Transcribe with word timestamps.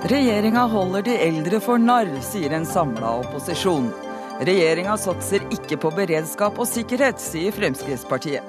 Regjeringa 0.00 0.60
holder 0.60 1.02
de 1.02 1.14
eldre 1.20 1.58
for 1.60 1.78
narr, 1.78 2.08
sier 2.24 2.54
en 2.56 2.64
samla 2.64 3.10
opposisjon. 3.20 3.90
Regjeringa 4.48 4.94
satser 4.96 5.44
ikke 5.52 5.76
på 5.82 5.90
beredskap 5.92 6.56
og 6.56 6.68
sikkerhet, 6.70 7.20
sier 7.20 7.52
Fremskrittspartiet. 7.52 8.40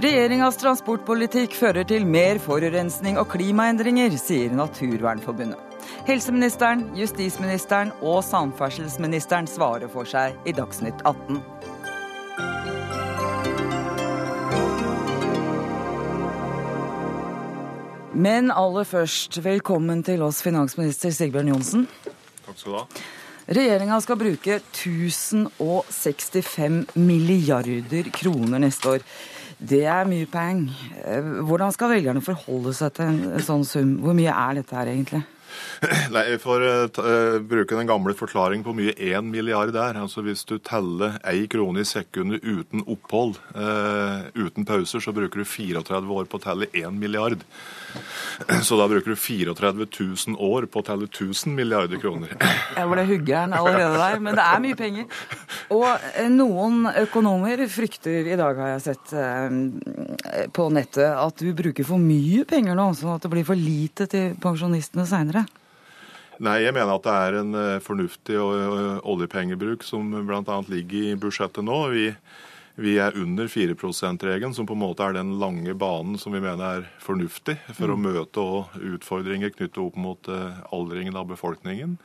Regjeringas 0.00 0.56
transportpolitikk 0.62 1.52
fører 1.56 1.84
til 1.84 2.08
mer 2.08 2.40
forurensning 2.40 3.20
og 3.20 3.28
klimaendringer, 3.34 4.16
sier 4.16 4.56
Naturvernforbundet. 4.56 5.60
Helseministeren, 6.08 6.86
justisministeren 6.96 7.92
og 8.00 8.22
samferdselsministeren 8.24 9.48
svarer 9.52 9.92
for 9.92 10.08
seg 10.08 10.32
i 10.48 10.56
Dagsnytt 10.56 11.04
18. 11.04 11.42
Men 18.16 18.48
aller 18.48 18.86
først, 18.88 19.36
velkommen 19.44 19.98
til 20.06 20.22
oss, 20.24 20.38
finansminister 20.40 21.10
Sigbjørn 21.12 21.50
Johnsen. 21.52 21.82
Takk 22.46 22.56
skal 22.56 22.72
du 22.72 22.76
ha. 22.78 22.84
Regjeringa 23.58 23.98
skal 24.00 24.16
bruke 24.18 24.54
1065 24.56 26.96
milliarder 26.96 28.08
kroner 28.16 28.58
neste 28.64 28.88
år. 28.94 29.00
Det 29.60 29.84
er 29.84 30.08
mye 30.08 30.26
penger. 30.32 30.72
Hvordan 31.44 31.72
skal 31.76 31.92
velgerne 31.92 32.24
forholde 32.24 32.72
seg 32.78 32.94
til 32.96 33.04
en 33.04 33.36
sånn 33.44 33.68
sum? 33.68 34.00
Hvor 34.00 34.16
mye 34.16 34.32
er 34.32 34.54
dette 34.62 34.76
her 34.80 34.88
egentlig? 34.94 35.20
Nei, 36.14 36.24
Jeg 36.32 36.40
får 36.40 36.60
uh, 36.96 37.36
bruke 37.44 37.76
den 37.76 37.88
gamle 37.88 38.14
forklaringen 38.16 38.64
på 38.64 38.72
hvor 38.72 38.80
mye 38.80 38.96
én 38.96 39.28
milliard 39.28 39.76
er. 39.76 40.00
Altså 40.00 40.24
Hvis 40.24 40.48
du 40.48 40.56
teller 40.56 41.20
én 41.20 41.44
krone 41.52 41.84
i 41.84 41.88
sekundet 41.88 42.40
uten 42.48 42.80
opphold, 42.88 43.36
uh, 43.52 44.24
uten 44.40 44.64
pauser, 44.64 45.04
så 45.04 45.12
bruker 45.12 45.44
du 45.44 45.46
34 45.48 46.00
år 46.16 46.24
på 46.24 46.40
å 46.40 46.44
telle 46.48 46.72
én 46.72 46.96
milliard. 46.96 47.44
Så 48.66 48.78
da 48.78 48.86
bruker 48.90 49.14
du 49.14 49.18
34 49.18 49.86
000 49.86 50.38
år 50.42 50.66
på 50.70 50.82
å 50.82 50.86
telle 50.86 51.08
1000 51.08 51.54
milliarder 51.56 52.00
kroner. 52.02 52.34
Jeg 52.76 52.90
ble 52.90 53.04
huggeren 53.08 53.56
allerede 53.56 54.00
der, 54.00 54.22
men 54.22 54.38
det 54.38 54.46
er 54.46 54.62
mye 54.64 54.78
penger. 54.78 55.20
Og 55.74 55.86
eh, 55.88 56.30
noen 56.32 56.88
økonomer 57.04 57.64
frykter 57.72 58.30
i 58.32 58.38
dag, 58.38 58.60
har 58.60 58.74
jeg 58.74 58.84
sett 58.86 59.14
på 60.56 60.66
nettet, 60.72 61.10
at 61.10 61.42
du 61.42 61.52
bruker 61.56 61.86
for 61.86 62.02
mye 62.02 62.44
penger 62.48 62.76
nå, 62.78 62.90
sånn 62.96 63.16
at 63.16 63.24
det 63.24 63.32
blir 63.32 63.46
for 63.48 63.58
lite 63.58 64.08
til 64.10 64.34
pensjonistene 64.42 65.06
seinere. 65.08 65.46
Nei, 66.36 66.58
jeg 66.66 66.74
mener 66.76 66.98
at 66.98 67.06
det 67.06 67.14
er 67.16 67.38
en 67.40 67.60
fornuftig 67.80 68.36
oljepengebruk 68.36 69.86
som 69.86 70.10
bl.a. 70.28 70.58
ligger 70.68 71.12
i 71.12 71.16
budsjettet 71.20 71.64
nå. 71.64 71.78
Vi 71.94 72.10
vi 72.76 72.98
er 73.00 73.16
under 73.16 73.48
4 73.48 73.74
%-regelen, 73.74 74.54
som 74.54 74.66
på 74.68 74.76
en 74.76 74.82
måte 74.82 75.04
er 75.04 75.16
den 75.16 75.38
lange 75.40 75.72
banen 75.74 76.18
som 76.20 76.34
vi 76.36 76.42
mener 76.44 76.82
er 76.82 76.88
fornuftig 77.00 77.56
for 77.72 77.88
å 77.88 77.96
mm. 77.96 78.08
møte 78.08 78.44
utfordringer 78.96 79.54
knyttet 79.54 79.80
opp 79.80 79.96
mot 79.96 80.28
eh, 80.28 80.58
aldringen 80.76 81.16
av 81.16 81.30
befolkningen. 81.30 81.96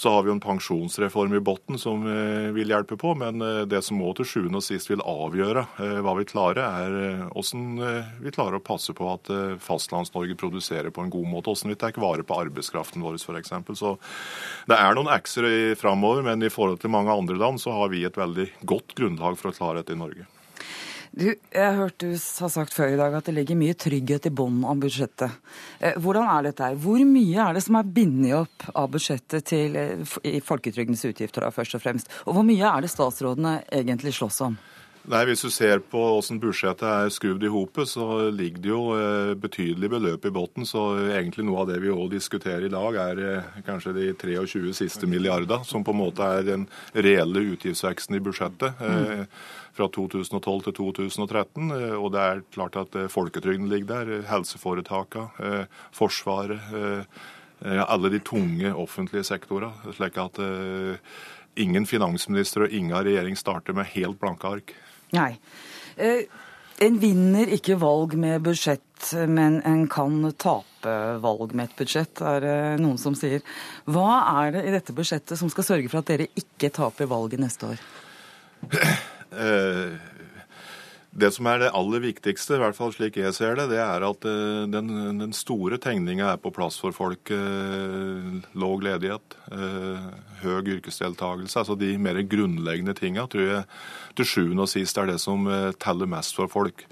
Så 0.00 0.08
har 0.08 0.22
vi 0.22 0.30
jo 0.30 0.34
en 0.38 0.40
pensjonsreform 0.40 1.34
i 1.36 1.40
bunnen 1.44 1.76
som 1.78 2.06
eh, 2.08 2.46
vil 2.56 2.70
hjelpe 2.72 2.96
på, 2.96 3.10
men 3.20 3.42
eh, 3.44 3.66
det 3.68 3.82
som 3.84 3.98
må 4.00 4.14
til 4.16 4.24
sjuende 4.24 4.56
og 4.56 4.64
sist 4.64 4.88
vil 4.88 5.02
avgjøre 5.04 5.66
eh, 5.76 5.98
hva 6.00 6.14
vi 6.16 6.24
klarer, 6.24 6.62
er 6.64 7.26
hvordan 7.34 7.82
vi 8.24 8.32
klarer 8.32 8.56
å 8.56 8.62
passe 8.64 8.94
på 8.96 9.10
at 9.12 9.28
Fastlands-Norge 9.60 10.38
produserer 10.40 10.88
på 10.88 11.04
en 11.04 11.12
god 11.12 11.28
måte. 11.28 11.52
Hvordan 11.52 11.74
vi 11.74 11.78
tar 11.84 12.00
vare 12.00 12.24
på 12.24 12.40
arbeidskraften 12.46 13.04
vår, 13.04 13.20
f.eks. 13.20 13.52
Så 13.76 13.92
det 14.72 14.80
er 14.80 14.96
noen 14.96 15.12
ekser 15.12 15.76
framover, 15.76 16.24
men 16.24 16.48
i 16.48 16.52
forhold 16.52 16.80
til 16.80 16.96
mange 16.96 17.12
andre 17.12 17.36
land 17.36 17.60
så 17.60 17.76
har 17.76 17.92
vi 17.92 18.06
et 18.08 18.16
veldig 18.16 18.54
godt 18.64 18.96
grunnlag 18.96 19.36
for 19.36 19.52
å 19.52 19.58
klare 19.60 19.82
dette 19.82 19.98
i 19.98 20.00
Norge. 20.00 20.30
Du, 21.10 21.26
jeg 21.26 21.58
har 21.58 21.74
hørt 21.74 21.98
du 21.98 22.12
har 22.14 22.50
sagt 22.54 22.74
før 22.76 22.92
i 22.94 22.98
dag 22.98 23.14
at 23.18 23.26
det 23.26 23.34
ligger 23.34 23.58
mye 23.58 23.74
trygghet 23.74 24.28
i 24.28 24.34
bunnen 24.34 24.62
av 24.68 24.78
budsjettet. 24.78 25.38
Eh, 25.82 25.96
hvordan 25.98 26.28
er 26.30 26.46
dette 26.46 26.68
her? 26.68 26.78
Hvor 26.78 27.02
mye 27.02 27.46
er 27.48 27.56
det 27.56 27.64
som 27.66 27.78
er 27.80 27.94
bindet 27.98 28.36
opp 28.38 28.68
av 28.78 28.92
budsjettet 28.94 29.48
til 29.50 29.78
eh, 29.78 30.18
i 30.30 30.38
folketrygdens 30.44 31.02
utgifter, 31.10 31.42
da, 31.42 31.50
først 31.54 31.74
og 31.74 31.82
fremst? 31.82 32.12
Og 32.30 32.38
hvor 32.38 32.46
mye 32.46 32.62
er 32.62 32.86
det 32.86 32.92
statsrådene 32.94 33.58
egentlig 33.74 34.14
slåss 34.20 34.44
om? 34.46 34.60
Nei, 35.10 35.24
Hvis 35.26 35.42
du 35.42 35.48
ser 35.50 35.80
på 35.80 35.98
hvordan 35.98 36.38
budsjettet 36.38 36.86
er 36.86 37.10
skrudd 37.10 37.42
i 37.42 37.50
hopet, 37.50 37.88
så 37.88 38.28
ligger 38.30 38.62
det 38.62 38.70
jo 38.70 38.82
betydelige 38.92 39.38
betydelig 39.42 39.90
beløp 39.90 40.26
i 40.28 40.32
bunnen. 40.36 40.68
Så 40.68 40.84
egentlig 41.08 41.46
noe 41.48 41.64
av 41.64 41.72
det 41.72 41.80
vi 41.82 41.90
òg 41.90 42.12
diskuterer 42.12 42.68
i 42.68 42.70
dag, 42.70 42.98
er 43.00 43.64
kanskje 43.66 43.96
de 43.96 44.10
23 44.20 44.76
siste 44.76 45.08
milliarder, 45.10 45.64
som 45.66 45.82
på 45.82 45.96
en 45.96 46.02
måte 46.04 46.28
er 46.36 46.46
den 46.46 46.68
reelle 46.94 47.48
utgiftsveksten 47.56 48.20
i 48.20 48.22
budsjettet. 48.28 48.78
Mm 48.78 49.26
fra 49.80 49.88
2012 49.88 50.62
til 50.68 50.76
2013. 50.78 51.70
Eh, 51.76 51.96
og 51.96 52.12
det 52.14 52.22
er 52.22 52.46
klart 52.54 52.78
at 52.80 52.96
eh, 52.98 53.10
folketrygden 53.10 53.70
ligger 53.70 53.92
der, 53.94 54.24
helseforetakene, 54.30 55.30
eh, 55.44 55.84
Forsvaret. 55.96 57.06
Alle 57.60 58.08
de 58.08 58.22
tunge 58.24 58.70
offentlige 58.72 59.26
sektorene. 59.28 59.92
Slik 59.92 60.14
at 60.16 60.38
ingen 61.60 61.84
finansminister 61.84 62.64
og 62.64 62.72
ingen 62.72 62.96
regjering 62.96 63.36
starter 63.36 63.76
med 63.76 63.90
helt 63.92 64.16
blanke 64.16 64.48
ark. 64.48 64.72
Nei. 65.12 65.34
En 66.80 66.96
vinner 67.02 67.52
ikke 67.52 67.76
valg 67.76 68.16
med 68.16 68.40
budsjett, 68.46 69.10
men 69.28 69.60
en 69.68 69.84
kan 69.92 70.32
tape 70.40 70.96
valg 71.20 71.52
med 71.52 71.68
et 71.68 71.76
budsjett, 71.82 72.24
er 72.24 72.40
det 72.46 72.56
noen 72.80 72.96
som 72.96 73.12
sier. 73.12 73.44
Hva 73.84 74.22
er 74.46 74.56
det 74.56 74.64
i 74.64 74.74
dette 74.78 74.96
budsjettet 74.96 75.36
som 75.36 75.52
skal 75.52 75.68
sørge 75.74 75.92
for 75.92 76.00
at 76.00 76.08
dere 76.14 76.32
ikke 76.32 76.72
taper 76.80 77.12
valget 77.12 77.44
neste 77.44 77.74
år? 77.74 77.88
Eh, 79.32 79.98
det 81.10 81.32
som 81.34 81.46
er 81.50 81.58
det 81.58 81.72
aller 81.74 82.02
viktigste, 82.04 82.54
i 82.54 82.60
hvert 82.62 82.76
fall 82.76 82.92
slik 82.94 83.16
jeg 83.18 83.34
ser 83.34 83.56
det, 83.58 83.66
det 83.72 83.80
er 83.82 84.04
at 84.06 84.26
eh, 84.30 84.66
den, 84.70 84.90
den 85.18 85.32
store 85.34 85.78
tegninga 85.82 86.28
er 86.32 86.42
på 86.42 86.52
plass 86.54 86.78
for 86.82 86.94
folk. 86.94 87.32
Eh, 87.34 88.28
låg 88.54 88.84
ledighet, 88.86 89.38
høy 90.40 90.76
yrkesdeltakelse. 90.76 91.58
Altså 91.62 91.76
de 91.78 91.96
mer 91.98 92.20
grunnleggende 92.22 92.94
tinga 92.98 93.26
tror 93.30 93.48
jeg 93.48 93.64
til 94.18 94.28
sjuende 94.28 94.66
og 94.66 94.70
sist 94.70 94.98
er 94.98 95.10
det 95.10 95.18
som 95.22 95.48
teller 95.82 96.08
mest 96.10 96.38
for 96.38 96.50
folk. 96.50 96.86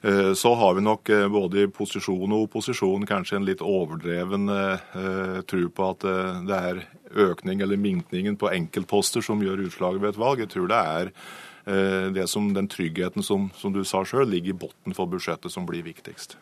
Så 0.00 0.54
har 0.56 0.74
vi 0.78 0.80
nok 0.80 1.10
både 1.28 1.66
i 1.66 1.70
posisjon 1.70 2.32
og 2.32 2.46
opposisjon 2.46 3.04
kanskje 3.08 3.36
en 3.36 3.44
litt 3.44 3.60
overdreven 3.60 4.48
tro 5.44 5.66
på 5.76 5.88
at 5.92 6.06
det 6.48 6.60
er 6.70 6.80
økning 7.20 7.60
eller 7.60 7.80
minkningen 7.80 8.38
på 8.40 8.50
enkeltposter 8.52 9.24
som 9.24 9.42
gjør 9.44 9.66
utslaget 9.66 10.02
ved 10.02 10.14
et 10.14 10.20
valg. 10.20 10.42
Jeg 10.44 10.52
tror 10.54 10.70
det 10.70 10.80
er 10.80 11.12
det 12.14 12.26
som 12.30 12.48
den 12.56 12.66
tryggheten 12.70 13.22
som, 13.22 13.48
som 13.58 13.74
du 13.74 13.84
sa 13.86 14.04
sjøl, 14.04 14.26
ligger 14.28 14.54
i 14.54 14.60
bunnen 14.64 14.96
for 14.96 15.10
budsjettet, 15.10 15.52
som 15.54 15.68
blir 15.68 15.84
viktigst. 15.86 16.36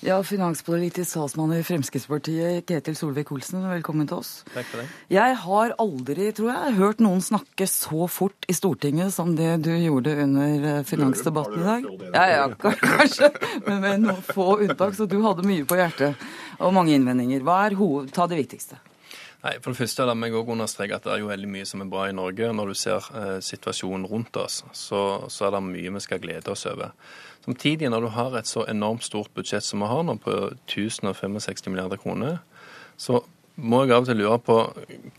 Ja, 0.00 0.22
Finanspolitisk 0.24 1.12
talsmann 1.12 1.50
i 1.52 1.60
Fremskrittspartiet, 1.60 2.64
Ketil 2.64 2.94
Solvik-Olsen, 2.96 3.60
velkommen 3.68 4.08
til 4.08 4.22
oss. 4.22 4.30
Takk 4.48 4.68
for 4.70 4.80
det. 4.80 4.86
Jeg 5.12 5.34
har 5.42 5.74
aldri, 5.82 6.30
tror 6.32 6.48
jeg, 6.54 6.76
hørt 6.78 7.02
noen 7.04 7.20
snakke 7.20 7.68
så 7.68 8.08
fort 8.08 8.48
i 8.48 8.56
Stortinget 8.56 9.12
som 9.12 9.34
det 9.36 9.58
du 9.66 9.74
gjorde 9.74 10.16
under 10.24 10.68
eh, 10.70 10.80
finansdebatten 10.88 11.60
i 11.60 11.68
dag. 11.68 11.88
Ja, 12.16 12.24
ja, 12.32 12.46
kanskje, 12.96 13.28
men 13.66 13.84
med 13.84 14.06
noen 14.06 14.24
få 14.24 14.54
unntak. 14.62 14.96
Så 14.96 15.04
du 15.04 15.18
hadde 15.26 15.44
mye 15.44 15.68
på 15.68 15.76
hjertet 15.76 16.30
og 16.56 16.72
mange 16.76 16.96
innvendinger. 16.96 17.44
Hva 17.44 17.66
er 17.66 17.76
hoved... 17.76 18.08
Ta 18.16 18.24
det 18.30 18.40
viktigste. 18.40 18.80
Nei, 19.40 19.54
for 19.64 19.72
det 19.72 19.80
første 19.80 20.04
La 20.04 20.12
meg 20.16 20.34
også 20.36 20.52
understreke 20.52 20.98
at 20.98 21.06
det 21.06 21.14
er 21.14 21.22
jo 21.22 21.30
veldig 21.30 21.48
mye 21.48 21.68
som 21.68 21.80
er 21.80 21.88
bra 21.88 22.04
i 22.10 22.16
Norge. 22.16 22.50
Når 22.52 22.70
du 22.70 22.76
ser 22.76 23.06
eh, 23.16 23.38
situasjonen 23.44 24.04
rundt 24.10 24.36
oss, 24.36 24.60
så, 24.76 25.02
så, 25.32 25.46
er 25.46 25.56
det 25.56 25.64
mye 25.64 25.94
vi 25.96 26.04
skal 26.04 26.20
glede 26.20 26.52
oss 26.52 26.66
over. 26.68 26.92
Samtidig, 27.46 27.88
når 27.88 28.04
du 28.04 28.10
har 28.18 28.36
et 28.36 28.50
så 28.50 28.66
enormt 28.68 29.06
stort 29.06 29.32
budsjett 29.36 29.64
som 29.64 29.80
vi 29.80 29.88
har 29.88 30.04
nå, 30.04 30.18
på 30.20 30.36
1065 30.68 31.70
milliarder 31.72 32.00
kroner, 32.02 32.42
så 33.00 33.22
må 33.60 33.82
jeg 33.84 33.92
av 33.92 34.04
og 34.04 34.08
til 34.08 34.20
lure 34.20 34.36
på 34.44 34.56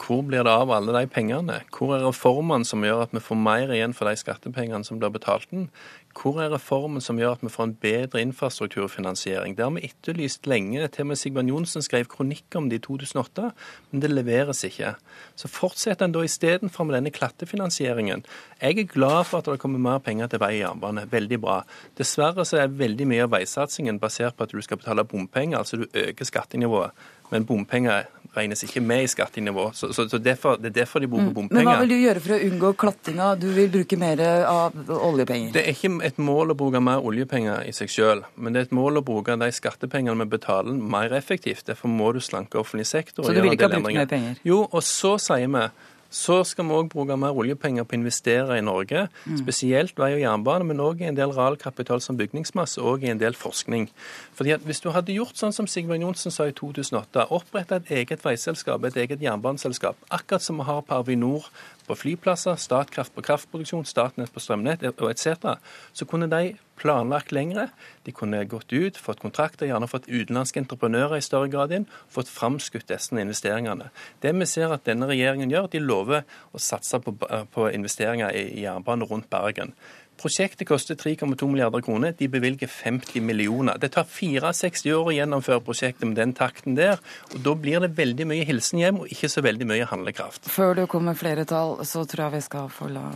hvor 0.01 0.21
blir 0.25 0.45
det 0.45 0.53
av 0.53 0.71
alle 0.73 0.93
de 0.95 1.09
pengene? 1.11 1.59
Hvor 1.73 1.93
er 1.93 2.05
reformene 2.05 2.65
som 2.65 2.85
gjør 2.85 3.03
at 3.03 3.13
vi 3.13 3.21
får 3.21 3.37
mer 3.37 3.73
igjen 3.73 3.93
for 3.97 4.09
de 4.09 4.17
skattepengene 4.17 4.85
som 4.87 5.01
blir 5.01 5.13
betalt 5.13 5.51
inn? 5.53 5.67
Hvor 6.17 6.41
er 6.43 6.51
reformen 6.53 7.01
som 7.03 7.19
gjør 7.19 7.37
at 7.37 7.43
vi 7.45 7.51
får 7.51 7.67
en 7.67 7.75
bedre 7.81 8.21
infrastrukturfinansiering? 8.21 9.55
Det 9.57 9.63
har 9.65 9.71
vi 9.75 9.85
etterlyst 9.87 10.47
lenge. 10.49 10.87
Til 10.91 11.05
og 11.05 11.11
med 11.11 11.19
Sigbjørn 11.21 11.51
Johnsen 11.51 11.85
skrev 11.85 12.09
kronikk 12.11 12.57
om 12.59 12.69
det 12.69 12.81
i 12.81 12.83
2008, 12.85 13.51
men 13.91 14.03
det 14.03 14.11
leveres 14.11 14.63
ikke. 14.67 14.95
Så 15.39 15.51
fortsetter 15.51 16.05
en 16.05 16.15
da 16.15 16.23
istedenfor 16.25 16.87
med 16.87 16.97
denne 16.99 17.13
klattefinansieringen. 17.15 18.25
Jeg 18.61 18.77
er 18.77 18.91
glad 18.91 19.23
for 19.29 19.39
at 19.39 19.49
det 19.49 19.61
kommer 19.63 19.81
mer 19.81 20.03
penger 20.03 20.31
til 20.31 20.43
vei 20.43 20.53
og 20.59 20.65
jernbane. 20.65 21.07
Veldig 21.11 21.41
bra. 21.41 21.61
Dessverre 21.97 22.45
så 22.45 22.61
er 22.61 22.77
veldig 22.83 23.07
mye 23.07 23.25
av 23.25 23.33
veisatsingen 23.37 23.99
basert 24.01 24.37
på 24.37 24.47
at 24.47 24.53
du 24.53 24.61
skal 24.61 24.81
betale 24.81 25.07
bompenger, 25.07 25.61
altså 25.61 25.81
du 25.81 25.87
øker 25.93 26.27
skattenivået. 26.27 26.91
Men 27.31 27.45
bompenger 27.47 28.09
regnes 28.35 28.63
ikke 28.63 28.81
med 28.83 29.05
i 29.05 29.07
skattenivå. 29.11 29.69
Så, 29.73 29.93
så, 29.93 30.07
så 30.09 30.17
derfor, 30.17 30.55
Det 30.55 30.65
er 30.65 30.81
derfor 30.81 30.99
de 30.99 31.07
bruker 31.07 31.25
på 31.25 31.33
bompenger. 31.33 31.63
Men 31.63 31.67
Hva 31.67 31.79
vil 31.79 31.89
du 31.89 31.95
gjøre 31.95 32.23
for 32.23 32.35
å 32.35 32.39
unngå 32.47 32.71
klattinga? 32.79 33.29
Du 33.39 33.47
vil 33.55 33.71
bruke 33.71 33.99
mer 33.99 34.23
av 34.47 34.75
oljepenger? 34.97 35.53
Det 35.55 35.63
er 35.63 35.75
ikke 35.75 36.00
et 36.05 36.17
mål 36.21 36.53
å 36.53 36.57
bruke 36.57 36.81
mer 36.83 37.03
oljepenger 37.05 37.63
i 37.67 37.73
seg 37.75 37.91
selv, 37.91 38.27
men 38.35 38.53
det 38.53 38.61
er 38.61 38.69
et 38.69 38.75
mål 38.75 39.01
å 39.01 39.05
bruke 39.05 39.37
de 39.39 39.51
skattepengene 39.53 40.25
vi 40.25 40.33
betaler, 40.35 40.73
mer 40.73 41.13
effektivt. 41.17 41.67
Derfor 41.69 41.91
må 41.91 42.11
du 42.15 42.21
slanke 42.23 42.59
offentlig 42.61 42.87
sektor. 42.89 43.25
Så 43.25 43.33
du 43.35 43.41
vil 43.41 43.55
ikke 43.55 43.69
ha 43.69 43.77
brukt 43.77 43.95
mer 43.95 44.09
penger? 44.09 44.43
Jo, 44.47 44.63
og 44.67 44.83
så 44.85 45.17
sier 45.21 45.49
vi 45.51 45.69
Så 46.11 46.41
skal 46.43 46.65
vi 46.67 46.75
òg 46.75 46.89
bruke 46.91 47.15
mer 47.15 47.37
oljepenger 47.39 47.85
på 47.87 47.95
å 47.95 47.97
investere 48.01 48.57
i 48.59 48.63
Norge, 48.67 49.05
spesielt 49.39 49.95
vei 49.95 50.09
og 50.17 50.19
jernbane, 50.19 50.65
men 50.67 50.81
òg 50.83 50.99
i 50.99 51.07
en 51.07 51.15
del 51.15 51.31
realkapital 51.31 52.03
som 52.03 52.17
bygningsmasse 52.19 52.83
og 52.83 53.05
i 53.05 53.13
en 53.13 53.21
del 53.21 53.31
forskning. 53.31 53.87
Fordi 54.35 54.51
at 54.51 54.65
Hvis 54.67 54.83
du 54.83 54.89
hadde 54.91 55.15
gjort 55.15 55.39
sånn 55.39 55.55
som 55.55 55.69
Sigbjørn 55.71 56.03
Johnsen 56.03 56.35
sa 56.35 56.49
i 56.49 56.51
2008, 56.51 57.29
oppretta 57.31 57.79
et 57.79 57.93
eget 58.01 58.25
veiselskap, 58.25 58.83
et 58.83 58.99
eget 58.99 59.23
jernbaneselskap, 59.23 59.95
akkurat 60.11 60.43
som 60.43 60.59
vi 60.59 60.67
har 60.67 60.81
på 60.81 60.99
Avinor 60.99 61.47
på 61.91 61.99
flyplasser, 61.99 62.55
Statkraft 62.59 63.15
på 63.15 63.23
kraftproduksjon, 63.27 63.85
Statnett 63.87 64.31
på 64.31 64.43
strømnett 64.43 64.85
og 64.93 65.09
etc., 65.11 65.57
så 65.93 66.07
kunne 66.07 66.29
de 66.31 66.55
planlagt 66.81 67.33
lengre. 67.35 67.67
De 68.07 68.13
kunne 68.15 68.41
gått 68.49 68.73
ut, 68.73 68.97
fått 68.97 69.21
kontrakter, 69.21 69.67
gjerne 69.69 69.89
fått 69.91 70.09
utenlandske 70.09 70.63
entreprenører 70.63 71.19
i 71.19 71.25
større 71.25 71.51
grad 71.51 71.73
inn, 71.75 71.87
fått 72.09 72.31
framskutt 72.31 72.89
disse 72.89 73.17
investeringene. 73.17 73.91
Det 74.23 74.33
vi 74.37 74.47
ser 74.49 74.73
at 74.73 74.87
denne 74.87 75.09
regjeringen 75.11 75.51
gjør, 75.51 75.69
de 75.71 75.83
lover 75.83 76.23
å 76.51 76.61
satse 76.61 77.01
på, 77.03 77.13
på 77.53 77.67
investeringer 77.75 78.33
i 78.33 78.63
jernbane 78.63 79.07
rundt 79.09 79.29
Bergen. 79.31 79.75
Prosjektet 80.21 80.67
koster 80.69 80.95
3,2 80.95 81.47
milliarder 81.49 81.81
kroner. 81.81 82.13
De 82.17 82.27
bevilger 82.29 82.69
50 82.69 83.23
millioner. 83.25 83.77
Det 83.81 83.91
tar 83.95 84.05
64 84.05 84.93
år 84.93 85.09
å 85.09 85.15
gjennomføre 85.15 85.63
prosjektet 85.65 86.05
med 86.05 86.19
den 86.19 86.35
takten 86.37 86.77
der. 86.77 87.01
og 87.33 87.39
Da 87.41 87.55
blir 87.57 87.81
det 87.81 87.95
veldig 87.97 88.27
mye 88.29 88.45
hilsen 88.45 88.83
hjem, 88.83 89.01
og 89.01 89.09
ikke 89.09 89.31
så 89.33 89.41
veldig 89.41 89.65
mye 89.71 89.87
handlekraft. 89.89 90.45
Før 90.45 90.75
du 90.77 90.85
kommer 90.85 91.11
med 91.11 91.21
flere 91.21 91.45
tall, 91.49 91.79
så 91.89 92.05
tror 92.05 92.27
jeg 92.27 92.37
vi 92.37 92.43
skal 92.45 92.69
få 92.69 92.91
la, 92.93 93.07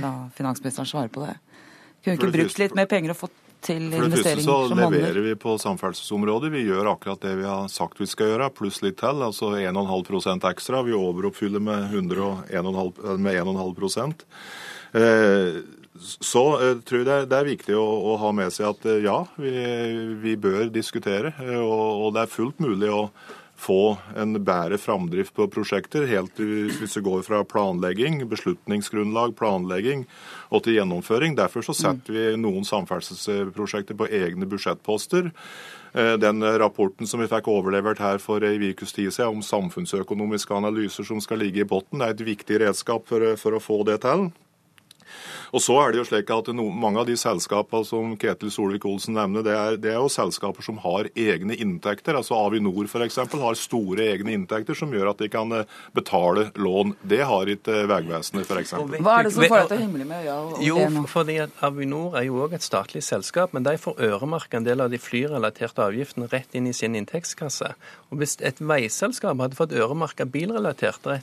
la 0.00 0.14
finansministeren 0.38 0.88
svare 0.88 1.12
på 1.12 1.26
det. 1.26 1.36
Kunne 2.04 2.16
ikke 2.16 2.32
brukt 2.32 2.64
litt 2.64 2.78
mer 2.78 2.88
penger 2.88 3.12
og 3.12 3.22
fått 3.26 3.36
til 3.64 3.88
For 3.90 4.06
det 4.06 4.20
første 4.22 4.44
så 4.46 4.58
leverer 4.70 5.18
vi 5.24 5.34
på 5.38 5.56
samferdselsområdet. 5.58 6.52
Vi 6.54 6.62
gjør 6.68 6.92
akkurat 6.92 7.22
det 7.24 7.34
vi 7.40 7.46
har 7.48 7.66
sagt 7.72 8.00
vi 8.00 8.06
skal 8.08 8.32
gjøre, 8.32 8.52
pluss 8.54 8.80
litt 8.84 9.00
til. 9.00 9.24
Altså 9.26 9.52
1,5% 9.58 10.46
ekstra. 10.52 10.84
Vi 10.86 10.94
overoppfyller 10.96 11.62
med 11.62 11.90
1,5 11.92 13.18
med 13.18 13.40
1,5 13.42 14.14
eh, 14.94 15.58
Så 15.98 16.44
eh, 16.62 16.78
tror 16.86 17.02
jeg 17.02 17.08
det 17.08 17.16
er, 17.16 17.26
det 17.30 17.42
viktig 17.48 17.74
å, 17.78 17.86
å 18.12 18.14
ha 18.22 18.30
med 18.36 18.54
seg 18.54 18.70
at 18.70 18.86
eh, 18.88 19.02
ja, 19.06 19.18
vi, 19.40 19.52
vi 20.22 20.36
bør 20.40 20.70
diskutere. 20.72 21.34
eh, 21.42 21.58
Og, 21.58 22.06
og 22.06 22.14
det 22.16 22.24
er 22.24 22.32
fullt 22.32 22.62
mulig 22.62 22.90
å 22.94 23.08
få 23.58 23.96
en 24.14 24.36
bedre 24.46 24.78
framdrift 24.78 25.34
på 25.34 25.48
prosjekter, 25.50 26.06
helt 26.06 26.38
hvis 26.38 26.94
vi 26.94 27.02
går 27.02 27.24
fra 27.26 27.40
planlegging, 27.42 28.20
beslutningsgrunnlag, 28.30 29.34
planlegging 29.34 30.04
og 30.54 30.62
til 30.62 30.78
gjennomføring. 30.78 31.34
Derfor 31.34 31.66
så 31.66 31.74
setter 31.74 32.14
vi 32.14 32.24
noen 32.38 32.62
samferdselsprosjekter 32.68 33.98
på 33.98 34.06
egne 34.14 34.46
budsjettposter. 34.46 35.32
Den 36.22 36.46
rapporten 36.62 37.10
som 37.10 37.18
vi 37.18 37.26
fikk 37.26 37.50
overlevert 37.50 37.98
her 37.98 38.22
for 38.22 38.46
ei 38.46 38.60
ukes 38.62 38.94
tid 38.94 39.10
siden 39.10 39.40
om 39.40 39.42
samfunnsøkonomiske 39.42 40.54
analyser 40.54 41.10
som 41.10 41.18
skal 41.18 41.42
ligge 41.42 41.64
i 41.64 41.66
bunnen, 41.66 42.06
er 42.06 42.14
et 42.14 42.28
viktig 42.30 42.62
redskap 42.62 43.10
for, 43.10 43.32
for 43.42 43.58
å 43.58 43.64
få 43.64 43.82
det 43.90 44.04
til. 44.06 44.28
Og 45.52 45.62
så 45.64 45.76
er 45.82 45.92
det 45.92 46.02
jo 46.02 46.06
slik 46.08 46.30
at 46.34 46.50
no, 46.56 46.68
Mange 46.78 47.02
av 47.02 47.08
de 47.08 47.16
selskapene 47.18 47.86
som 47.86 48.14
Ketil 48.20 48.52
Solvik-Olsen 48.52 49.16
nevner, 49.16 49.44
det 49.46 49.54
er, 49.56 49.78
det 49.80 49.92
er 49.94 49.98
jo 50.00 50.10
selskaper 50.12 50.64
som 50.64 50.80
har 50.84 51.08
egne 51.14 51.56
inntekter. 51.56 52.18
altså 52.18 52.36
Avinor 52.38 52.88
f.eks. 52.88 53.18
har 53.32 53.58
store 53.58 54.08
egne 54.12 54.34
inntekter 54.36 54.76
som 54.78 54.92
gjør 54.94 55.12
at 55.12 55.22
de 55.22 55.30
kan 55.32 55.52
eh, 55.56 55.78
betale 55.96 56.48
lån. 56.54 56.94
Det 57.02 57.22
har 57.28 57.52
ikke 57.52 57.82
eh, 57.82 57.88
Vegvesenet 57.90 58.48
f.eks. 58.48 58.74
Hva 58.98 59.18
er 59.18 59.28
det 59.28 59.34
som 59.34 59.46
får 59.46 59.62
deg 59.62 59.70
til 59.72 59.78
å 59.78 59.82
himle 59.86 60.08
med 60.08 60.26
ja 60.28 60.38
og 60.42 60.62
Jo, 60.64 60.78
det 60.82 61.04
fordi 61.12 61.38
at 61.46 61.64
Avinor 61.64 62.18
er 62.18 62.28
jo 62.28 62.42
òg 62.44 62.56
et 62.58 62.66
statlig 62.66 63.02
selskap, 63.06 63.54
men 63.56 63.66
de 63.66 63.76
får 63.80 63.98
øremerke 64.08 64.60
en 64.60 64.66
del 64.66 64.84
av 64.84 64.92
de 64.92 65.00
flyrelaterte 65.02 65.84
avgiftene 65.84 66.28
rett 66.32 66.54
inn 66.58 66.68
i 66.68 66.76
sin 66.76 66.96
inntektskasse. 66.98 67.72
Og 68.10 68.16
Hvis 68.22 68.38
et 68.40 68.56
veiselskap 68.64 69.36
hadde 69.42 69.56
fått 69.58 69.72
øremerka 69.76 70.24
bilrelaterte 70.24 71.18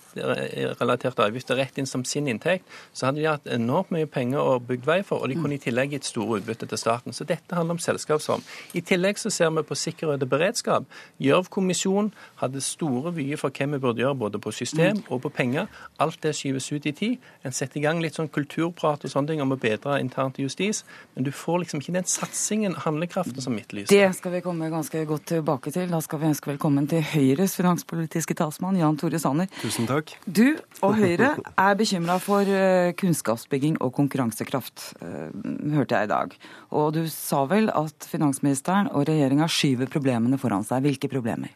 avgifter 1.25 1.57
rett 1.57 1.79
inn 1.81 1.87
som 1.89 2.03
sin 2.05 2.27
inntekt, 2.29 2.65
så 2.93 3.07
hadde 3.07 3.23
de 3.23 3.25
hatt 3.25 3.47
enormt 3.49 3.89
mye 3.95 4.05
penger 4.05 4.37
å 4.37 4.59
bygge 4.61 4.85
vei 4.85 4.99
for, 5.07 5.23
og 5.23 5.31
de 5.31 5.37
kunne 5.39 5.57
i 5.57 5.61
tillegg 5.63 5.95
gitt 5.95 6.05
store 6.05 6.37
utbytte 6.39 6.69
til 6.69 6.77
staten. 6.77 7.13
Så 7.13 7.25
dette 7.25 7.57
handler 7.57 7.79
om 7.79 7.81
selskapsform. 7.81 8.45
I 8.77 8.83
tillegg 8.85 9.17
så 9.17 9.31
ser 9.33 9.49
vi 9.55 9.63
på 9.65 9.77
sikkerhet 9.81 10.21
og 10.21 10.29
beredskap. 10.29 10.85
Gjørv-kommisjonen 11.23 12.11
hadde 12.43 12.61
store 12.61 13.15
vyer 13.17 13.41
for 13.41 13.49
hva 13.49 13.69
vi 13.73 13.81
burde 13.81 14.05
gjøre, 14.05 14.19
både 14.21 14.43
på 14.43 14.53
system 14.53 15.01
og 15.09 15.23
på 15.25 15.33
penger. 15.33 15.65
Alt 15.97 16.21
det 16.21 16.35
skyves 16.37 16.69
ut 16.69 16.85
i 16.85 16.93
tid. 16.93 17.17
En 17.43 17.55
setter 17.55 17.81
i 17.81 17.85
gang 17.87 17.97
litt 18.03 18.19
sånn 18.19 18.29
kulturprat 18.29 19.07
og 19.07 19.11
sånne 19.11 19.33
ting 19.33 19.41
om 19.41 19.55
å 19.55 19.59
bedre 19.59 19.97
internt 20.03 20.37
i 20.37 20.45
justis, 20.45 20.83
men 21.15 21.25
du 21.25 21.33
får 21.33 21.63
liksom 21.63 21.81
ikke 21.81 21.97
den 21.97 22.05
satsingen, 22.09 22.77
handlekraften, 22.85 23.41
som 23.41 23.57
etterlyses. 23.57 23.89
Det 23.89 24.05
skal 24.19 24.37
vi 24.37 24.45
komme 24.45 24.69
ganske 24.69 25.01
godt 25.09 25.25
tilbake 25.33 25.73
til. 25.73 25.89
Da 25.89 26.01
skal 26.05 26.21
vi 26.21 26.29
ønske 26.29 26.53
velkommen 26.53 26.74
til 26.91 26.99
Høyres 27.13 27.55
finanspolitiske 27.55 28.35
talsmann, 28.35 28.75
Jan 28.75 28.97
Tore 28.99 29.19
Sanner. 29.21 29.47
Tusen 29.61 29.87
takk. 29.87 30.11
Du 30.27 30.57
og 30.83 30.97
Høyre 30.99 31.31
er 31.39 31.77
bekymra 31.79 32.17
for 32.19 32.43
eh, 32.43 32.91
kunnskapsbygging 32.99 33.77
og 33.79 33.93
konkurransekraft, 33.95 34.89
eh, 34.99 35.31
hørte 35.77 35.95
jeg 35.95 36.09
i 36.09 36.11
dag. 36.11 36.35
Og 36.75 36.91
du 36.97 37.05
sa 37.11 37.45
vel 37.47 37.71
at 37.71 38.07
finansministeren 38.11 38.91
og 38.91 39.07
regjeringa 39.07 39.47
skyver 39.47 39.87
problemene 39.91 40.39
foran 40.41 40.67
seg. 40.67 40.83
Hvilke 40.85 41.09
problemer? 41.11 41.55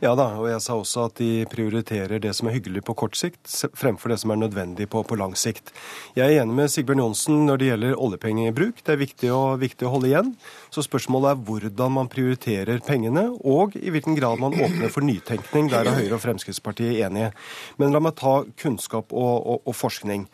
Ja 0.00 0.14
da, 0.16 0.30
og 0.38 0.46
jeg 0.48 0.62
sa 0.64 0.78
også 0.78 1.08
at 1.10 1.18
de 1.18 1.44
prioriterer 1.50 2.22
det 2.22 2.32
som 2.38 2.48
er 2.48 2.54
hyggelig 2.56 2.84
på 2.86 2.94
kort 3.02 3.18
sikt, 3.18 3.42
fremfor 3.76 4.14
det 4.14 4.20
som 4.22 4.32
er 4.32 4.40
nødvendig 4.40 4.86
på, 4.88 5.02
på 5.04 5.18
lang 5.18 5.34
sikt. 5.36 5.74
Jeg 6.16 6.30
er 6.30 6.44
enig 6.44 6.56
med 6.56 6.72
Sigbjørn 6.72 7.02
Johnsen 7.02 7.42
når 7.48 7.60
det 7.60 7.68
gjelder 7.72 8.00
oljepengebruk. 8.06 8.80
Det 8.86 8.94
er 8.94 9.02
viktig 9.02 9.32
å, 9.34 9.42
viktig 9.60 9.88
å 9.88 9.92
holde 9.96 10.08
igjen. 10.12 10.32
Så 10.72 10.86
spørsmålet 10.86 11.34
er 11.34 11.44
hvordan 11.50 11.96
man 11.98 12.08
prioriterer 12.12 12.80
pengene, 12.86 13.26
og 13.44 13.76
i 13.76 13.92
hvilken 13.92 14.16
grad 14.16 14.40
man 14.40 14.56
åpner 14.64 14.92
for 14.92 15.06
nytenkning. 15.06 15.70
Der 15.72 15.88
er 15.88 15.98
Høyre 15.98 16.18
og 16.18 16.22
Fremskrittspartiet 16.24 17.00
enige. 17.06 17.32
Men 17.80 17.94
la 17.94 18.02
meg 18.02 18.16
ta 18.20 18.40
kunnskap 18.60 19.12
og, 19.12 19.34
og, 19.46 19.66
og 19.66 19.76
forskning. 19.76 20.26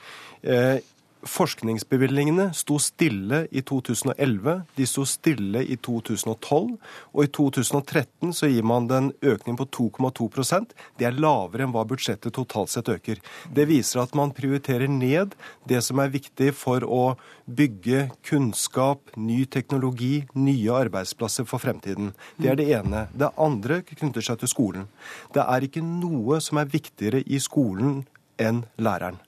Eh, 0.42 0.78
Forskningsbevilgningene 1.26 2.50
sto 2.54 2.78
stille 2.82 3.46
i 3.50 3.62
2011, 3.66 4.54
de 4.76 4.86
sto 4.86 5.04
stille 5.08 5.62
i 5.64 5.76
2012, 5.76 6.76
og 7.12 7.20
i 7.24 7.30
2013 7.38 8.32
så 8.36 8.50
gir 8.50 8.66
man 8.66 8.88
den 8.90 9.10
økning 9.22 9.58
på 9.58 9.66
2,2% 9.78 10.74
Det 10.98 11.08
er 11.08 11.18
lavere 11.18 11.66
enn 11.66 11.74
hva 11.74 11.84
budsjettet 11.88 12.34
totalt 12.36 12.72
sett 12.72 12.88
øker. 12.92 13.20
Det 13.52 13.66
viser 13.68 14.02
at 14.02 14.14
man 14.18 14.34
prioriterer 14.36 14.88
ned 14.90 15.34
det 15.68 15.82
som 15.84 16.00
er 16.02 16.14
viktig 16.14 16.52
for 16.54 16.86
å 16.86 17.16
bygge 17.46 18.06
kunnskap, 18.26 19.14
ny 19.16 19.44
teknologi, 19.50 20.24
nye 20.34 20.80
arbeidsplasser 20.86 21.46
for 21.46 21.62
fremtiden. 21.62 22.14
Det 22.38 22.50
er 22.52 22.58
det 22.60 22.70
ene. 22.78 23.06
Det 23.14 23.32
andre 23.36 23.82
knytter 23.86 24.24
seg 24.24 24.40
til 24.42 24.52
skolen. 24.52 24.90
Det 25.34 25.42
er 25.42 25.66
ikke 25.66 25.84
noe 25.84 26.40
som 26.44 26.62
er 26.62 26.70
viktigere 26.70 27.22
i 27.26 27.42
skolen 27.42 28.04
enn 28.40 28.64
læreren. 28.78 29.25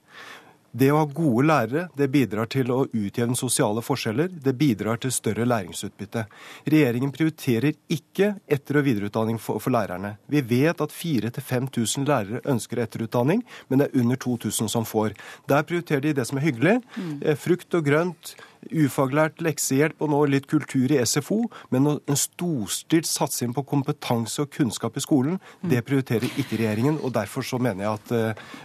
Det 0.71 0.91
å 0.93 0.99
ha 1.01 1.07
gode 1.09 1.47
lærere 1.49 1.87
det 1.97 2.11
bidrar 2.13 2.49
til 2.53 2.69
å 2.75 2.83
utjevne 2.93 3.37
sosiale 3.39 3.81
forskjeller. 3.85 4.29
Det 4.45 4.53
bidrar 4.59 5.01
til 5.01 5.13
større 5.15 5.47
læringsutbytte. 5.49 6.27
Regjeringen 6.69 7.13
prioriterer 7.15 7.73
ikke 7.89 8.35
etter- 8.47 8.79
og 8.81 8.85
videreutdanning 8.85 9.41
for, 9.41 9.63
for 9.65 9.73
lærerne. 9.75 10.17
Vi 10.29 10.43
vet 10.45 10.81
at 10.85 10.93
4000-5000 10.93 12.07
lærere 12.09 12.43
ønsker 12.45 12.83
etterutdanning, 12.85 13.43
men 13.69 13.81
det 13.81 13.89
er 13.89 14.01
under 14.03 14.21
2000 14.21 14.69
som 14.69 14.85
får. 14.85 15.17
Der 15.49 15.65
prioriterer 15.65 16.05
de 16.05 16.13
det 16.21 16.27
som 16.29 16.39
er 16.39 16.47
hyggelig. 16.51 16.77
eh, 17.23 17.35
Frukt 17.39 17.75
og 17.75 17.85
grønt, 17.89 18.35
ufaglært 18.69 19.43
leksehjelp 19.45 20.01
og 20.05 20.11
nå 20.13 20.21
litt 20.33 20.49
kultur 20.51 20.91
i 20.93 21.01
SFO. 21.07 21.41
Men 21.75 21.87
en 21.97 22.19
storstilt 22.19 23.09
satsing 23.09 23.55
på 23.57 23.65
kompetanse 23.69 24.43
og 24.45 24.51
kunnskap 24.55 24.97
i 24.99 25.05
skolen, 25.05 25.39
det 25.63 25.85
prioriterer 25.87 26.29
ikke 26.41 26.59
regjeringen. 26.61 26.99
og 27.03 27.13
Derfor 27.17 27.47
så 27.47 27.59
mener 27.63 27.85
jeg 27.85 27.93
at, 27.93 28.13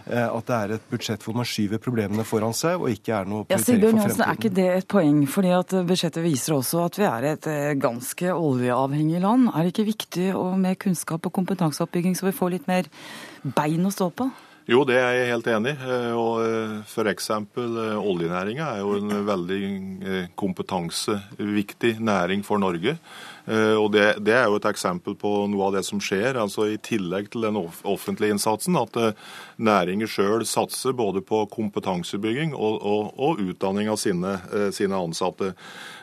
eh, 0.06 0.28
at 0.28 0.46
det 0.46 0.56
er 0.60 0.74
et 0.76 0.88
budsjett 0.90 1.22
hvor 1.24 1.36
man 1.38 1.48
skyver 1.48 1.78
problemene 1.82 2.24
foran 2.24 2.54
seg, 2.56 2.80
og 2.80 2.90
ikke 2.90 3.14
er 3.14 3.24
noe 3.30 3.44
Ja, 3.48 3.56
prioritering 3.56 3.64
Sigbjørn 3.64 4.00
for 4.00 4.08
fremtiden. 4.08 4.28
er 4.28 4.38
ikke 4.38 4.54
det 4.54 4.68
et 4.76 4.88
poeng? 4.88 5.20
Fordi 5.28 5.52
at 5.58 5.76
budsjettet 5.88 6.24
viser 6.24 6.54
også 6.58 6.84
at 6.84 6.98
vi 6.98 7.04
er 7.08 7.28
et 7.32 7.46
eh, 7.50 7.74
ganske 7.74 8.32
oljeavhengig 8.34 9.20
land. 9.20 9.48
Er 9.54 9.62
det 9.62 9.74
ikke 9.74 9.90
viktig 9.92 10.34
og 10.34 10.58
med 10.58 10.78
kunnskap 10.78 11.26
og 11.26 11.32
kompetanseoppbygging 11.32 12.16
så 12.16 12.26
vi 12.26 12.36
får 12.36 12.50
litt 12.58 12.68
mer 12.68 12.84
bein 13.44 13.86
å 13.86 13.92
stå 13.92 14.10
på? 14.14 14.30
Jo, 14.64 14.78
det 14.88 14.94
er 14.96 15.10
jeg 15.12 15.28
helt 15.28 15.48
enig 15.52 15.74
i. 15.74 15.88
Eh, 15.92 16.12
Og 16.16 16.38
eh, 16.40 17.08
eksempel 17.10 17.74
eh, 17.82 17.98
oljenæringa 18.00 18.70
er 18.72 18.80
jo 18.80 18.94
en 18.96 19.12
veldig 19.26 20.30
kompetanseviktig 20.40 21.98
næring 22.00 22.44
for 22.44 22.58
Norge. 22.58 22.96
Og 23.44 23.90
det, 23.92 24.22
det 24.24 24.32
er 24.32 24.46
jo 24.48 24.56
et 24.56 24.66
eksempel 24.70 25.12
på 25.20 25.30
noe 25.52 25.66
av 25.66 25.74
det 25.74 25.82
som 25.84 25.98
skjer. 26.00 26.38
altså 26.40 26.64
I 26.64 26.78
tillegg 26.80 27.26
til 27.28 27.44
den 27.44 27.58
offentlige 27.60 28.32
innsatsen, 28.32 28.78
at 28.80 28.96
næringer 29.60 30.08
sjøl 30.08 30.46
satser 30.48 30.96
både 30.96 31.20
på 31.20 31.42
kompetansebygging 31.52 32.54
og, 32.56 32.78
og, 32.80 33.12
og 33.20 33.42
utdanning 33.44 33.92
av 33.92 34.00
sine, 34.00 34.38
sine 34.72 34.96
ansatte. 34.96 35.52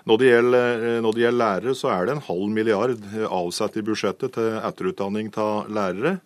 Når 0.06 0.22
det, 0.22 0.30
gjelder, 0.30 0.86
når 1.02 1.18
det 1.18 1.26
gjelder 1.26 1.42
lærere, 1.42 1.76
så 1.82 1.90
er 1.96 2.06
det 2.06 2.16
en 2.20 2.26
halv 2.30 2.54
milliard 2.54 3.10
avsatt 3.26 3.82
i 3.82 3.88
budsjettet 3.90 4.38
til 4.38 4.62
etterutdanning 4.62 5.34
av 5.42 5.66
lærere. 5.74 6.20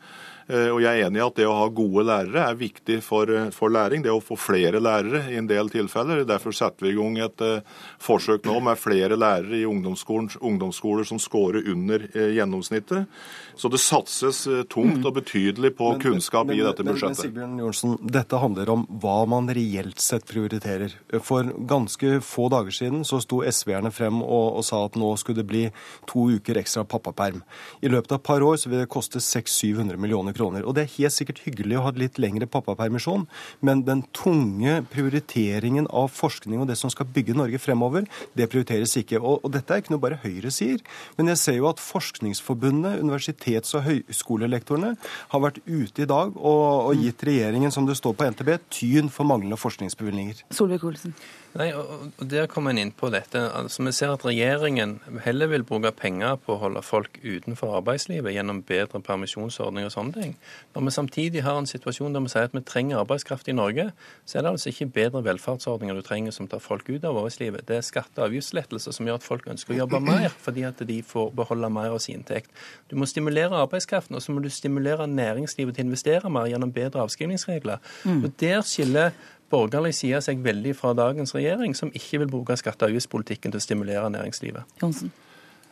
Eh, 0.46 0.68
og 0.70 0.78
jeg 0.84 1.00
er 1.00 1.08
enig 1.08 1.18
i 1.18 1.26
at 1.26 1.38
det 1.40 1.48
å 1.50 1.56
ha 1.58 1.70
gode 1.74 2.04
lærere 2.06 2.44
er 2.52 2.58
viktig 2.60 3.00
for, 3.02 3.30
eh, 3.34 3.50
for, 3.50 3.74
læring. 3.74 4.04
Det 4.06 4.14
å 4.14 4.22
få 4.22 4.38
flere 4.38 4.78
lærere 4.78 5.24
i 5.32 5.40
en 5.40 5.50
del 5.50 5.72
tilfeller. 5.74 6.22
Derfor 6.26 6.54
setter 6.54 6.86
vi 6.86 6.94
i 6.94 6.98
gang 7.00 7.18
et 7.18 7.42
uh, 7.42 7.62
forsøk 8.00 8.46
nå 8.46 8.60
med 8.62 8.78
flere 8.78 9.18
lærere 9.18 9.58
i 9.58 9.66
ungdomsskoler 9.66 11.04
som 11.10 11.20
scorer 11.20 11.66
under 11.72 12.06
gjennomsnittet. 12.14 13.10
Så 13.56 13.72
det 13.72 13.80
satses 13.84 14.42
uh, 14.52 14.62
tungt 14.72 15.06
og 15.06 15.16
betydelig 15.18 15.74
på 15.78 15.94
men, 15.94 16.02
kunnskap 16.04 16.50
men, 16.50 16.60
i 16.60 16.66
dette 16.66 16.84
budsjettet. 16.86 17.16
Men, 17.16 17.20
Sigbjørn 17.22 17.60
Johnsen, 17.64 17.96
dette 18.16 18.40
handler 18.42 18.72
om 18.74 18.86
hva 19.02 19.18
man 19.32 19.50
reelt 19.56 20.02
sett 20.04 20.28
prioriterer. 20.30 20.94
For 21.24 21.48
ganske 21.70 22.20
få 22.26 22.50
dager 22.54 22.76
siden 22.76 23.06
så 23.08 23.22
sto 23.24 23.42
SV-erne 23.46 23.92
frem 23.96 24.22
og, 24.24 24.60
og, 24.60 24.66
sa 24.68 24.82
at 24.88 24.98
nå 25.00 25.14
skulle 25.22 25.44
det 25.44 25.50
bli 25.50 25.64
to 26.10 26.28
uker 26.36 26.60
ekstra 26.60 26.86
pappaperm. 26.90 27.44
I 27.82 27.92
løpet 27.92 28.12
av 28.12 28.20
et 28.20 28.28
par 28.28 28.44
år 28.46 28.60
så 28.60 28.72
vil 28.72 28.84
det 28.84 28.92
koste 28.92 29.22
600-700 29.24 30.00
millioner 30.02 30.36
kroner. 30.36 30.66
Og 30.66 30.76
det 30.76 30.86
er 30.86 30.94
helt 30.98 31.16
sikkert 31.16 31.42
hyggelig 31.46 31.80
å 31.80 31.86
ha 31.88 31.94
litt 31.96 32.20
lengre 32.22 32.48
pappapermisjon, 32.52 33.28
men 33.66 33.86
den 33.88 34.04
tunge 34.16 34.82
prioriteringen 34.92 35.88
av 35.94 36.12
forskning 36.14 36.64
og 36.64 36.70
det 36.70 36.78
som 36.80 36.92
skal 36.94 37.10
bygge 37.16 37.38
Norge 37.38 37.60
fremover, 37.62 38.08
det 38.38 38.50
prioriteres 38.52 38.96
ikke. 39.00 39.22
Og, 39.22 39.44
og 39.46 39.54
dette 39.56 39.74
er 39.74 39.84
ikke 39.84 39.96
noe 39.96 40.04
bare 40.04 40.20
Høyre 40.26 40.52
sier, 40.54 40.82
men 41.20 41.30
jeg 41.32 41.42
ser 41.42 41.60
jo 41.60 41.70
at 41.70 41.82
Forskningsforbundet, 41.84 43.04
universitets- 43.46 43.76
og 43.76 43.84
høyskolelektorene, 43.86 44.96
har 45.30 45.40
vært 45.40 45.60
ute 45.68 46.04
i 46.04 46.06
dag 46.06 46.36
og, 46.36 46.90
og 46.90 46.96
gitt 46.96 47.24
regjeringen, 47.24 47.72
som 47.72 47.86
det 47.86 47.98
står 47.98 48.14
på 48.14 48.30
NTB, 48.32 48.58
tyn 48.70 49.10
for 49.10 49.26
manglende 49.26 49.58
forskningsbevilgninger. 49.58 50.46
Solvik-Olsen. 50.52 51.14
Nei, 51.56 51.70
og 51.72 52.12
Der 52.20 52.50
kommer 52.52 52.74
en 52.74 52.80
inn 52.82 52.92
på 52.92 53.08
dette. 53.14 53.40
Altså, 53.56 53.84
Vi 53.84 53.92
ser 53.96 54.12
at 54.12 54.26
regjeringen 54.26 55.00
heller 55.24 55.48
vil 55.48 55.64
bruke 55.64 55.92
penger 55.92 56.36
på 56.36 56.56
å 56.56 56.60
holde 56.60 56.82
folk 56.84 57.20
utenfor 57.24 57.78
arbeidslivet 57.78 58.34
gjennom 58.36 58.62
bedre 58.68 59.00
permisjonsordninger 59.00 59.88
og 59.88 59.94
sånne 59.94 60.14
ting. 60.14 60.36
Når 60.76 60.84
vi 60.84 60.92
samtidig 60.92 61.44
har 61.44 61.58
en 61.58 61.70
situasjon 61.70 62.14
der 62.14 62.20
vi 62.26 62.34
sier 62.34 62.50
at 62.50 62.54
vi 62.54 62.62
trenger 62.62 63.00
arbeidskraft 63.00 63.48
i 63.48 63.56
Norge, 63.56 63.92
så 64.26 64.38
er 64.38 64.44
det 64.44 64.52
altså 64.52 64.70
ikke 64.74 64.92
bedre 64.98 65.24
velferdsordninger 65.24 65.96
du 65.96 66.02
trenger 66.02 66.32
som 66.36 66.48
tar 66.48 66.60
folk 66.60 66.90
ut 66.90 67.04
av 67.04 67.16
arbeidslivet. 67.16 67.66
Det 67.68 67.78
er 67.78 67.88
skatte- 67.88 68.20
og 68.20 68.28
avgiftslettelser 68.30 68.92
som 68.92 69.06
gjør 69.06 69.22
at 69.22 69.24
folk 69.24 69.48
ønsker 69.48 69.76
å 69.76 69.78
jobbe 69.78 70.02
mer, 70.04 70.30
fordi 70.30 70.68
at 70.68 70.84
de 70.88 71.02
får 71.04 71.32
beholde 71.36 71.70
mer 71.70 71.96
av 71.96 72.00
sin 72.00 72.20
inntekt. 72.20 72.52
Du 72.90 72.96
må 72.96 73.08
stimulere 73.08 73.56
arbeidskraften, 73.56 74.16
og 74.16 74.22
så 74.22 74.32
må 74.32 74.44
du 74.44 74.50
stimulere 74.50 75.08
næringslivet 75.08 75.76
til 75.76 75.86
å 75.86 75.88
investere 75.88 76.30
mer 76.30 76.50
gjennom 76.52 76.74
bedre 76.74 77.04
avskrivningsregler. 77.06 77.80
Mm. 78.04 78.24
Og 78.24 78.32
Der 78.40 78.62
skiller 78.62 79.12
borgerlig 79.52 79.94
side 79.96 80.22
seg 80.26 80.42
veldig 80.44 80.74
fra 80.78 80.94
dagens 80.98 81.36
regjering, 81.36 81.76
som 81.78 81.94
ikke 81.94 82.24
vil 82.24 82.32
bruke 82.32 82.58
skatte- 82.58 82.88
og 82.88 82.94
avgiftspolitikken 82.94 83.54
til 83.54 83.62
å 83.62 83.68
stimulere 83.68 84.10
næringslivet. 84.10 84.66
Johnsen. 84.82 85.14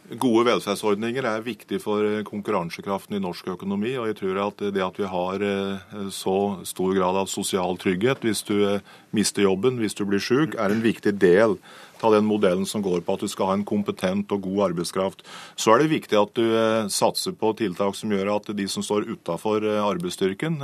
Gode 0.04 0.44
velferdsordninger 0.50 1.24
er 1.24 1.46
viktig 1.46 1.78
for 1.80 2.04
konkurransekraften 2.28 3.16
i 3.16 3.22
norsk 3.24 3.54
økonomi. 3.54 3.96
og 3.98 4.08
jeg 4.08 4.18
tror 4.20 4.40
at 4.48 4.58
Det 4.58 4.84
at 4.84 5.00
vi 5.00 5.08
har 5.08 5.36
eh, 5.42 6.10
så 6.12 6.60
stor 6.66 6.94
grad 6.94 7.16
av 7.16 7.28
sosial 7.28 7.78
trygghet 7.78 8.20
hvis 8.20 8.44
du 8.44 8.68
eh, 8.68 8.82
mister 9.14 9.44
jobben, 9.44 9.80
hvis 9.80 9.96
du 9.96 10.04
blir 10.04 10.20
syk, 10.20 10.56
er 10.56 10.72
en 10.72 10.84
viktig 10.84 11.18
del 11.20 11.58
av 12.04 12.12
den 12.12 12.26
modellen 12.26 12.66
som 12.66 12.82
går 12.84 13.00
på 13.00 13.14
at 13.14 13.22
du 13.22 13.28
skal 13.28 13.46
ha 13.46 13.54
en 13.54 13.64
kompetent 13.64 14.30
og 14.32 14.42
god 14.42 14.72
arbeidskraft. 14.72 15.24
Så 15.56 15.72
er 15.72 15.80
det 15.80 15.96
viktig 15.96 16.20
at 16.20 16.36
du 16.36 16.52
eh, 16.52 16.90
satser 16.90 17.32
på 17.32 17.56
tiltak 17.56 17.96
som 17.96 18.12
gjør 18.12 18.36
at 18.36 18.52
de 18.52 18.68
som 18.68 18.84
står 18.84 19.08
utafor 19.08 19.64
arbeidsstyrken, 19.64 20.60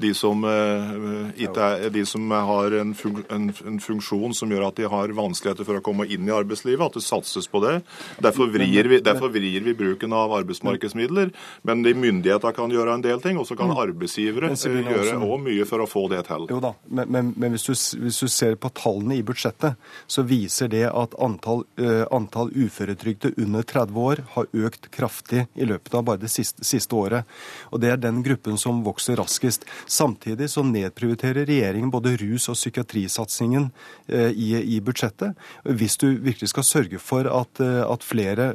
de 0.00 0.14
som, 0.14 0.44
eh, 0.44 1.44
er, 1.44 1.90
de 1.90 2.04
som 2.06 2.30
har 2.30 2.74
en, 2.80 2.94
fun 2.94 3.24
en, 3.28 3.48
en, 3.66 3.78
funksjon 3.82 4.34
som 4.34 4.50
gjør 4.52 4.68
at 4.68 4.78
de 4.78 4.88
har 4.90 5.12
vanskeligheter 5.16 5.66
for 5.66 5.80
å 5.80 5.84
komme 5.84 6.06
inn 6.06 6.28
i 6.28 6.34
arbeidslivet, 6.34 6.84
at 6.86 6.98
det 6.98 7.04
satses 7.06 7.48
på 7.50 7.60
det. 7.64 7.80
Derfor 8.22 8.50
vrir 8.52 8.88
vi, 8.90 9.00
derfor 9.04 9.32
vrir 9.34 9.64
vi 9.66 9.74
bruken 9.74 10.14
av 10.16 10.34
arbeidsmarkedsmidler. 10.40 11.32
Men 11.66 11.82
de 11.86 11.94
myndighetene 11.98 12.54
kan 12.56 12.72
gjøre 12.72 12.98
en 12.98 13.04
del 13.04 13.22
ting, 13.24 13.40
og 13.40 13.48
så 13.48 13.56
kan 13.58 13.72
mm. 13.72 13.80
arbeidsgivere 13.84 14.52
eh, 14.54 14.78
gjøre 14.92 15.18
òg 15.18 15.42
mye 15.46 15.66
for 15.68 15.84
å 15.84 15.88
få 15.90 16.06
det 16.12 16.24
til. 16.28 16.46
Jo 16.52 16.60
da, 16.62 16.74
Men, 16.86 17.12
men, 17.14 17.32
men 17.36 17.56
hvis, 17.56 17.66
du, 17.68 17.74
hvis, 18.04 18.20
du, 18.22 18.28
ser 18.32 18.58
på 18.60 18.70
tallene 18.76 19.18
i 19.18 19.24
budsjettet, 19.26 19.78
så 20.06 20.24
viser 20.26 20.70
det 20.72 20.84
at 20.88 21.16
antall, 21.22 21.64
uh, 21.80 22.04
antall 22.14 22.52
uføretrygdede 22.54 23.40
under 23.42 23.66
30 23.66 24.02
år 24.04 24.22
har 24.36 24.50
økt 24.52 24.90
kraftig 24.94 25.46
i 25.58 25.66
løpet 25.68 25.94
av 25.96 26.06
bare 26.06 26.22
det 26.22 26.30
siste, 26.32 26.64
siste 26.66 26.94
året. 26.94 27.28
Og 27.72 27.82
Det 27.82 27.92
er 27.92 28.00
den 28.00 28.22
gruppen 28.26 28.58
som 28.60 28.82
vokser 28.86 29.18
raskest. 29.18 29.66
Samtidig 29.88 30.50
så 30.52 30.62
nedprioriterer 30.62 31.46
regjeringen 31.48 31.90
både 31.90 32.16
rus- 32.20 32.48
og 32.52 32.56
psykiatrisatsingen 32.58 33.70
eh, 34.06 34.30
i, 34.30 34.50
i 34.76 34.80
budsjettet. 34.84 35.36
Hvis 35.64 35.96
du 35.96 36.10
virkelig 36.20 36.52
skal 36.52 36.66
sørge 36.66 37.00
for 37.00 37.28
at, 37.32 37.62
eh, 37.64 37.80
at 37.88 38.04
flere 38.04 38.50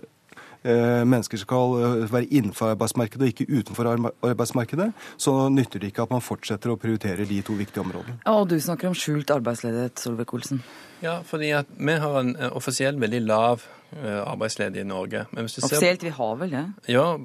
eh, 0.61 1.01
mennesker 1.01 1.41
skal 1.41 2.07
være 2.11 2.29
innenfor 2.29 2.75
arbeidsmarkedet 2.75 3.25
og 3.25 3.33
ikke 3.33 3.49
utenfor 3.49 3.89
arbeidsmarkedet, 4.29 4.91
så 5.17 5.49
nytter 5.49 5.81
det 5.81 5.91
ikke 5.91 6.05
at 6.05 6.13
man 6.13 6.21
fortsetter 6.21 6.73
å 6.73 6.77
prioritere 6.77 7.25
de 7.29 7.41
to 7.41 7.57
viktige 7.57 7.81
områdene. 7.81 8.19
Og 8.29 8.45
du 8.53 8.59
snakker 8.61 8.91
om 8.91 8.97
skjult 8.97 9.33
arbeidsledighet, 9.33 9.97
Solvik-Olsen. 10.05 10.61
Ja, 11.03 11.21
fordi 11.25 11.49
at 11.57 11.71
vi 11.77 11.97
har 11.99 12.19
en 12.21 12.35
offisiell 12.53 13.01
veldig 13.01 13.25
lav 13.25 13.65
arbeidsledige 14.01 14.81
i 14.81 14.87
Norge. 14.87 15.25
Offisielt, 15.37 16.03
vi 16.03 16.09
har 16.09 16.35
vel 16.35 16.51
det? 16.51 16.63
Ja, 16.87 17.17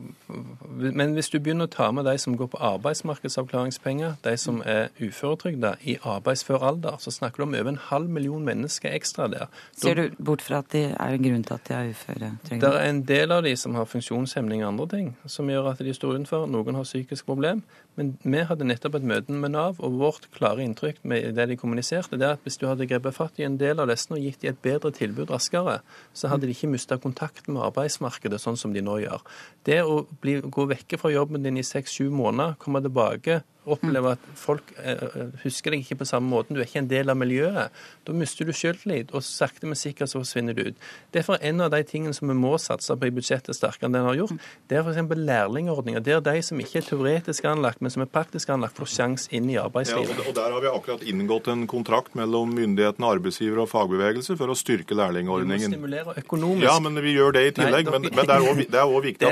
men 0.69 1.13
hvis 1.17 1.31
du 1.33 1.39
begynner 1.39 1.69
å 1.69 1.73
ta 1.73 1.91
med 1.95 2.05
de 2.05 2.17
som 2.19 2.37
går 2.37 2.51
på 2.53 2.61
arbeidsmarkedsavklaringspenger, 2.71 4.19
de 4.25 4.37
som 4.37 4.63
er 4.67 4.89
uføretrygda 5.01 5.75
i 5.83 5.97
arbeidsfør 6.03 6.65
alder, 6.71 6.97
så 7.01 7.11
snakker 7.15 7.43
du 7.43 7.49
om 7.49 7.55
over 7.55 7.73
en 7.73 7.81
halv 7.89 8.09
million 8.11 8.45
mennesker 8.45 8.93
ekstra 8.95 9.29
der. 9.33 9.47
Ser 9.77 9.95
du 9.95 10.17
bort 10.19 10.43
fra 10.43 10.63
at 10.63 10.73
det 10.73 10.85
er 10.93 11.17
en 11.17 11.25
grunn 11.25 11.45
til 11.45 11.55
at 11.55 11.69
de 11.69 11.75
er 11.75 11.93
uføretrygda? 11.93 12.61
Det 12.67 12.73
er 12.75 12.89
en 12.91 13.03
del 13.09 13.33
av 13.33 13.43
de 13.47 13.57
som 13.57 13.75
har 13.79 13.89
funksjonshemning 13.89 14.65
og 14.65 14.69
andre 14.73 14.89
ting, 14.97 15.13
som 15.27 15.51
gjør 15.51 15.73
at 15.73 15.85
de 15.85 15.95
står 15.95 16.19
utenfor. 16.19 16.47
Noen 16.51 16.79
har 16.79 16.89
psykisk 16.89 17.27
problem. 17.29 17.63
Men 17.99 18.13
vi 18.23 18.45
hadde 18.47 18.67
nettopp 18.69 18.95
et 19.01 19.07
møte 19.11 19.35
med 19.35 19.57
Nav, 19.57 19.81
og 19.83 19.97
vårt 19.99 20.29
klare 20.37 20.63
inntrykk 20.63 21.01
med 21.11 21.33
det 21.35 21.49
de 21.51 21.57
kommuniserte, 21.59 22.15
det 22.15 22.29
er 22.29 22.37
at 22.37 22.45
hvis 22.47 22.61
du 22.61 22.69
hadde 22.69 22.87
grepet 22.87 23.17
fatt 23.17 23.41
i 23.43 23.47
en 23.47 23.59
del 23.59 23.83
av 23.83 23.91
disse 23.91 24.13
og 24.15 24.23
gitt 24.23 24.45
dem 24.45 24.55
et 24.55 24.61
bedre 24.63 24.93
tilbud 24.95 25.33
raskere, 25.35 25.81
så 26.15 26.31
hadde 26.31 26.47
de 26.47 26.55
ikke 26.55 26.71
mista 26.71 27.01
kontakten 27.03 27.57
med 27.57 27.65
arbeidsmarkedet 27.67 28.39
sånn 28.39 28.59
som 28.61 28.77
de 28.77 28.85
nå 28.87 29.01
gjør. 29.03 29.27
Det 29.67 29.81
å 29.83 30.05
bli, 30.23 30.39
gå 30.47 30.69
vekke 30.71 31.01
fra 31.03 31.11
jobben 31.11 31.43
din 31.43 31.59
i 31.59 31.67
seks-sju 31.67 32.07
måneder, 32.15 32.55
komme 32.63 32.85
tilbake 32.87 33.43
opplever 33.75 34.17
at 34.17 34.29
folk 34.39 34.73
eh, 34.83 35.03
eh, 35.09 35.33
husker 35.45 35.75
deg 35.75 35.85
ikke 35.85 36.01
på 36.03 36.09
samme 36.09 36.31
måten, 36.33 36.57
du 36.57 36.63
er 36.63 36.69
ikke 36.69 36.83
en 36.83 36.91
del 36.91 37.13
av 37.13 37.19
miljøet, 37.21 37.75
da 38.07 38.17
mister 38.17 38.49
du 38.49 38.55
selvtillit, 38.57 39.13
og 39.15 39.25
sakte, 39.27 39.69
men 39.69 39.79
sikkert 39.79 40.13
så 40.13 40.23
forsvinner 40.23 40.57
du 40.57 40.71
ut. 40.71 40.87
Derfor 41.15 41.41
en 41.45 41.65
av 41.65 41.73
de 41.75 41.83
tingene 41.87 42.17
som 42.17 42.31
vi 42.31 42.37
må 42.39 42.55
satse 42.63 42.97
på 42.97 43.09
i 43.09 43.15
budsjettet 43.15 43.57
sterkere 43.57 43.89
enn 43.89 43.99
den 43.99 44.09
har 44.09 44.19
gjort, 44.19 44.49
det 44.71 44.81
er 44.81 44.87
f.eks. 44.87 45.15
lærlingordninger. 45.29 46.05
Der 46.05 46.23
de 46.25 46.37
som 46.45 46.61
ikke 46.63 46.81
er 46.81 46.89
teoretisk 46.89 47.49
anlagt, 47.49 47.83
men 47.85 47.95
som 47.95 48.05
er 48.05 48.11
praktisk 48.13 48.53
anlagt, 48.55 48.79
får 48.79 48.93
sjanse 48.95 49.33
inn 49.37 49.51
i 49.53 49.59
arbeidslivet. 49.61 50.17
Ja, 50.17 50.29
og 50.29 50.37
Der 50.39 50.55
har 50.55 50.65
vi 50.65 50.73
akkurat 50.73 51.05
inngått 51.09 51.51
en 51.53 51.67
kontrakt 51.71 52.17
mellom 52.19 52.55
myndighetene, 52.57 53.13
arbeidsgiver 53.19 53.65
og 53.65 53.71
fagbevegelse 53.73 54.37
for 54.39 54.53
å 54.53 54.57
styrke 54.59 54.97
lærlingordningen. 54.99 55.69
Vi 55.69 55.71
må 55.71 55.77
stimulere 55.77 56.17
økonomisk. 56.23 56.67
Ja, 56.69 56.79
men 56.83 56.99
vi 57.05 57.15
gjør 57.17 57.37
det 57.37 57.45
i 57.51 57.55
tillegg. 57.61 57.89
Nei, 57.89 57.99
men, 57.99 58.11
men, 58.11 58.29
det 58.29 58.35
er 58.35 58.89
òg 58.89 59.05
viktig, 59.09 59.27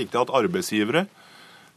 viktig 0.00 0.20
at 0.20 0.34
arbeidsgivere 0.40 1.06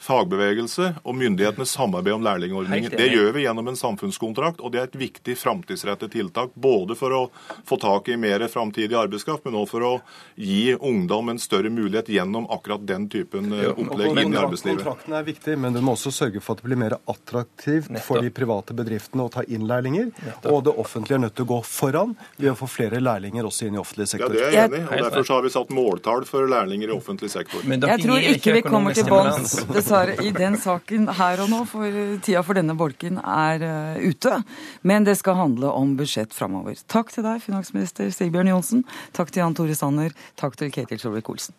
fagbevegelse 0.03 0.89
og 1.03 1.15
myndighetene 1.15 1.65
samarbeider 1.67 2.17
om 2.17 2.25
lærlingordningen. 2.25 2.91
Det 2.97 3.07
gjør 3.07 3.31
vi 3.35 3.45
gjennom 3.45 3.69
en 3.71 3.79
samfunnskontrakt, 3.79 4.61
og 4.61 4.73
det 4.73 4.81
er 4.81 4.89
et 4.89 4.97
viktig 4.99 5.35
framtidsrettet 5.39 6.11
tiltak. 6.13 6.51
Både 6.59 6.97
for 6.99 7.15
å 7.15 7.21
få 7.67 7.77
tak 7.81 8.09
i 8.11 8.17
mer 8.19 8.43
framtidig 8.51 8.97
arbeidskraft, 8.99 9.45
men 9.47 9.57
også 9.61 9.71
for 9.73 9.87
å 9.87 9.93
gi 10.35 10.75
ungdom 10.75 11.31
en 11.33 11.39
større 11.41 11.71
mulighet 11.73 12.11
gjennom 12.11 12.49
akkurat 12.51 12.83
den 12.87 13.07
typen 13.11 13.51
eh, 13.55 13.69
opplegg 13.71 14.19
inn 14.25 14.35
i 14.35 14.41
arbeidslivet. 14.41 14.83
Kontrakten 14.83 15.17
er 15.19 15.27
viktig, 15.27 15.57
men 15.63 15.77
du 15.77 15.81
må 15.85 15.95
også 15.95 16.11
sørge 16.13 16.43
for 16.43 16.57
at 16.57 16.63
det 16.63 16.69
blir 16.69 16.81
mer 16.83 16.97
attraktivt 16.99 17.91
for 18.03 18.23
de 18.23 18.33
private 18.33 18.75
bedriftene 18.77 19.27
å 19.27 19.31
ta 19.33 19.45
inn 19.47 19.67
lærlinger. 19.69 20.11
Og 20.51 20.63
det 20.67 20.75
offentlige 20.83 21.19
er 21.19 21.25
nødt 21.27 21.37
til 21.39 21.47
å 21.47 21.51
gå 21.55 21.61
foran 21.67 22.15
ved 22.35 22.51
å 22.51 22.57
få 22.59 22.69
flere 22.71 22.99
lærlinger 23.03 23.47
også 23.47 23.69
inn 23.69 23.79
i 23.79 23.81
offentlig 23.81 24.09
sektor. 24.11 24.35
Ja, 24.35 24.35
det 24.35 24.45
er 24.49 24.57
jeg 24.57 24.71
enig 24.71 24.83
i. 24.83 24.85
og 24.89 25.07
Derfor 25.07 25.33
har 25.37 25.47
vi 25.47 25.53
satt 25.55 25.73
måltall 25.73 26.27
for 26.27 26.51
lærlinger 26.51 26.91
i 26.91 26.95
offentlig 26.95 27.31
sektor. 27.33 27.63
Jeg 27.63 28.03
tror 28.03 28.29
ikke 28.33 28.57
vi 28.59 28.65
kommer 28.67 28.97
til 28.97 29.07
bunns 29.09 29.55
dessverre, 29.93 30.25
i 30.25 30.31
den 30.35 30.57
saken 30.59 31.07
her 31.17 31.43
og 31.43 31.51
nå, 31.51 31.63
for 31.69 31.99
tida 32.25 32.43
for 32.45 32.57
denne 32.57 32.75
bolken 32.77 33.19
er 33.21 33.63
uh, 33.63 34.01
ute. 34.01 34.39
Men 34.81 35.05
det 35.07 35.17
skal 35.19 35.37
handle 35.39 35.71
om 35.73 35.95
budsjett 35.99 36.33
framover. 36.35 36.79
Takk 36.91 37.13
til 37.13 37.25
deg, 37.25 37.43
finansminister 37.43 38.09
Sigbjørn 38.13 38.51
Johnsen. 38.53 38.83
Takk 39.15 39.31
til 39.31 39.43
Jan 39.43 39.57
Tore 39.57 39.77
Sanner. 39.77 40.15
Takk 40.39 40.57
til 40.59 40.73
Ketil 40.73 41.01
Solvik-Olsen. 41.01 41.55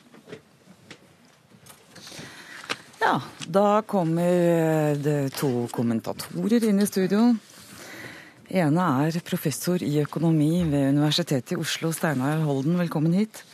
Ja, 3.05 3.19
da 3.53 3.83
kommer 3.85 4.97
det 4.97 5.35
to 5.37 5.67
kommentatorer 5.75 6.65
inn 6.65 6.81
i 6.81 6.87
studio. 6.89 7.35
ene 8.49 8.87
er 9.05 9.19
professor 9.21 9.83
i 9.83 10.01
økonomi 10.01 10.65
ved 10.71 10.95
Universitetet 10.95 11.53
i 11.53 11.61
Oslo, 11.61 11.93
Steinar 11.93 12.41
Holden. 12.47 12.79
Velkommen 12.81 13.13
hit. 13.13 13.45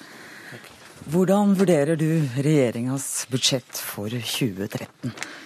Hvordan 1.09 1.55
vurderer 1.57 1.97
du 1.97 2.09
regjeringas 2.45 3.27
budsjett 3.33 3.79
for 3.81 4.13
2013? 4.13 4.91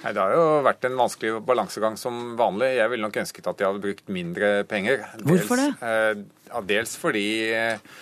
Nei, 0.02 0.10
det 0.10 0.18
har 0.18 0.32
jo 0.34 0.46
vært 0.66 0.88
en 0.88 0.96
vanskelig 0.98 1.36
balansegang 1.46 1.94
som 2.00 2.34
vanlig. 2.38 2.72
Jeg 2.80 2.90
ville 2.90 3.06
nok 3.06 3.20
ønsket 3.22 3.46
at 3.46 3.60
de 3.60 3.68
hadde 3.68 3.84
brukt 3.84 4.10
mindre 4.12 4.50
penger. 4.66 5.04
Dels, 5.14 5.28
Hvorfor 5.28 5.62
det? 5.62 5.68
Eh, 5.86 6.58
dels 6.66 6.96
fordi 6.98 7.26
eh, 7.54 7.94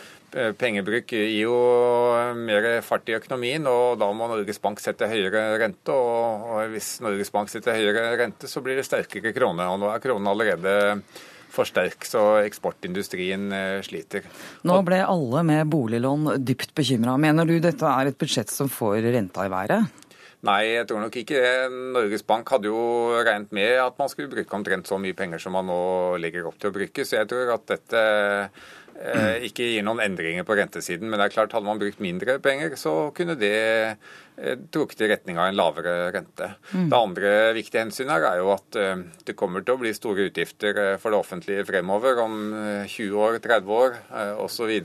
pengebruk 0.59 1.13
gir 1.13 1.29
jo 1.43 1.59
mer 2.41 2.71
fart 2.87 3.13
i 3.13 3.19
økonomien, 3.19 3.69
og 3.69 4.01
da 4.01 4.09
må 4.17 4.31
Norges 4.33 4.63
Bank 4.65 4.81
sette 4.81 5.11
høyere 5.13 5.45
rente. 5.61 5.93
Og 5.93 6.73
hvis 6.73 6.95
Norges 7.05 7.35
Bank 7.35 7.53
setter 7.53 7.77
høyere 7.77 8.15
rente, 8.23 8.49
så 8.49 8.65
blir 8.65 8.81
det 8.81 8.89
sterkere 8.89 9.35
krone. 9.37 9.69
Og 9.69 9.83
nå 9.83 9.93
er 9.93 10.03
kronen 10.03 10.33
allerede 10.33 10.79
for 11.53 11.69
sterk, 11.69 12.07
så 12.09 12.41
eksportindustrien 12.43 13.51
sliter. 13.85 14.25
Nå 14.69 14.79
ble 14.87 15.03
alle 15.05 15.43
med 15.47 15.69
boliglån 15.73 16.39
dypt 16.41 16.73
bekymra. 16.79 17.19
Mener 17.21 17.49
du 17.49 17.59
dette 17.61 17.89
er 17.89 18.09
et 18.09 18.19
budsjett 18.19 18.51
som 18.53 18.73
får 18.73 19.13
renta 19.13 19.45
i 19.45 19.53
været? 19.53 20.03
Nei, 20.43 20.75
jeg 20.75 20.89
tror 20.91 21.05
nok 21.05 21.17
ikke 21.21 21.39
det. 21.39 21.75
Norges 21.95 22.25
Bank 22.27 22.49
hadde 22.51 22.67
jo 22.67 22.79
regnet 23.23 23.53
med 23.55 23.77
at 23.79 23.99
man 24.01 24.11
skulle 24.11 24.31
bruke 24.33 24.57
omtrent 24.57 24.89
så 24.91 24.99
mye 24.99 25.15
penger 25.15 25.39
som 25.43 25.55
man 25.55 25.69
nå 25.71 25.83
legger 26.19 26.49
opp 26.49 26.57
til 26.59 26.73
å 26.73 26.75
bruke. 26.75 27.05
Så 27.07 27.21
jeg 27.21 27.29
tror 27.31 27.53
at 27.55 27.69
dette 27.71 28.01
eh, 28.03 28.65
ikke 29.47 29.67
gir 29.67 29.85
noen 29.87 30.03
endringer 30.05 30.47
på 30.47 30.57
rentesiden. 30.59 31.09
Men 31.11 31.19
det 31.19 31.29
er 31.29 31.35
klart, 31.35 31.55
hadde 31.57 31.69
man 31.69 31.81
brukt 31.81 32.03
mindre 32.03 32.39
penger, 32.43 32.77
så 32.81 33.11
kunne 33.17 33.37
det 33.41 33.55
eh, 33.59 34.57
trukket 34.75 35.05
i 35.05 35.11
retning 35.13 35.41
av 35.41 35.51
en 35.51 35.59
lavere 35.59 35.95
rente. 36.15 36.53
Mm. 36.73 36.89
Det 36.93 36.99
andre 36.99 37.33
viktige 37.57 37.85
hensynet 37.85 38.15
her 38.15 38.29
er 38.31 38.43
jo 38.43 38.53
at 38.55 38.79
eh, 38.81 39.07
det 39.27 39.39
kommer 39.39 39.65
til 39.65 39.77
å 39.77 39.83
bli 39.83 39.95
store 39.97 40.29
utgifter 40.31 40.83
eh, 40.85 40.99
for 41.03 41.15
det 41.15 41.23
offentlige 41.23 41.67
fremover, 41.69 42.23
om 42.25 42.39
20 42.87 43.09
eh, 43.09 43.17
år, 43.25 43.41
30 43.43 43.75
år 43.79 43.99
eh, 43.99 44.35
osv. 44.45 44.77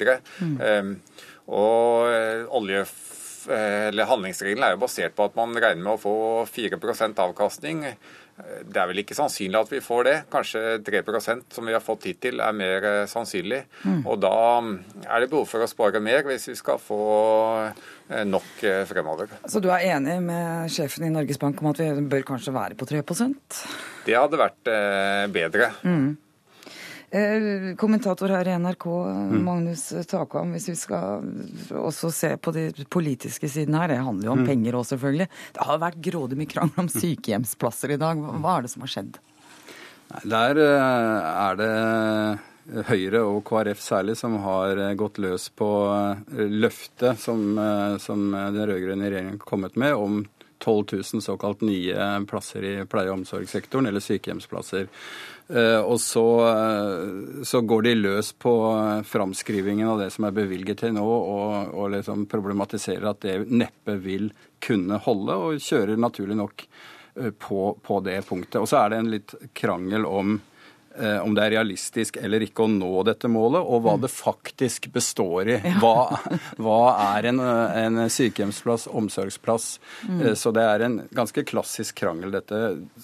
Mm. 0.41 0.57
Eh, 0.71 1.23
og 1.47 2.57
olje 2.57 2.81
Eh, 3.47 3.87
eller 3.87 4.09
Handlingsregelen 4.09 4.65
er 4.65 4.75
jo 4.75 4.81
basert 4.81 5.15
på 5.15 5.27
at 5.27 5.35
man 5.37 5.55
regner 5.55 5.83
med 5.83 5.95
å 5.95 6.01
få 6.01 6.15
4% 6.51 7.21
avkastning. 7.23 7.85
Det 8.37 8.77
er 8.77 8.89
vel 8.91 9.01
ikke 9.01 9.17
sannsynlig 9.17 9.57
at 9.57 9.71
vi 9.71 9.79
får 9.81 10.03
det. 10.05 10.15
Kanskje 10.33 10.61
3% 10.85 11.55
som 11.55 11.65
vi 11.65 11.73
har 11.73 11.81
fått 11.81 12.05
hittil, 12.09 12.41
er 12.43 12.53
mer 12.53 12.85
eh, 12.85 12.99
sannsynlig. 13.09 13.63
Mm. 13.81 14.03
Og 14.05 14.19
da 14.21 14.33
er 15.07 15.23
det 15.23 15.31
behov 15.31 15.47
for 15.49 15.65
å 15.65 15.69
spare 15.69 16.01
mer 16.03 16.27
hvis 16.27 16.49
vi 16.51 16.57
skal 16.59 16.77
få 16.81 17.01
eh, 17.71 18.23
nok 18.29 18.61
fremover. 18.89 19.33
Så 19.49 19.61
du 19.63 19.71
er 19.73 19.87
enig 19.95 20.19
med 20.27 20.69
sjefen 20.73 21.07
i 21.09 21.11
Norges 21.13 21.41
Bank 21.41 21.63
om 21.63 21.71
at 21.73 21.81
vi 21.81 22.07
bør 22.13 22.27
kanskje 22.29 22.53
være 22.53 22.77
på 22.77 22.87
3% 22.89 23.59
Det 24.05 24.15
hadde 24.17 24.39
vært 24.39 24.73
bedre. 25.33 25.73
Mm. 25.81 26.15
Eh, 27.09 27.75
kommentator 27.79 28.29
her 28.29 28.47
i 28.47 28.55
NRK, 28.59 28.85
mm. 28.85 29.43
Magnus 29.43 29.93
Takam, 30.07 30.51
hvis 30.51 30.67
vi 30.69 30.75
skal 30.75 31.23
også 31.71 32.11
se 32.11 32.33
på 32.35 32.51
de 32.51 32.65
politiske 32.91 33.47
sidene 33.47 33.79
her. 33.79 33.93
Det 33.93 34.01
handler 34.03 34.27
jo 34.27 34.33
om 34.35 34.43
mm. 34.43 34.49
penger 34.49 34.75
òg, 34.75 34.89
selvfølgelig. 34.89 35.29
Det 35.55 35.69
har 35.69 35.79
vært 35.85 36.01
grådig 36.09 36.39
mye 36.41 36.51
krangel 36.51 36.83
om 36.83 36.91
sykehjemsplasser 36.91 37.95
i 37.95 37.99
dag. 38.01 38.19
Hva 38.19 38.57
er 38.57 38.67
det 38.67 38.73
som 38.73 38.83
har 38.83 38.91
skjedd? 38.91 39.21
Der 40.27 40.61
eh, 40.65 41.31
er 41.47 41.63
det 41.63 41.73
Høyre 42.89 43.23
og 43.23 43.39
KrF 43.47 43.79
særlig 43.79 44.17
som 44.19 44.35
har 44.43 44.75
eh, 44.75 44.95
gått 44.99 45.21
løs 45.23 45.47
på 45.55 45.69
løftet 46.35 47.23
som, 47.23 47.53
som 48.03 48.27
den 48.35 48.67
rød-grønne 48.67 49.07
regjeringen 49.07 49.37
har 49.39 49.47
kommet 49.47 49.79
med 49.79 49.95
om 49.95 50.25
12 50.59 50.85
000 51.13 51.21
såkalt 51.23 51.61
nye 51.61 52.25
plasser 52.27 52.63
i 52.65 52.75
pleie- 52.89 53.11
og 53.11 53.19
omsorgssektoren, 53.21 53.87
eller 53.87 54.03
sykehjemsplasser. 54.03 54.87
Eh, 55.49 55.79
og 55.79 56.01
så, 56.01 56.25
eh, 56.49 57.43
så, 57.43 57.61
går 57.61 57.81
de 57.81 57.95
løs 57.95 58.33
på 58.33 58.53
framskrivingen 59.05 59.87
av 59.87 60.01
det 60.01 60.09
som 60.11 60.27
er 60.27 60.35
bevilget 60.35 60.83
til 60.83 60.97
nå, 60.97 61.05
og, 61.05 61.71
og 61.71 61.93
liksom 61.95 62.25
problematiserer 62.27 63.07
at 63.07 63.23
det 63.23 63.37
neppe 63.47 63.95
vil 64.03 64.29
kunne 64.63 64.99
holde, 65.05 65.39
og 65.39 65.63
kjører 65.63 65.99
naturlig 65.99 66.35
nok 66.35 66.67
eh, 66.67 67.31
på, 67.31 67.71
på 67.79 68.03
det 68.03 68.19
punktet. 68.27 68.59
Og 68.59 68.67
så 68.67 68.81
er 68.81 68.91
det 68.91 69.01
en 69.01 69.15
litt 69.15 69.35
krangel 69.55 70.07
om 70.09 70.39
om 70.97 71.35
det 71.37 71.43
er 71.43 71.51
realistisk 71.53 72.15
eller 72.17 72.41
ikke 72.41 72.63
å 72.65 72.71
nå 72.73 73.03
dette 73.05 73.29
målet, 73.29 73.61
og 73.61 73.83
hva 73.85 73.91
mm. 73.99 74.01
det 74.01 74.09
faktisk 74.09 74.87
består 74.95 75.51
i. 75.53 75.57
Hva, 75.77 76.07
hva 76.57 76.79
er 77.11 77.27
en, 77.29 77.37
en, 77.43 77.99
sykehjemsplass, 78.09 78.87
omsorgsplass? 78.89 79.67
Mm. 80.09 80.23
Så 80.33 80.49
det 80.57 80.63
er 80.65 80.87
en 80.87 80.95
ganske 81.13 81.43
klassisk 81.45 81.99
krangel, 82.01 82.33
dette. 82.33 82.63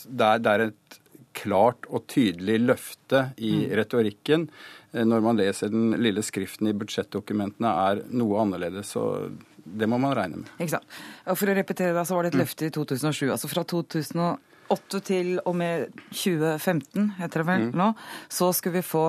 Det 0.09 0.25
er, 0.25 0.41
det 0.41 0.55
er 0.55 0.65
et 0.71 0.97
klart 1.37 1.87
og 1.89 2.05
tydelig 2.11 2.59
løfte 2.63 3.25
i 3.37 3.53
mm. 3.63 3.73
retorikken. 3.79 4.47
Eh, 4.93 5.05
når 5.07 5.25
man 5.25 5.39
leser 5.39 5.73
den 5.73 5.97
lille 6.01 6.23
skriften 6.25 6.69
i 6.69 6.75
budsjettdokumentene, 6.77 7.73
er 7.89 8.03
noe 8.13 8.41
annerledes. 8.43 8.93
så 8.95 9.29
det 9.63 9.87
må 9.87 9.97
man 10.01 10.15
regne 10.15 10.41
med. 10.41 10.49
Ikke 10.59 10.75
sant. 10.75 10.97
Og 11.29 11.37
for 11.39 11.51
å 11.51 11.55
repetere 11.55 11.95
deg, 11.95 12.07
så 12.07 12.17
var 12.17 12.25
det 12.25 12.33
et 12.33 12.39
mm. 12.39 12.43
løfte 12.43 12.67
i 12.67 12.73
2007. 12.75 13.29
Altså 13.31 13.49
fra 13.51 13.63
2008 13.69 15.03
til 15.07 15.37
og 15.43 15.55
med 15.59 16.01
2015, 16.11 17.13
heter 17.21 17.43
det 17.43 17.47
vel 17.47 17.69
mm. 17.69 17.77
nå, 17.79 17.93
så 18.31 18.51
skulle 18.55 18.81
vi 18.81 18.87
få 18.87 19.05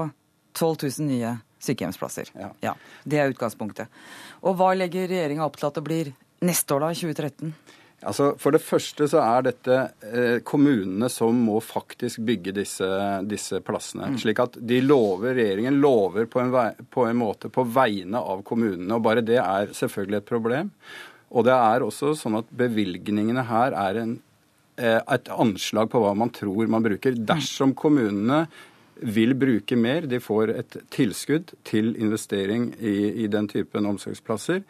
12 0.55 0.77
000 1.01 1.09
nye 1.09 1.35
sykehjemsplasser. 1.65 2.31
Ja. 2.39 2.53
ja. 2.63 2.75
Det 3.09 3.19
er 3.19 3.33
utgangspunktet. 3.33 4.03
Og 4.45 4.59
hva 4.61 4.75
legger 4.77 5.09
regjeringa 5.11 5.47
opp 5.47 5.59
til 5.59 5.71
at 5.71 5.81
det 5.81 5.87
blir 5.87 6.13
neste 6.45 6.77
år, 6.77 6.87
da, 6.87 6.93
2013? 6.95 7.55
Altså, 8.05 8.33
For 8.41 8.55
det 8.55 8.63
første 8.65 9.07
så 9.11 9.23
er 9.23 9.47
dette 9.49 9.79
eh, 10.07 10.37
kommunene 10.47 11.09
som 11.13 11.39
må 11.47 11.61
faktisk 11.65 12.23
bygge 12.27 12.55
disse, 12.57 12.89
disse 13.29 13.61
plassene. 13.65 14.11
Mm. 14.13 14.19
Slik 14.23 14.43
at 14.45 14.59
de 14.61 14.81
lover, 14.85 15.35
regjeringen 15.39 15.81
lover 15.83 16.29
på 16.31 16.43
en, 16.43 16.53
vei, 16.55 16.69
på 16.95 17.07
en, 17.09 17.19
måte 17.19 17.51
på 17.53 17.65
vegne 17.75 18.21
av 18.21 18.45
kommunene. 18.47 18.93
og 18.97 19.07
Bare 19.07 19.25
det 19.25 19.41
er 19.41 19.73
selvfølgelig 19.77 20.21
et 20.21 20.29
problem. 20.29 20.71
Og 21.35 21.49
det 21.49 21.57
er 21.57 21.87
også 21.87 22.13
sånn 22.19 22.39
at 22.43 22.53
bevilgningene 22.55 23.47
her 23.49 23.75
er 23.87 24.03
en, 24.05 24.15
eh, 24.77 25.01
et 25.01 25.33
anslag 25.33 25.91
på 25.93 26.05
hva 26.05 26.15
man 26.19 26.33
tror 26.35 26.71
man 26.71 26.85
bruker. 26.85 27.17
Dersom 27.17 27.75
kommunene 27.79 28.45
vil 29.05 29.35
bruke 29.35 29.77
mer, 29.77 30.07
de 30.07 30.21
får 30.23 30.53
et 30.55 30.77
tilskudd 30.95 31.55
til 31.67 31.95
investering 31.99 32.71
i, 32.79 33.25
i 33.25 33.31
den 33.31 33.49
typen 33.51 33.89
omsorgsplasser, 33.91 34.63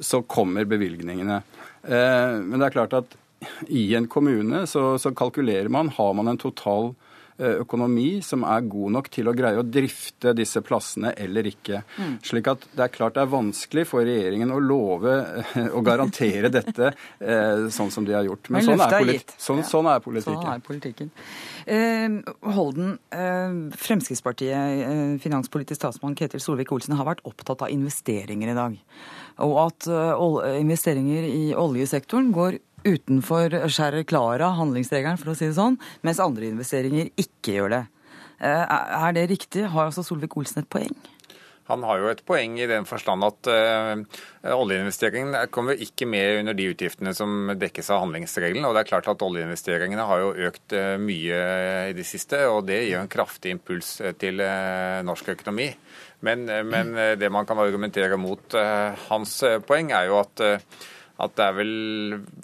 så 0.00 0.22
kommer 0.22 0.68
bevilgningene. 0.68 1.42
Eh, 1.82 2.34
men 2.40 2.58
det 2.58 2.70
er 2.70 2.76
klart 2.78 2.96
at 2.98 3.16
i 3.72 3.86
en 3.96 4.08
kommune 4.10 4.66
så, 4.68 4.98
så 5.00 5.14
kalkulerer 5.16 5.70
man 5.72 5.88
har 5.96 6.12
man 6.16 6.28
en 6.28 6.40
total 6.40 6.92
Eh, 7.40 7.54
økonomi 7.62 8.18
som 8.20 8.42
er 8.44 8.66
god 8.68 8.92
nok 8.98 9.06
til 9.14 9.30
å 9.30 9.32
greie 9.32 9.56
å 9.56 9.64
drifte 9.64 10.34
disse 10.36 10.60
plassene 10.60 11.14
eller 11.16 11.46
ikke. 11.48 11.78
Mm. 11.96 12.18
Slik 12.26 12.50
at 12.52 12.66
det 12.76 12.82
er 12.84 12.92
klart 12.92 13.16
det 13.16 13.22
er 13.22 13.30
vanskelig 13.32 13.86
for 13.88 14.04
regjeringen 14.04 14.52
å 14.52 14.58
love 14.60 15.14
og 15.62 15.78
eh, 15.78 15.78
garantere 15.86 16.50
dette 16.58 16.90
eh, 16.90 17.64
sånn 17.72 17.88
som 17.94 18.04
de 18.04 18.12
har 18.18 18.28
gjort. 18.28 18.50
Men, 18.50 18.60
Men 18.60 18.68
sånn, 18.68 18.84
er 18.84 18.96
polit 18.98 19.32
sånn, 19.38 19.64
sånn, 19.64 19.88
er 19.88 20.04
politikken. 20.04 20.36
Sånn 20.36 20.52
er 20.52 20.66
politikken. 20.66 21.14
Eh, 21.64 22.18
Holden, 22.58 22.92
eh, 23.08 23.56
Fremskrittspartiet, 23.86 24.84
eh, 24.84 25.16
finanspolitisk 25.24 25.80
statsmann 25.80 26.18
Ketil 26.20 26.44
Solvik-Olsen 26.44 26.98
har 27.00 27.08
vært 27.08 27.24
opptatt 27.24 27.64
av 27.64 27.72
investeringer 27.72 28.52
i 28.52 28.58
dag. 28.58 28.76
Og 29.40 29.56
at 29.66 29.86
investeringer 30.58 31.24
i 31.24 31.44
oljesektoren 31.56 32.28
går 32.34 32.58
utenfor 32.84 33.54
skjærer 33.68 34.06
klara 34.08 34.50
handlingsregelen, 34.56 35.18
for 35.20 35.32
å 35.32 35.36
si 35.36 35.48
det 35.48 35.56
sånn, 35.58 35.78
mens 36.06 36.20
andre 36.22 36.48
investeringer 36.50 37.10
ikke 37.20 37.56
gjør 37.58 37.74
det. 37.74 37.82
Eh, 38.40 38.64
er 39.04 39.16
det 39.16 39.28
riktig? 39.34 39.66
Har 39.68 39.90
altså 39.90 40.04
Solvik-Olsen 40.04 40.62
et 40.62 40.70
poeng? 40.72 40.94
Han 41.70 41.86
har 41.86 42.02
jo 42.02 42.10
et 42.10 42.22
poeng 42.26 42.58
i 42.60 42.68
den 42.68 42.86
forstand 42.88 43.24
at 43.26 43.50
uh, 43.50 44.02
oljeinvesteringen 44.56 45.36
kommer 45.54 45.80
ikke 45.80 46.08
med 46.10 46.42
under 46.42 46.58
de 46.58 46.68
utgiftene 46.72 47.14
som 47.16 47.54
dekkes 47.60 47.90
av 47.94 48.04
handlingsregelen. 48.04 48.66
Og 48.66 48.76
det 48.76 48.84
er 48.84 48.90
klart 48.92 49.10
at 49.12 49.24
oljeinvesteringene 49.24 50.06
har 50.10 50.24
jo 50.24 50.50
økt 50.50 50.76
uh, 50.76 50.94
mye 51.00 51.40
i 51.90 51.96
det 51.96 52.06
siste, 52.08 52.42
og 52.50 52.66
det 52.68 52.82
gir 52.84 53.00
en 53.00 53.10
kraftig 53.12 53.54
impuls 53.56 53.96
til 54.20 54.42
uh, 54.44 55.00
norsk 55.06 55.34
økonomi. 55.36 55.70
Men, 56.26 56.44
men 56.44 56.90
det 57.16 57.30
man 57.32 57.46
kan 57.48 57.56
argumentere 57.62 58.18
mot 58.20 58.52
hans 59.06 59.38
poeng, 59.64 59.88
er 59.96 60.10
jo 60.10 60.18
at 60.20 60.42
at 61.20 61.36
det 61.36 61.46
er 61.46 61.56
vel 61.56 61.72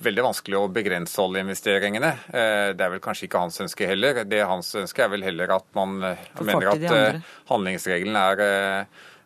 veldig 0.05 0.25
vanskelig 0.27 0.59
å 0.59 0.69
begrense 0.73 1.21
oljeinvesteringene. 1.23 2.13
Eh, 2.29 2.71
det 2.77 2.85
er 2.85 2.93
vel 2.93 3.03
kanskje 3.05 3.29
ikke 3.29 3.41
hans 3.41 3.61
ønske 3.65 3.89
heller. 3.89 4.23
Det 4.29 4.43
hans 4.45 4.75
ønske 4.83 5.05
er 5.05 5.13
vel 5.15 5.25
heller 5.25 5.55
at 5.57 5.69
man 5.77 5.97
eh, 6.05 6.25
mener 6.45 6.73
at 6.75 6.89
eh, 6.91 7.21
handlingsregelen 7.51 8.19
er 8.21 8.43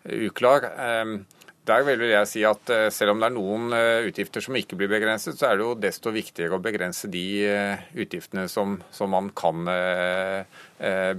uklar. 0.05 0.67
Der 1.71 1.85
vil 1.87 2.03
jeg 2.09 2.27
si 2.27 2.41
at 2.49 2.71
selv 2.91 3.13
om 3.13 3.21
det 3.21 3.29
er 3.29 3.35
noen 3.35 3.75
utgifter 4.09 4.43
som 4.43 4.57
ikke 4.59 4.79
blir 4.81 4.89
begrenset, 4.91 5.37
så 5.39 5.51
er 5.51 5.59
det 5.59 5.67
jo 5.67 5.75
desto 5.79 6.11
viktigere 6.15 6.57
å 6.57 6.63
begrense 6.65 7.11
de 7.13 7.27
utgiftene 8.01 8.47
som, 8.51 8.79
som 8.91 9.13
man 9.13 9.29
kan 9.37 9.69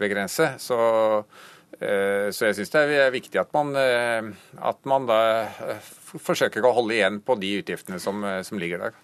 begrense. 0.01 0.49
Så, 0.59 0.79
så 1.77 2.49
jeg 2.49 2.57
syns 2.57 2.73
det 2.73 2.83
er 2.97 3.13
viktig 3.13 3.39
at 3.39 3.53
man, 3.55 3.77
at 3.77 4.89
man 4.89 5.07
da 5.07 5.21
forsøker 6.11 6.65
å 6.65 6.73
holde 6.81 6.97
igjen 6.97 7.21
på 7.23 7.37
de 7.39 7.53
utgiftene 7.61 8.01
som, 8.01 8.25
som 8.43 8.59
ligger 8.59 8.87
der. 8.87 8.99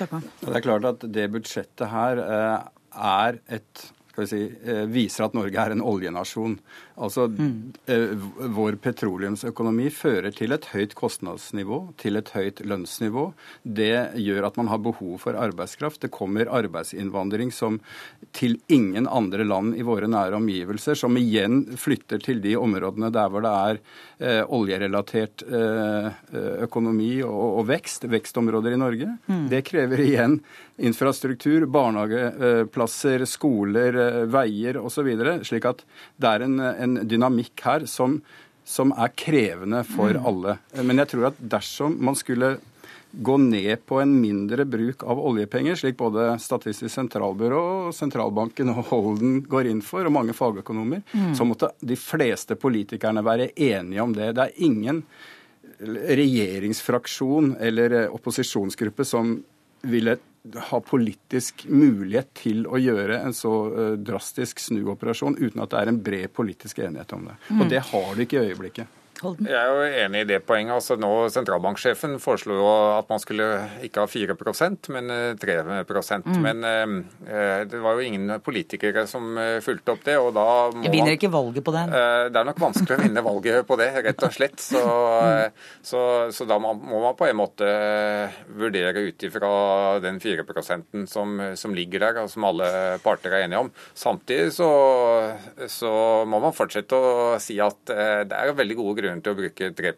Det 0.00 0.52
er 0.56 0.64
klart 0.64 0.86
at 0.88 1.08
det 1.12 1.30
budsjettet 1.32 1.90
her 1.92 2.20
eh, 2.24 2.68
er 2.96 3.40
et 3.52 3.88
skal 4.10 4.24
vi 4.24 4.28
si, 4.30 4.40
eh, 4.64 4.86
viser 4.90 5.26
at 5.26 5.36
Norge 5.36 5.60
er 5.60 5.74
en 5.74 5.84
oljenasjon. 5.86 6.56
Altså, 7.00 7.26
mm. 7.28 7.72
Vår 8.56 8.76
petroleumsøkonomi 8.84 9.88
fører 9.94 10.34
til 10.36 10.52
et 10.54 10.68
høyt 10.74 10.94
kostnadsnivå, 10.98 11.80
til 12.00 12.20
et 12.20 12.32
høyt 12.34 12.60
lønnsnivå. 12.66 13.30
Det 13.64 14.12
gjør 14.20 14.50
at 14.50 14.58
man 14.60 14.70
har 14.72 14.82
behov 14.84 15.16
for 15.24 15.38
arbeidskraft. 15.40 16.02
Det 16.04 16.12
kommer 16.14 16.50
arbeidsinnvandring 16.60 17.52
som 17.54 17.80
til 18.36 18.58
ingen 18.68 19.08
andre 19.08 19.46
land 19.48 19.76
i 19.78 19.86
våre 19.86 20.10
nære 20.10 20.38
omgivelser, 20.40 20.98
som 20.98 21.16
igjen 21.20 21.62
flytter 21.80 22.20
til 22.22 22.42
de 22.44 22.56
områdene 22.60 23.12
der 23.14 23.32
hvor 23.32 23.44
det 23.44 23.54
er 23.56 23.80
eh, 24.20 24.42
oljerelatert 24.44 25.44
eh, 25.46 26.10
økonomi 26.66 27.12
og, 27.26 27.60
og, 27.60 27.62
vekst, 27.70 28.08
vekstområder 28.10 28.76
i 28.76 28.80
Norge. 28.80 29.14
Mm. 29.30 29.46
Det 29.52 29.64
krever 29.68 30.04
igjen 30.04 30.40
infrastruktur, 30.80 31.66
barnehageplasser, 31.66 33.24
skoler, 33.28 33.96
eh, 34.04 34.22
veier 34.32 34.80
osv. 34.80 35.10
Slik 35.46 35.68
at 35.68 35.84
det 36.20 36.34
er 36.34 36.46
en, 36.46 36.58
en 36.60 36.89
dynamikk 37.08 37.64
her 37.66 37.86
som, 37.90 38.18
som, 38.64 38.94
er 38.96 39.12
krevende 39.18 39.84
for 39.88 40.16
mm. 40.16 40.26
alle. 40.26 40.58
Men 40.82 41.02
jeg 41.02 41.14
tror 41.14 41.30
at 41.30 41.40
dersom 41.56 41.96
man 42.04 42.18
skulle 42.18 42.56
gå 43.10 43.36
ned 43.42 43.82
på 43.90 43.98
en 43.98 44.12
mindre 44.20 44.64
bruk 44.70 45.02
av 45.02 45.18
oljepenger, 45.18 45.74
slik 45.74 45.96
både 45.98 46.28
Statistisk 46.38 46.94
sentralbyrå, 46.94 47.90
sentralbanken 47.94 48.70
og 48.70 48.84
Holden 48.92 49.40
går 49.50 49.70
inn 49.72 49.82
for, 49.82 50.06
og 50.06 50.14
mange 50.14 50.36
fagøkonomer, 50.36 51.02
mm. 51.10 51.32
så 51.34 51.46
måtte 51.48 51.72
de 51.82 51.98
fleste 51.98 52.54
politikerne 52.60 53.24
være 53.26 53.50
enige 53.56 54.04
om 54.04 54.14
det. 54.14 54.32
Det 54.38 54.46
er 54.46 54.64
ingen 54.68 55.02
regjeringsfraksjon 55.80 57.54
eller 57.60 58.02
opposisjonsgruppe 58.12 59.06
som 59.08 59.38
ville 59.90 60.18
ha 60.70 60.80
politisk 60.80 61.66
mulighet 61.68 62.30
til 62.40 62.64
å 62.64 62.80
gjøre 62.80 63.20
en 63.26 63.34
så 63.36 63.52
uh, 63.70 63.80
drastisk 64.00 64.62
snuoperasjon 64.62 65.36
uten 65.40 65.60
at 65.60 65.74
det 65.74 65.82
er 65.82 65.92
en 65.92 66.00
bred 66.04 66.32
politisk 66.36 66.80
enighet 66.80 67.12
om 67.16 67.28
det. 67.28 67.36
Mm. 67.50 67.60
Og 67.60 67.74
det 67.74 67.82
har 67.90 68.14
du 68.16 68.24
ikke 68.24 68.40
i 68.40 68.50
øyeblikket. 68.52 68.99
Holden? 69.24 69.48
Jeg 69.50 69.58
er 69.58 69.70
jo 69.70 70.04
enig 70.04 70.22
i 70.24 70.28
det 70.28 70.40
poenget. 70.48 70.74
Altså 70.76 70.96
nå 71.00 71.10
Sentralbanksjefen 71.32 72.16
foreslo 72.22 72.56
jo 72.56 72.68
at 72.96 73.10
man 73.10 73.20
skulle 73.22 73.46
ikke 73.84 74.04
ha 74.04 74.10
4% 74.10 74.90
men 74.94 75.12
3 75.40 75.56
eh, 75.60 76.20
mm. 76.24 76.38
Men 76.40 76.64
eh, 76.66 77.66
det 77.68 77.80
var 77.82 77.98
jo 77.98 78.06
ingen 78.06 78.40
politikere 78.44 79.06
som 79.10 79.36
eh, 79.38 79.58
fulgte 79.64 79.94
opp 79.94 80.04
det. 80.06 80.16
og 80.20 80.32
da 80.36 80.46
må 80.72 80.84
Jeg 80.86 80.94
vinner 80.94 81.16
ikke 81.16 81.32
valget 81.32 81.64
på 81.66 81.74
det? 81.74 81.84
Eh, 81.88 82.24
det 82.32 82.40
er 82.40 82.48
nok 82.48 82.62
vanskelig 82.62 82.96
å 82.96 83.02
vinne 83.02 83.24
valget 83.26 83.68
på 83.68 83.78
det, 83.80 83.90
rett 84.08 84.26
og 84.26 84.36
slett. 84.36 84.58
Så, 84.62 84.80
mm. 85.26 85.60
så, 85.92 86.02
så 86.34 86.48
da 86.48 86.60
må 86.62 86.74
man 86.78 87.18
på 87.18 87.28
en 87.28 87.40
måte 87.40 87.70
vurdere 88.56 89.06
ut 89.10 89.26
ifra 89.26 89.52
den 90.02 90.20
4% 90.22 91.04
som, 91.10 91.36
som 91.58 91.76
ligger 91.76 92.06
der, 92.06 92.22
og 92.24 92.32
som 92.32 92.48
alle 92.48 92.70
parter 93.04 93.36
er 93.36 93.46
enige 93.46 93.66
om. 93.66 93.72
Samtidig 93.94 94.50
så, 94.56 94.70
så 95.70 95.92
må 96.28 96.40
man 96.42 96.56
fortsette 96.56 96.96
å 96.96 97.38
si 97.42 97.58
at 97.62 97.78
det 97.90 98.36
er 98.36 98.56
veldig 98.56 98.76
gode 98.78 98.96
grunner 99.00 99.09
grunn 99.10 99.22
til 99.24 99.34
å 99.34 99.38
bruke 99.38 99.70
3 99.76 99.92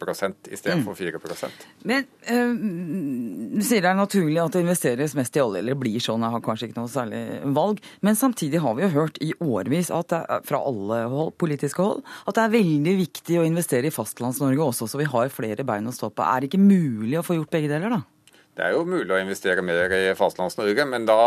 istedenfor 0.53 0.97
4 0.97 1.21
mm. 1.21 1.55
Men 1.89 2.07
øh, 2.33 3.61
sier 3.63 3.83
det 3.83 3.91
er 3.91 3.99
naturlig 3.99 4.41
at 4.43 4.55
det 4.55 4.63
investeres 4.65 5.15
mest 5.17 5.37
i 5.37 5.43
olje, 5.43 5.61
eller 5.63 5.79
blir 5.79 6.03
sånn, 6.03 6.25
jeg 6.25 6.35
har 6.35 6.45
kanskje 6.45 6.69
ikke 6.69 6.81
noe 6.81 6.91
særlig 6.91 7.23
valg. 7.55 7.81
Men 8.05 8.19
samtidig 8.19 8.61
har 8.63 8.77
vi 8.77 8.85
jo 8.85 8.93
hørt 8.97 9.19
i 9.23 9.31
årevis 9.39 9.91
at 9.93 10.13
det 10.13 10.41
fra 10.49 10.61
alle 10.63 11.03
hold, 11.11 11.35
politiske 11.41 11.83
hold 11.83 12.03
at 12.27 12.37
det 12.37 12.45
er 12.45 12.55
veldig 12.57 12.95
viktig 13.03 13.39
å 13.39 13.45
investere 13.47 13.89
i 13.89 13.93
Fastlands-Norge 13.93 14.69
også, 14.69 14.89
så 14.89 14.99
vi 15.01 15.09
har 15.09 15.33
flere 15.33 15.65
bein 15.67 15.89
å 15.89 15.95
stå 15.95 16.11
på. 16.13 16.25
Er 16.25 16.41
det 16.41 16.51
ikke 16.51 16.63
mulig 16.63 17.19
å 17.19 17.25
få 17.25 17.37
gjort 17.39 17.53
begge 17.53 17.71
deler, 17.71 17.93
da? 17.97 18.03
Det 18.53 18.61
er 18.61 18.75
jo 18.75 18.83
mulig 18.85 19.09
å 19.09 19.17
investere 19.17 19.63
mer 19.65 19.89
i 19.97 20.11
Fastlands-Norge, 20.17 20.85
men 20.85 21.07
da 21.09 21.17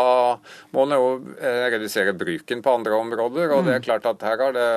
må 0.75 0.85
en 0.87 0.95
jo 0.95 1.09
eh, 1.41 1.65
redusere 1.75 2.15
bruken 2.15 2.63
på 2.63 2.75
andre 2.79 2.95
områder. 3.01 3.51
og 3.57 3.67
det 3.67 3.75
er 3.75 3.83
mm. 3.83 3.87
klart 3.89 4.07
at 4.07 4.23
Her 4.23 4.45
er 4.47 4.55
det, 4.55 4.69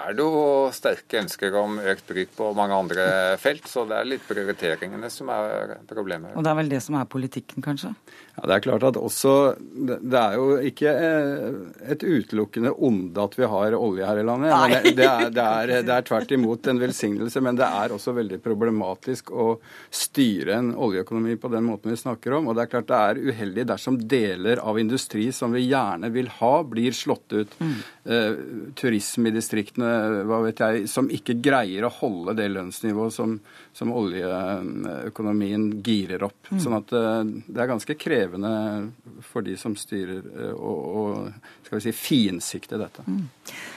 er 0.00 0.16
det 0.18 0.26
jo 0.26 0.40
sterke 0.74 1.20
ønsker 1.22 1.54
om 1.60 1.78
økt 1.78 2.10
bruk 2.10 2.34
på 2.40 2.50
mange 2.58 2.74
andre 2.74 3.06
felt, 3.38 3.70
så 3.70 3.86
det 3.86 4.00
er 4.00 4.10
litt 4.16 4.26
prioriteringene 4.26 5.10
som 5.14 5.30
er 5.30 5.76
problemet. 5.86 6.34
Og 6.34 6.42
det 6.42 6.52
er 6.52 6.58
vel 6.58 6.74
det 6.74 6.82
som 6.82 6.98
er 6.98 7.06
politikken, 7.10 7.62
kanskje? 7.62 7.94
Ja, 8.36 8.46
Det 8.46 8.54
er 8.54 8.64
klart 8.66 8.84
at 8.84 8.98
også 9.00 9.32
Det 9.56 10.20
er 10.20 10.34
jo 10.36 10.58
ikke 10.68 10.92
eh, 10.92 11.56
et 11.92 12.02
utelukkende 12.04 12.72
onde 12.84 13.22
at 13.22 13.36
vi 13.38 13.48
har 13.48 13.76
olje 13.76 14.04
her 14.04 14.20
i 14.20 14.24
landet. 14.26 14.52
Det, 14.52 14.92
det, 14.98 15.06
er, 15.06 15.30
det, 15.32 15.44
er, 15.44 15.72
det, 15.86 15.94
er, 15.94 16.04
tvert 16.06 16.32
imot 16.36 16.68
en 16.68 16.80
velsignelse, 16.80 17.40
men 17.44 17.56
det 17.56 17.66
er 17.66 17.94
også 17.94 18.12
veldig 18.16 18.38
problematisk 18.44 19.30
å 19.32 19.48
styre 19.90 20.58
en 20.58 20.72
oljeøkonomi 20.74 21.36
på 21.40 21.50
den 21.52 21.64
måten 21.66 21.92
vi 21.92 21.98
snakker 22.00 22.36
om. 22.36 22.50
Og 22.50 22.56
det 22.56 22.66
er 22.66 22.72
klart 22.74 22.90
det 22.90 23.00
er 23.00 23.22
uheldig 23.30 23.66
dersom 23.72 23.98
deler 24.04 24.60
av 24.60 24.80
industri 24.80 25.30
som 25.34 25.54
vi 25.56 25.64
gjerne 25.66 26.10
vil 26.12 26.28
ha, 26.40 26.52
blir 26.68 26.96
slått 26.96 27.32
ut. 27.32 27.56
Mm. 27.60 27.74
Eh, 28.04 28.40
turisme 28.76 29.32
i 29.32 29.36
distriktene, 29.36 30.24
hva 30.28 30.42
vet 30.44 30.60
jeg, 30.62 30.84
som 30.92 31.08
ikke 31.12 31.38
greier 31.42 31.88
å 31.88 31.94
holde 32.02 32.36
det 32.38 32.50
lønnsnivået 32.52 33.16
som, 33.16 33.38
som 33.76 33.94
oljeøkonomien 33.96 35.70
girer 35.86 36.26
opp. 36.28 36.52
Mm. 36.52 36.62
Sånn 36.62 36.78
at 36.82 36.96
eh, 36.96 37.20
det 37.46 37.64
er 37.64 37.72
ganske 37.72 37.98
krevende 37.98 38.25
krevende 38.26 38.92
for 39.22 39.42
de 39.42 39.56
som 39.56 39.76
styrer, 39.76 40.22
å 40.54 41.30
skal 41.64 41.78
vi 41.78 41.84
si, 41.86 41.92
finsikte 41.92 42.78
dette. 42.78 43.04
Mm. 43.06 43.28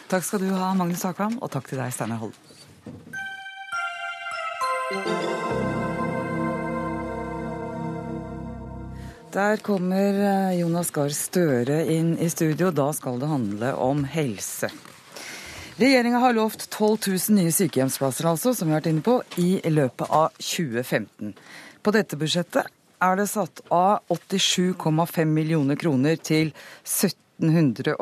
Takk 0.09 0.25
skal 0.25 0.43
du 0.43 0.49
ha, 0.53 0.73
Magnus 0.77 1.05
Akvam, 1.05 1.37
og 1.41 1.51
takk 1.51 1.69
til 1.69 1.79
deg, 1.81 1.93
Steinar 1.93 2.21
Holden. 2.21 2.57
Der 9.29 9.59
kommer 9.61 10.15
eh, 10.17 10.55
Jonas 10.57 10.89
Gahr 10.89 11.13
Støre 11.13 11.83
inn 11.93 12.15
i 12.17 12.31
studio. 12.33 12.71
Da 12.73 12.87
skal 12.97 13.19
det 13.21 13.29
handle 13.29 13.75
om 13.77 14.01
helse. 14.09 14.71
Regjeringa 15.79 16.23
har 16.23 16.33
lovt 16.33 16.65
12 16.73 16.97
000 17.29 17.37
nye 17.37 17.53
sykehjemsplasser, 17.53 18.25
altså, 18.27 18.55
som 18.57 18.67
vi 18.67 18.73
har 18.73 18.81
vært 18.81 18.89
inne 18.89 19.05
på, 19.05 19.19
i 19.37 19.61
løpet 19.69 20.09
av 20.09 20.33
2015. 20.41 21.37
På 21.85 21.93
dette 21.95 22.17
budsjettet 22.19 22.73
er 23.03 23.19
det 23.19 23.29
satt 23.31 23.61
av 23.71 24.03
87,5 24.11 25.25
millioner 25.31 25.79
kroner 25.79 26.19
til 26.19 26.51
1750, 26.83 27.95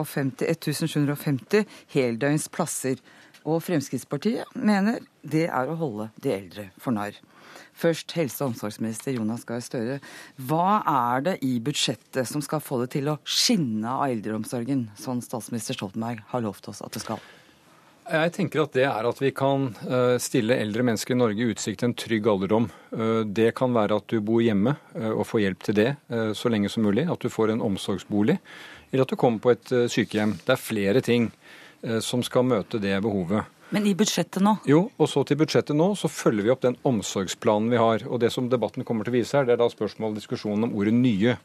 1750 0.49 1.65
heldøgns 1.93 2.49
plasser. 2.53 3.01
Og 3.47 3.61
Fremskrittspartiet 3.63 4.57
mener 4.59 4.99
det 5.23 5.45
er 5.47 5.69
å 5.69 5.77
holde 5.79 6.09
de 6.19 6.33
eldre 6.33 6.69
for 6.81 6.91
narr. 6.97 7.15
Først 7.77 8.11
helse- 8.17 8.41
og 8.43 8.51
omsorgsminister 8.51 9.15
Jonas 9.15 9.45
Gahr 9.47 9.61
Støre. 9.63 9.99
Hva 10.49 10.81
er 10.83 11.23
det 11.29 11.35
i 11.45 11.59
budsjettet 11.63 12.27
som 12.27 12.41
skal 12.43 12.63
få 12.63 12.81
det 12.81 12.91
til 12.97 13.07
å 13.13 13.19
skinne 13.23 13.87
av 13.87 14.09
eldreomsorgen, 14.09 14.89
sånn 14.99 15.21
statsminister 15.23 15.77
Stoltenberg 15.77 16.25
har 16.33 16.43
lovt 16.43 16.67
oss 16.73 16.81
at 16.83 16.97
det 16.97 17.05
skal? 17.05 17.21
Jeg 18.07 18.31
tenker 18.37 18.61
at 18.63 18.75
det 18.75 18.85
er 18.87 19.07
at 19.09 19.17
vi 19.19 19.33
kan 19.35 19.67
eh, 19.83 20.15
stille 20.23 20.55
eldre 20.55 20.85
mennesker 20.87 21.11
i 21.11 21.19
Norge 21.19 21.43
i 21.43 21.49
utsikt 21.51 21.81
til 21.81 21.89
en 21.89 21.95
trygg 21.97 22.29
alderdom. 22.31 22.69
Eh, 22.95 23.19
det 23.27 23.49
kan 23.57 23.73
være 23.75 23.97
at 23.99 24.07
du 24.07 24.21
bor 24.23 24.39
hjemme 24.43 24.77
eh, 24.95 25.11
og 25.11 25.25
får 25.27 25.43
hjelp 25.43 25.65
til 25.67 25.77
det 25.81 25.89
så 26.39 26.51
lenge 26.51 26.71
som 26.71 26.87
mulig. 26.87 27.03
At 27.11 27.19
du 27.19 27.27
får 27.31 27.51
en 27.51 27.63
omsorgsbolig, 27.67 28.37
eller 28.91 29.03
at 29.03 29.11
du 29.11 29.19
kommer 29.19 29.43
på 29.43 29.51
et 29.51 29.73
sykehjem. 29.91 30.37
Det 30.45 30.55
er 30.55 30.61
flere 30.61 31.03
ting 31.03 31.29
som 32.01 32.23
skal 32.25 32.45
møte 32.47 32.79
det 32.81 32.95
behovet. 33.03 33.45
Men 33.75 33.85
i 33.85 33.93
budsjettet 33.95 34.41
nå? 34.43 34.55
Jo, 34.65 34.85
og 34.95 35.09
så 35.11 35.21
til 35.27 35.37
budsjettet 35.41 35.75
nå 35.77 35.91
så 35.99 36.09
følger 36.09 36.47
vi 36.47 36.51
opp 36.53 36.63
den 36.63 36.77
omsorgsplanen 36.87 37.69
vi 37.73 37.81
har. 37.81 38.05
Og 38.07 38.21
det 38.23 38.31
som 38.33 38.47
debatten 38.49 38.87
kommer 38.87 39.05
til 39.05 39.13
å 39.13 39.17
vise 39.19 39.37
her, 39.37 39.45
det 39.45 39.57
er 39.57 39.61
da 39.61 39.67
spørsmål 39.71 40.15
og 40.15 40.21
diskusjonen 40.21 40.69
om 40.69 40.77
ordet 40.79 40.95
nye. 40.95 41.35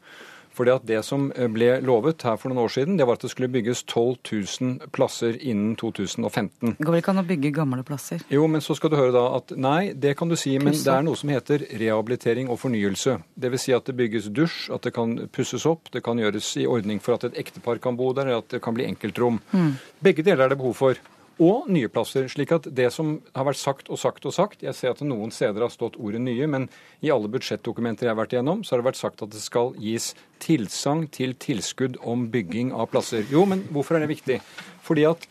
Fordi 0.52 0.74
at 0.74 0.86
Det 0.86 1.00
som 1.06 1.30
eh, 1.32 1.48
ble 1.52 1.78
lovet 1.84 2.22
her 2.26 2.36
for 2.40 2.52
noen 2.52 2.64
år 2.64 2.72
siden, 2.74 2.98
det 2.98 3.06
var 3.08 3.18
at 3.18 3.24
det 3.24 3.32
skulle 3.32 3.50
bygges 3.52 3.84
12 3.84 4.16
000 4.60 4.92
plasser 4.92 5.38
innen 5.40 5.74
2015. 5.80 6.76
Det 6.78 6.84
går 6.84 6.92
vel 6.92 7.02
ikke 7.02 7.14
an 7.14 7.22
å 7.22 7.26
bygge 7.28 7.52
gamle 7.56 7.84
plasser? 7.86 8.24
Jo, 8.32 8.46
men 8.50 8.64
så 8.64 8.76
skal 8.78 8.92
du 8.92 8.98
høre 8.98 9.14
da 9.16 9.24
at 9.38 9.54
nei, 9.56 9.92
det 9.94 10.16
kan 10.18 10.32
du 10.32 10.36
si, 10.36 10.54
men 10.58 10.76
det 10.76 10.92
er 10.92 11.06
noe 11.06 11.18
som 11.18 11.32
heter 11.32 11.64
rehabilitering 11.80 12.50
og 12.52 12.60
fornyelse. 12.62 13.18
Dvs. 13.34 13.62
Si 13.62 13.74
at 13.76 13.86
det 13.86 13.94
bygges 13.94 14.28
dusj, 14.34 14.68
at 14.74 14.82
det 14.82 14.94
kan 14.96 15.14
pusses 15.32 15.64
opp, 15.70 15.92
det 15.94 16.02
kan 16.04 16.18
gjøres 16.18 16.48
i 16.58 16.66
ordning 16.66 16.98
for 17.02 17.16
at 17.16 17.28
et 17.30 17.38
ektepar 17.44 17.78
kan 17.82 17.96
bo 17.96 18.10
der, 18.16 18.28
eller 18.28 18.42
at 18.42 18.50
det 18.56 18.62
kan 18.64 18.74
bli 18.74 18.88
enkeltrom. 18.90 19.38
Mm. 19.52 19.74
Begge 20.02 20.24
deler 20.26 20.48
er 20.48 20.52
det 20.52 20.58
behov 20.60 20.74
for 20.80 20.98
og 21.42 21.68
nye 21.72 21.90
plasser. 21.90 22.28
slik 22.30 22.52
at 22.54 22.68
det 22.70 22.88
som 22.94 23.16
har 23.34 23.46
vært 23.48 23.58
sagt 23.58 23.90
og 23.90 23.98
sagt 23.98 24.26
og 24.26 24.34
sagt 24.34 24.62
Jeg 24.62 24.74
ser 24.78 24.94
at 24.94 25.00
noen 25.02 25.30
steder 25.34 25.62
har 25.64 25.72
stått 25.74 25.98
ordet 25.98 26.20
nye, 26.22 26.46
men 26.46 26.68
i 27.02 27.10
alle 27.10 27.28
budsjettdokumenter 27.28 28.06
jeg 28.06 28.14
har 28.14 28.20
vært 28.20 28.36
igjennom, 28.36 28.62
så 28.62 28.74
har 28.74 28.82
det 28.82 28.90
vært 28.92 29.00
sagt 29.00 29.22
at 29.22 29.34
det 29.34 29.42
skal 29.42 29.74
gis 29.78 30.12
tilsagn 30.42 31.08
til 31.10 31.34
tilskudd 31.34 31.98
om 32.02 32.28
bygging 32.30 32.72
av 32.72 32.90
plasser. 32.92 33.26
Jo, 33.30 33.44
men 33.44 33.66
hvorfor 33.70 33.98
er 33.98 34.06
det 34.06 34.14
viktig? 34.14 34.40
Fordi 34.86 35.06
at 35.10 35.26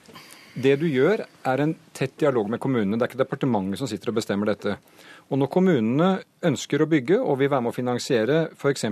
det 0.52 0.76
du 0.82 0.88
gjør, 0.92 1.24
er 1.48 1.64
en 1.64 1.76
tett 1.96 2.18
dialog 2.20 2.50
med 2.52 2.60
kommunene. 2.60 2.98
Det 3.00 3.06
er 3.06 3.14
ikke 3.14 3.24
departementet 3.24 3.80
som 3.80 3.88
sitter 3.88 4.12
og 4.12 4.18
bestemmer 4.20 4.52
dette. 4.52 4.76
Og 5.32 5.40
når 5.40 5.52
kommunene 5.54 6.10
ønsker 6.44 6.84
å 6.84 6.90
bygge 6.92 7.22
og 7.22 7.40
vil 7.40 7.52
være 7.54 7.64
med 7.64 7.72
å 7.72 7.78
finansiere 7.78 8.42
f.eks. 8.58 8.84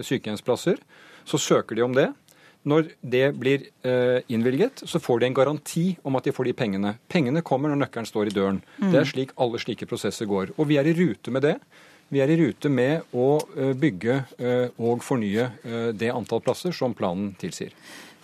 sykehjemsplasser, 0.00 0.80
så 1.26 1.40
søker 1.42 1.76
de 1.76 1.84
om 1.84 1.96
det. 1.96 2.08
Når 2.66 2.88
det 3.00 3.26
blir 3.38 3.68
eh, 3.86 4.18
innvilget, 4.32 4.82
så 4.90 4.98
får 5.02 5.20
de 5.22 5.28
en 5.28 5.36
garanti 5.38 5.84
om 6.06 6.18
at 6.18 6.26
de 6.26 6.34
får 6.34 6.48
de 6.48 6.54
pengene. 6.58 6.96
Pengene 7.12 7.44
kommer 7.46 7.70
når 7.70 7.84
nøkkelen 7.84 8.08
står 8.08 8.30
i 8.30 8.34
døren. 8.34 8.62
Mm. 8.80 8.88
Det 8.90 9.00
er 9.00 9.10
slik 9.12 9.36
alle 9.38 9.60
slike 9.62 9.86
prosesser 9.86 10.26
går. 10.26 10.56
Og 10.56 10.66
vi 10.70 10.80
er 10.80 10.88
i 10.90 10.96
rute 10.98 11.34
med 11.34 11.46
det. 11.46 11.56
Vi 12.10 12.22
er 12.22 12.30
i 12.30 12.38
rute 12.38 12.70
med 12.70 13.14
å 13.18 13.40
bygge 13.74 14.20
og 14.78 15.00
fornye 15.02 15.48
det 15.98 16.12
antall 16.14 16.38
plasser 16.44 16.70
som 16.70 16.92
planen 16.94 17.32
tilsier. 17.40 17.72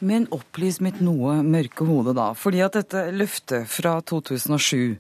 Men 0.03 0.27
opplys 0.35 0.81
mitt 0.83 0.99
noe 1.05 1.39
mørke 1.47 1.87
hode, 1.87 2.15
da. 2.19 2.33
Fordi 2.35 2.63
at 2.65 2.75
dette 2.75 3.07
løftet 3.15 3.71
fra 3.71 4.01
2007 4.03 4.97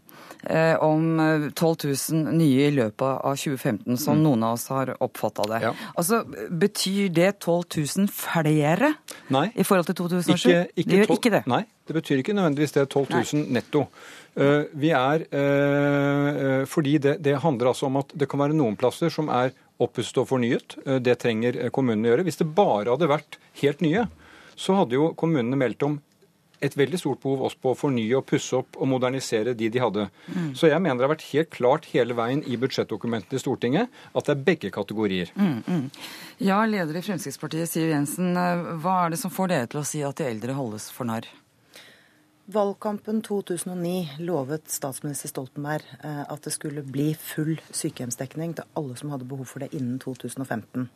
eh, 0.46 0.76
om 0.78 1.18
12 1.54 1.90
eh, 1.90 1.96
000 2.12 2.36
nye 2.38 2.68
i 2.68 2.74
løpet 2.76 3.02
av 3.10 3.34
2015, 3.34 3.98
som 3.98 4.18
mm. 4.18 4.22
noen 4.22 4.46
av 4.46 4.58
oss 4.58 4.68
har 4.70 4.94
oppfatta 5.02 5.48
det. 5.50 5.60
Ja. 5.66 5.72
Altså, 5.98 6.22
Betyr 6.62 7.10
det 7.14 7.32
12 7.40 7.82
000 7.98 8.12
flere 8.14 8.92
nei. 9.34 9.48
i 9.54 9.66
forhold 9.66 9.90
til 9.90 9.98
2007? 10.04 10.32
Ikke, 10.36 10.62
ikke 10.76 10.90
det 10.92 11.00
gjør 11.00 11.14
ikke 11.16 11.34
det? 11.34 11.42
Nei, 11.50 11.62
det 11.88 11.98
betyr 11.98 12.22
ikke 12.22 12.38
nødvendigvis 12.38 12.78
det. 12.78 12.86
12 12.88 13.06
000 13.10 13.42
nei. 13.42 13.58
netto. 13.58 13.86
Uh, 14.32 14.64
vi 14.80 14.88
er 14.96 15.26
uh, 15.28 16.62
Fordi 16.64 16.94
det, 17.04 17.18
det 17.20 17.34
handler 17.42 17.68
altså 17.68 17.90
om 17.90 17.98
at 18.00 18.14
det 18.16 18.30
kan 18.32 18.40
være 18.40 18.56
noen 18.56 18.78
plasser 18.80 19.12
som 19.12 19.28
er 19.28 19.50
oppustet 19.82 20.22
og 20.22 20.30
fornyet. 20.30 20.78
Uh, 20.86 20.96
det 21.04 21.18
trenger 21.20 21.58
kommunene 21.74 22.08
å 22.08 22.14
gjøre. 22.14 22.24
Hvis 22.30 22.40
det 22.40 22.48
bare 22.54 22.94
hadde 22.94 23.10
vært 23.10 23.36
helt 23.60 23.84
nye, 23.84 24.06
så 24.62 24.78
hadde 24.78 24.98
jo 24.98 25.12
kommunene 25.18 25.58
meldt 25.58 25.86
om 25.86 25.98
et 26.62 26.76
veldig 26.78 26.98
stort 27.00 27.18
behov 27.22 27.42
også 27.48 27.58
på 27.62 27.72
å 27.72 27.78
fornye 27.78 28.18
og 28.18 28.26
pusse 28.28 28.54
opp 28.54 28.78
og 28.78 28.86
modernisere 28.92 29.54
de 29.58 29.68
de 29.72 29.82
hadde. 29.82 30.06
Mm. 30.30 30.52
Så 30.58 30.70
jeg 30.70 30.78
mener 30.82 31.00
det 31.00 31.08
har 31.08 31.14
vært 31.16 31.28
helt 31.32 31.50
klart 31.50 31.88
hele 31.90 32.14
veien 32.14 32.44
i 32.46 32.58
budsjettdokumentene 32.60 33.38
i 33.38 33.42
Stortinget 33.42 34.02
at 34.12 34.28
det 34.28 34.36
er 34.36 34.44
begge 34.46 34.70
kategorier. 34.74 35.32
Mm, 35.34 35.58
mm. 35.66 35.84
Ja, 36.46 36.60
leder 36.68 36.98
i 36.98 37.02
Fremskrittspartiet 37.02 37.70
Siv 37.70 37.90
Jensen, 37.90 38.36
hva 38.82 38.98
er 39.02 39.14
det 39.14 39.22
som 39.22 39.34
får 39.34 39.50
dere 39.52 39.72
til 39.72 39.82
å 39.82 39.86
si 39.88 40.04
at 40.06 40.22
de 40.22 40.28
eldre 40.30 40.54
holdes 40.58 40.86
for 40.94 41.10
narr? 41.10 41.26
Valgkampen 42.52 43.22
2009 43.22 44.22
lovet 44.26 44.70
statsminister 44.70 45.30
Stoltenberg 45.30 45.86
eh, 46.02 46.24
at 46.26 46.42
det 46.42 46.50
skulle 46.54 46.82
bli 46.82 47.12
full 47.14 47.54
sykehjemsdekning 47.70 48.56
til 48.58 48.66
alle 48.78 48.98
som 48.98 49.12
hadde 49.14 49.28
behov 49.30 49.46
for 49.50 49.62
det 49.62 49.70
innen 49.78 50.00
2015. 50.02 50.88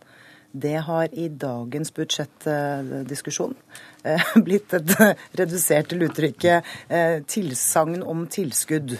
Det 0.52 0.76
har 0.86 1.08
i 1.12 1.28
dagens 1.28 1.92
budsjettdiskusjon 1.96 3.56
eh, 4.04 4.28
blitt 4.46 4.74
et 4.76 4.94
redusert 5.40 5.90
til 5.92 6.06
uttrykket 6.08 6.76
eh, 6.88 7.18
tilsagn 7.28 8.02
om 8.06 8.26
tilskudd. 8.30 8.98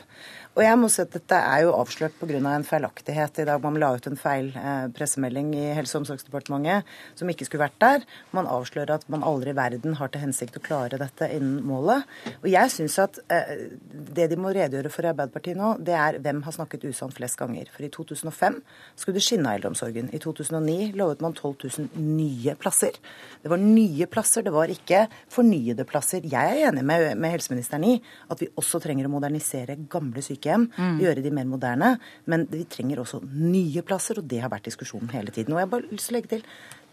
Og 0.56 0.62
jeg 0.64 0.76
må 0.80 0.88
si 0.88 1.02
at 1.02 1.12
Dette 1.12 1.36
er 1.36 1.66
jo 1.66 1.74
avslørt 1.76 2.14
pga. 2.16 2.38
en 2.38 2.64
feilaktighet 2.64 3.40
i 3.42 3.44
dag. 3.44 3.60
Man 3.60 3.76
la 3.76 3.90
ut 3.92 4.06
en 4.08 4.16
feil 4.16 4.46
eh, 4.56 4.86
pressemelding 4.88 5.52
i 5.52 5.74
Helse- 5.76 5.98
og 5.98 6.04
omsorgsdepartementet 6.04 6.84
som 7.14 7.28
ikke 7.28 7.44
skulle 7.44 7.66
vært 7.66 7.76
der. 7.78 8.06
Man 8.32 8.48
avslører 8.48 8.94
at 8.94 9.04
man 9.12 9.22
aldri 9.22 9.52
i 9.52 9.56
verden 9.56 9.98
har 10.00 10.08
til 10.08 10.22
hensikt 10.22 10.56
å 10.56 10.62
klare 10.64 10.96
dette 10.96 11.28
innen 11.28 11.60
målet. 11.60 12.08
Og 12.40 12.48
jeg 12.48 12.72
synes 12.72 12.96
at 12.98 13.18
eh, 13.28 13.68
Det 14.16 14.30
de 14.30 14.38
må 14.40 14.48
redegjøre 14.56 14.88
for 14.88 15.04
i 15.04 15.10
Arbeiderpartiet 15.10 15.58
nå, 15.60 15.74
det 15.84 15.92
er 15.92 16.20
hvem 16.24 16.40
har 16.46 16.56
snakket 16.56 16.88
usant 16.88 17.12
flest 17.12 17.36
ganger. 17.36 17.68
For 17.74 17.84
i 17.84 17.92
2005 17.92 18.56
skulle 18.96 19.18
det 19.18 19.26
skinne 19.26 19.52
av 19.52 19.58
eldreomsorgen. 19.58 20.08
I 20.16 20.22
2009 20.24 20.96
lovet 20.96 21.20
man 21.20 21.36
12 21.36 21.68
000 21.68 22.08
nye 22.16 22.56
plasser. 22.56 22.96
Det 23.42 23.52
var 23.52 23.60
nye 23.60 24.08
plasser, 24.08 24.46
det 24.46 24.56
var 24.56 24.72
ikke 24.72 25.04
fornyede 25.28 25.84
plasser. 25.84 26.24
Jeg 26.24 26.56
er 26.56 26.70
enig 26.70 26.86
med, 26.86 27.12
med 27.20 27.36
helseministeren 27.36 27.84
i 27.84 27.94
at 28.32 28.40
vi 28.40 28.48
også 28.56 28.80
trenger 28.80 29.04
å 29.04 29.12
modernisere 29.12 29.76
gamle 29.92 30.24
sykehjem 30.24 30.45
sykehjem, 30.46 30.68
mm. 30.76 30.98
gjøre 31.02 31.24
de 31.24 31.32
mer 31.35 31.48
moderne. 31.48 31.92
Men 32.26 32.46
vi 32.50 32.64
trenger 32.70 33.02
også 33.02 33.22
nye 33.26 33.82
plasser, 33.87 34.20
og 34.20 34.28
det 34.30 34.40
har 34.42 34.52
vært 34.52 34.70
diskusjonen 34.70 35.11
hele 35.14 35.35
tiden. 35.35 35.54
Og 35.54 35.61
jeg 35.61 35.66
har 35.66 35.74
bare 35.74 35.90
lyst 35.90 36.09
til 36.09 36.14
å 36.14 36.18
legge 36.18 36.32
til 36.37 36.46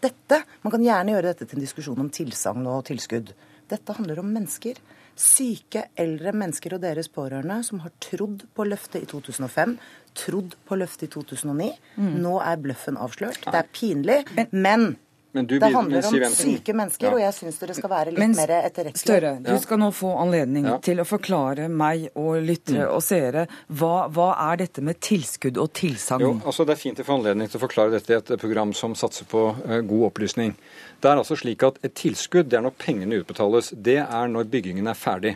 dette. 0.04 0.42
Man 0.64 0.74
kan 0.74 0.84
gjerne 0.84 1.14
gjøre 1.14 1.30
dette 1.32 1.48
til 1.48 1.58
en 1.58 1.66
diskusjon 1.66 2.04
om 2.04 2.10
tilsagn 2.10 2.66
og 2.66 2.84
tilskudd. 2.90 3.32
Dette 3.70 3.96
handler 3.96 4.20
om 4.20 4.32
mennesker. 4.34 4.80
Syke, 5.14 5.86
eldre 5.94 6.32
mennesker 6.34 6.74
og 6.74 6.82
deres 6.82 7.06
pårørende 7.12 7.60
som 7.62 7.84
har 7.84 7.92
trodd 8.02 8.42
på 8.50 8.64
løftet 8.66 9.04
i 9.04 9.06
2005, 9.06 9.76
trodd 10.18 10.56
på 10.66 10.78
løftet 10.80 11.06
i 11.06 11.12
2009. 11.14 11.68
Mm. 12.02 12.16
Nå 12.24 12.34
er 12.42 12.58
bløffen 12.60 12.98
avslørt. 12.98 13.46
Det 13.46 13.60
er 13.60 13.70
pinlig. 13.70 14.20
Men 14.50 14.96
du, 15.34 15.58
det 15.58 15.68
handler 15.74 16.06
om 16.06 16.34
syke 16.34 16.74
mennesker, 16.76 17.08
ja. 17.08 17.12
og 17.16 17.18
jeg 17.18 17.34
syns 17.34 17.56
dere 17.58 17.74
skal 17.74 17.90
være 17.90 18.12
litt 18.14 18.22
Mens, 18.22 18.38
mer 18.38 18.52
etterrettelige. 18.60 19.02
Støre, 19.02 19.32
du 19.42 19.54
skal 19.58 19.80
nå 19.82 19.88
få 19.94 20.12
anledning 20.22 20.68
ja. 20.70 20.76
til 20.84 21.02
å 21.02 21.06
forklare 21.08 21.66
meg 21.66 22.04
og 22.14 22.36
lyttere 22.44 22.84
mm. 22.84 22.92
og 22.94 23.02
seere 23.02 23.46
hva, 23.66 24.06
hva, 24.14 24.28
er 24.44 24.60
dette 24.62 24.84
med 24.86 25.00
tilskudd 25.02 25.58
og 25.58 25.72
tilsagn? 25.74 26.38
Altså, 26.44 26.66
det 26.68 26.76
er 26.76 26.80
fint 26.84 27.02
å 27.02 27.06
få 27.08 27.16
anledning 27.18 27.50
til 27.50 27.58
å 27.58 27.64
forklare 27.64 27.96
dette 27.96 28.14
i 28.14 28.18
et 28.20 28.30
program 28.44 28.74
som 28.78 28.94
satser 28.98 29.26
på 29.30 29.42
uh, 29.56 29.80
god 29.82 30.06
opplysning. 30.12 30.54
Det 31.02 31.10
er 31.10 31.18
altså 31.18 31.36
slik 31.40 31.66
at 31.66 31.82
Et 31.84 31.94
tilskudd 31.98 32.46
det 32.52 32.60
er 32.60 32.62
når 32.68 32.76
pengene 32.78 33.18
utbetales. 33.24 33.72
Det 33.74 33.98
er 34.04 34.30
når 34.30 34.46
byggingen 34.52 34.86
er 34.86 34.98
ferdig. 34.98 35.34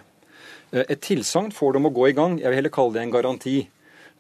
Uh, 0.70 0.84
et 0.84 1.02
tilsagn 1.02 1.50
får 1.54 1.74
du 1.74 1.82
om 1.82 1.90
å 1.90 1.94
gå 1.98 2.06
i 2.12 2.14
gang. 2.14 2.38
Jeg 2.38 2.52
vil 2.52 2.61
heller 2.62 2.76
kalle 2.78 2.94
det 2.94 3.02
en 3.02 3.16
garanti. 3.18 3.56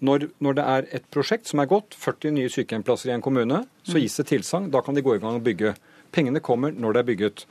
Når, 0.04 0.28
når, 0.44 0.58
det 0.58 0.64
er 0.64 0.88
et 0.98 1.08
prosjekt 1.10 1.48
som 1.50 1.62
er 1.62 1.70
godt, 1.70 1.96
40 1.98 2.34
nye 2.36 2.50
sykehjemplasser 2.52 3.10
i 3.10 3.16
en 3.16 3.24
kommune, 3.24 3.64
så 3.82 3.96
mm. 3.96 4.02
gis 4.04 4.18
det 4.20 4.28
tilsagn. 4.30 4.70
Da 4.74 4.82
kan 4.84 4.94
de 4.94 5.02
gå 5.02 5.16
i 5.16 5.22
gang 5.22 5.40
og 5.40 5.46
bygge. 5.46 5.74
Pengene 6.14 6.42
kommer 6.44 6.72
når 6.72 6.94
det 6.94 7.02
er 7.02 7.08
bygget. 7.10 7.44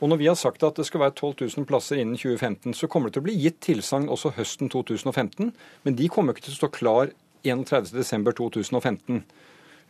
Og 0.00 0.08
når 0.08 0.16
vi 0.16 0.30
har 0.30 0.38
sagt 0.40 0.62
at 0.64 0.78
det 0.80 0.86
skal 0.88 1.02
være 1.02 1.12
12 1.12 1.34
000 1.58 1.66
plasser 1.68 2.00
innen 2.00 2.16
2015, 2.16 2.72
så 2.74 2.88
kommer 2.88 3.10
det 3.10 3.18
til 3.18 3.24
å 3.24 3.28
bli 3.28 3.36
gitt 3.36 3.60
tilsagn 3.66 4.08
også 4.08 4.32
høsten 4.38 4.72
2015. 4.72 5.52
Men 5.84 5.98
de 5.98 6.08
kommer 6.08 6.32
ikke 6.32 6.48
til 6.48 6.56
å 6.56 6.60
stå 6.62 6.70
klar 6.72 7.12
31.12.2015 7.44 9.20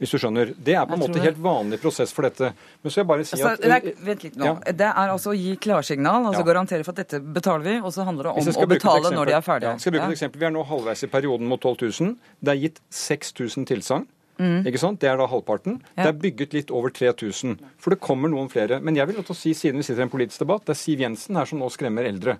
hvis 0.01 0.15
du 0.15 0.19
skjønner. 0.21 0.55
Det 0.57 0.75
er 0.75 0.87
på 0.89 0.97
en 0.97 1.03
måte 1.03 1.21
helt 1.21 1.41
vanlig 1.45 1.79
prosess 1.83 2.15
for 2.17 2.25
dette. 2.25 2.53
Men 2.81 2.93
så 2.93 3.03
jeg 3.03 3.09
bare 3.11 3.27
si 3.29 3.37
altså, 3.37 3.53
at... 3.53 3.67
Nei, 3.69 3.95
vent 4.07 4.23
litt 4.25 4.39
nå. 4.41 4.49
Ja. 4.49 4.77
Det 4.81 4.87
er 4.89 5.13
altså 5.13 5.35
å 5.35 5.37
gi 5.37 5.53
klarsignal, 5.61 6.31
altså 6.31 6.41
ja. 6.41 6.47
garantere 6.49 6.87
for 6.87 6.97
at 6.97 7.03
dette 7.05 7.21
betaler 7.21 7.67
vi, 7.67 7.75
og 7.85 7.93
så 7.93 8.07
handler 8.09 8.31
det 8.31 8.33
om 8.33 8.63
å 8.65 8.71
betale 8.71 9.13
når 9.13 9.33
de 9.33 9.37
er 9.37 9.45
ferdige. 9.45 9.75
Ja, 9.77 9.85
skal 9.85 9.97
bruke 9.97 10.09
et 10.09 10.17
eksempel. 10.17 10.41
Vi 10.41 10.49
er 10.49 10.57
nå 10.57 10.65
halvveis 10.71 11.05
i 11.05 11.11
perioden 11.13 11.51
mot 11.51 11.61
12 11.61 11.77
000. 12.01 12.17
Det 12.41 12.55
er 12.55 12.65
gitt 12.65 12.81
6000 13.03 13.69
tilsagn. 13.69 14.09
Mm. 14.41 14.65
Ikke 14.65 14.81
sant? 14.81 15.03
Det 15.03 15.11
er 15.11 15.19
da 15.21 15.27
halvparten. 15.29 15.83
Ja. 15.93 16.07
Det 16.07 16.09
er 16.09 16.21
bygget 16.23 16.57
litt 16.57 16.71
over 16.73 16.93
3000. 16.97 17.59
For 17.81 17.93
det 17.93 18.01
kommer 18.01 18.33
noen 18.33 18.49
flere. 18.53 18.81
Men 18.81 18.97
jeg 18.97 19.11
vil 19.11 19.21
også 19.21 19.37
si, 19.37 19.53
siden 19.57 19.83
vi 19.83 19.85
sitter 19.85 20.07
i 20.07 20.09
en 20.09 20.13
politisk 20.13 20.47
debatt, 20.47 20.65
det 20.65 20.79
er 20.79 20.81
Siv 20.81 21.05
Jensen 21.05 21.37
her 21.37 21.49
som 21.49 21.61
nå 21.61 21.69
skremmer 21.73 22.09
eldre. 22.09 22.39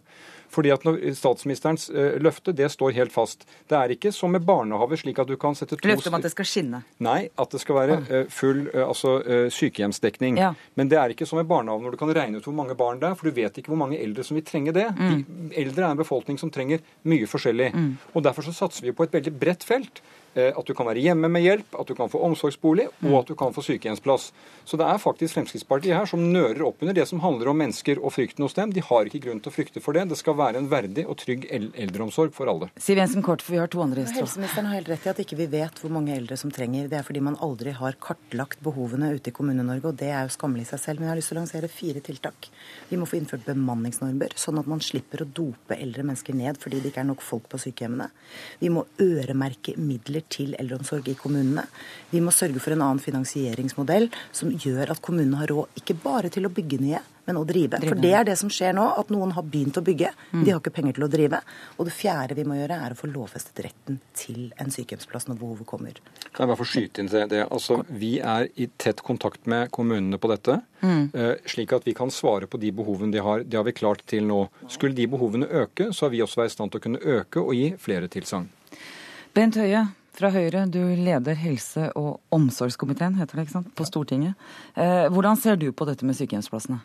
Fordi 0.51 0.73
at 0.75 0.85
Statsministerens 1.17 1.89
uh, 1.95 2.17
løfte 2.23 2.55
det 2.57 2.71
står 2.73 2.95
helt 2.97 3.15
fast. 3.15 3.47
Det 3.71 3.77
er 3.79 3.95
ikke 3.95 4.13
som 4.15 4.33
med 4.35 4.45
barnehage, 4.47 5.01
slik 5.05 5.21
at 5.23 5.31
du 5.31 5.37
kan 5.41 5.57
sette 5.59 5.79
to 5.79 5.91
Løfte 5.91 6.11
om 6.11 6.19
at 6.19 6.27
det 6.27 6.33
skal 6.35 6.49
skinne? 6.49 6.83
Nei, 7.03 7.21
at 7.39 7.55
det 7.55 7.63
skal 7.63 7.79
være 7.79 7.99
uh, 8.09 8.25
full 8.33 8.67
uh, 8.73 8.85
altså, 8.89 9.17
sykehjemsdekning. 9.55 10.41
Ja. 10.41 10.53
Men 10.79 10.91
det 10.91 10.99
er 11.01 11.15
ikke 11.15 11.29
som 11.29 11.41
med 11.41 11.49
barnehage 11.51 11.87
når 11.87 11.95
du 11.95 12.01
kan 12.01 12.15
regne 12.17 12.41
ut 12.41 12.49
hvor 12.49 12.57
mange 12.57 12.77
barn 12.79 13.01
det 13.03 13.11
er, 13.11 13.19
for 13.19 13.31
du 13.31 13.37
vet 13.37 13.61
ikke 13.61 13.73
hvor 13.73 13.81
mange 13.81 14.01
eldre 14.01 14.27
som 14.27 14.39
vil 14.39 14.47
trenge 14.47 14.75
det. 14.77 14.89
Mm. 14.97 15.21
De 15.21 15.61
eldre 15.63 15.87
er 15.87 15.95
en 15.95 16.03
befolkning 16.03 16.41
som 16.41 16.53
trenger 16.53 16.83
mye 17.09 17.29
forskjellig. 17.31 17.71
Mm. 17.75 17.93
Og 18.15 18.25
Derfor 18.27 18.47
så 18.47 18.55
satser 18.55 18.87
vi 18.87 18.97
på 18.97 19.07
et 19.07 19.15
veldig 19.15 19.33
bredt 19.41 19.67
felt. 19.67 20.03
Eh, 20.35 20.53
at 20.55 20.67
du 20.67 20.75
kan 20.79 20.87
være 20.87 21.03
hjemme 21.03 21.27
med 21.33 21.43
hjelp, 21.43 21.73
at 21.75 21.89
du 21.91 21.97
kan 21.99 22.11
få 22.11 22.21
omsorgsbolig 22.23 22.87
og 23.09 23.15
at 23.19 23.31
du 23.33 23.35
kan 23.39 23.55
få 23.55 23.65
sykehjemsplass. 23.67 24.29
Så 24.69 24.79
det 24.79 24.87
er 24.87 25.01
faktisk 25.03 25.35
Fremskrittspartiet 25.35 25.97
her 25.97 26.07
som 26.07 26.23
nører 26.23 26.63
opp 26.69 26.85
under 26.85 26.95
det 26.95 27.07
som 27.11 27.23
handler 27.25 27.51
om 27.51 27.59
mennesker 27.59 27.99
og 27.99 28.15
frykten 28.15 28.45
hos 28.47 28.55
dem. 28.55 28.71
De 28.71 28.85
har 28.85 29.09
ikke 29.09 29.25
grunn 29.25 29.41
til 29.43 29.51
å 29.51 29.55
frykte 29.55 29.83
for 29.83 29.97
det. 29.97 30.05
Det 30.13 30.19
skal 30.21 30.37
være 30.39 30.63
en 30.63 30.69
verdig 30.71 31.03
og 31.11 31.19
trygg 31.19 31.49
eldreomsorg 31.51 32.31
for 32.37 32.51
alle. 32.53 32.71
Siv 32.79 33.01
Jensen 33.01 33.27
Kort, 33.27 33.43
for 33.43 33.57
vi 33.57 33.63
har 33.63 33.73
to 33.73 33.83
andre 33.83 34.05
gjester. 34.05 34.23
Helseministeren 34.23 34.71
har 34.71 34.79
helt 34.79 34.93
rett 34.93 35.09
i 35.09 35.13
at 35.15 35.23
ikke 35.25 35.41
vi 35.41 35.49
vet 35.51 35.83
hvor 35.83 35.95
mange 35.97 36.15
eldre 36.15 36.39
som 36.39 36.55
trenger. 36.55 36.87
Det 36.93 37.01
er 37.01 37.09
fordi 37.09 37.25
man 37.27 37.39
aldri 37.43 37.75
har 37.75 37.99
kartlagt 37.99 38.63
behovene 38.63 39.11
ute 39.17 39.33
i 39.33 39.35
Kommune-Norge, 39.35 39.91
og 39.91 39.99
det 39.99 40.13
er 40.15 40.29
jo 40.29 40.35
skammelig 40.37 40.69
i 40.69 40.71
seg 40.71 40.85
selv. 40.85 41.03
Men 41.03 41.09
jeg 41.09 41.15
har 41.17 41.21
lyst 41.23 41.35
til 41.35 41.41
å 41.41 41.43
lansere 41.43 41.73
fire 41.73 42.05
tiltak. 42.07 42.51
Vi 42.93 43.01
må 43.01 43.11
få 43.11 43.19
innført 43.19 43.49
bemanningsnormer, 43.51 44.39
sånn 44.39 44.63
at 44.63 44.71
man 44.71 44.85
slipper 44.85 45.25
å 45.25 45.31
dope 45.43 45.75
eldre 45.75 46.07
mennesker 46.07 46.39
ned 46.39 46.61
fordi 46.63 46.79
det 46.79 46.93
ikke 46.93 47.03
er 47.03 47.11
nok 47.11 47.25
folk 47.25 47.51
på 47.51 47.59
sykehjemmene. 47.67 48.11
Vi 48.63 48.71
må 48.71 48.87
øremerke 49.03 49.75
midler 49.81 50.20
midler 50.21 50.29
til 50.29 50.55
eldreomsorg 50.59 51.09
i 51.09 51.15
kommunene. 51.15 51.67
Vi 52.11 52.21
må 52.21 52.31
sørge 52.31 52.61
for 52.61 52.73
en 52.73 52.83
annen 52.83 53.01
finansieringsmodell 53.01 54.11
som 54.33 54.51
gjør 54.51 54.91
at 54.93 55.01
kommunene 55.01 55.39
har 55.39 55.49
råd 55.49 55.69
ikke 55.77 55.97
bare 56.03 56.31
til 56.31 56.47
å 56.47 56.51
bygge 56.51 56.81
nye, 56.81 57.01
men 57.27 57.37
å 57.37 57.45
drive. 57.45 57.79
drive. 57.79 57.89
For 57.89 58.01
det 58.01 58.13
er 58.13 58.25
det 58.25 58.37
som 58.37 58.51
skjer 58.51 58.75
nå, 58.75 58.99
at 58.99 59.11
noen 59.11 59.33
har 59.33 59.43
begynt 59.43 59.77
å 59.77 59.83
bygge. 59.83 60.11
Mm. 60.33 60.45
De 60.45 60.51
har 60.51 60.61
ikke 60.61 60.75
penger 60.75 60.95
til 60.95 61.05
å 61.05 61.09
drive. 61.09 61.41
Og 61.79 61.87
det 61.87 61.93
fjerde 61.95 62.35
vi 62.35 62.45
må 62.45 62.57
gjøre, 62.57 62.75
er 62.75 62.93
å 62.93 62.99
få 62.99 63.11
lovfestet 63.11 63.63
retten 63.65 64.01
til 64.15 64.53
en 64.59 64.71
sykehjemsplass 64.71 65.29
når 65.29 65.39
behovet 65.39 65.67
kommer. 65.67 66.01
Kan 66.33 66.45
jeg 66.45 66.51
bare 66.51 66.59
få 66.59 66.67
skyte 66.67 67.01
inn 67.01 67.11
det? 67.11 67.45
Altså, 67.51 67.85
Vi 67.89 68.19
er 68.19 68.49
i 68.57 68.69
tett 68.77 69.03
kontakt 69.03 69.47
med 69.47 69.71
kommunene 69.71 70.19
på 70.19 70.31
dette, 70.31 70.61
mm. 70.81 71.15
Eh, 71.15 71.37
slik 71.47 71.73
at 71.73 71.87
vi 71.87 71.95
kan 71.95 72.11
svare 72.11 72.47
på 72.47 72.59
de 72.61 72.71
behovene 72.73 73.13
de 73.13 73.19
har. 73.19 73.43
Det 73.45 73.57
har 73.57 73.65
vi 73.65 73.73
klart 73.73 74.03
til 74.07 74.25
nå. 74.27 74.49
Skulle 74.69 74.95
de 74.95 75.07
behovene 75.07 75.47
øke, 75.47 75.93
så 75.93 76.07
har 76.07 76.11
vi 76.11 76.23
også 76.23 76.43
vært 76.43 76.53
i 76.53 76.55
stand 76.55 76.73
til 76.73 76.81
å 76.81 76.83
kunne 76.83 77.01
øke 77.01 77.43
og 77.43 77.55
gi 77.55 77.73
flere 77.79 78.09
tilsagn. 78.09 78.49
Bent 79.35 79.55
Høie, 79.55 79.85
fra 80.21 80.31
Høyre, 80.35 80.67
du 80.69 80.81
leder 81.01 81.39
helse- 81.41 81.91
og 81.99 82.21
omsorgskomiteen 82.35 83.17
heter 83.19 83.39
det, 83.39 83.47
ikke 83.47 83.57
sant, 83.59 83.75
på 83.77 83.87
Stortinget. 83.89 84.35
Eh, 84.77 85.09
hvordan 85.09 85.37
ser 85.41 85.57
du 85.57 85.71
på 85.73 85.87
dette 85.89 86.07
med 86.07 86.19
sykehjemsplassene? 86.19 86.81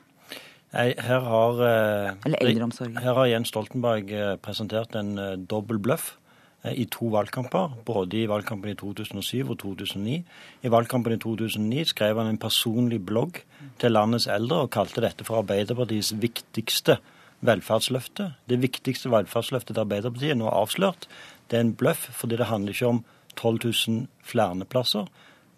Nei, 0.75 0.93
her 0.99 1.23
har, 1.23 1.59
eh. 1.63 2.99
Her 2.99 3.13
har 3.13 3.25
Jens 3.31 3.51
Stoltenberg 3.51 4.11
eh, 4.11 4.35
presentert 4.37 4.95
en 4.95 5.15
dobbel 5.47 5.79
bløff 5.79 6.15
i 6.65 6.87
to 6.89 7.11
valgkamper, 7.13 7.75
både 7.85 8.23
i 8.23 8.27
valgkampen 8.27 8.71
i 8.71 8.75
2007 8.79 9.51
og 9.51 9.59
2009. 9.61 10.15
I 10.63 10.71
valgkampen 10.73 11.13
i 11.13 11.19
2009 11.21 11.85
skrev 11.91 12.17
han 12.17 12.31
en 12.31 12.41
personlig 12.41 13.05
blogg 13.05 13.43
til 13.79 13.93
landets 13.93 14.27
eldre 14.27 14.63
og 14.65 14.71
kalte 14.73 15.03
dette 15.05 15.27
for 15.27 15.43
Arbeiderpartiets 15.43 16.15
viktigste 16.17 16.97
velferdsløfte. 17.45 18.31
Det 18.49 18.61
viktigste 18.61 19.11
velferdsløftet 19.13 19.75
til 19.75 19.83
Arbeiderpartiet 19.83 20.33
er 20.33 20.39
nå 20.39 20.49
avslørt. 20.49 21.05
Det 21.51 21.59
er 21.59 21.67
en 21.67 21.75
bløff 21.77 22.09
fordi 22.17 22.39
det 22.41 22.49
handler 22.49 22.73
ikke 22.73 22.93
om 22.95 23.03
12 23.35 23.71
000 23.87 24.07
flere 24.23 24.67
plasser. 24.69 25.07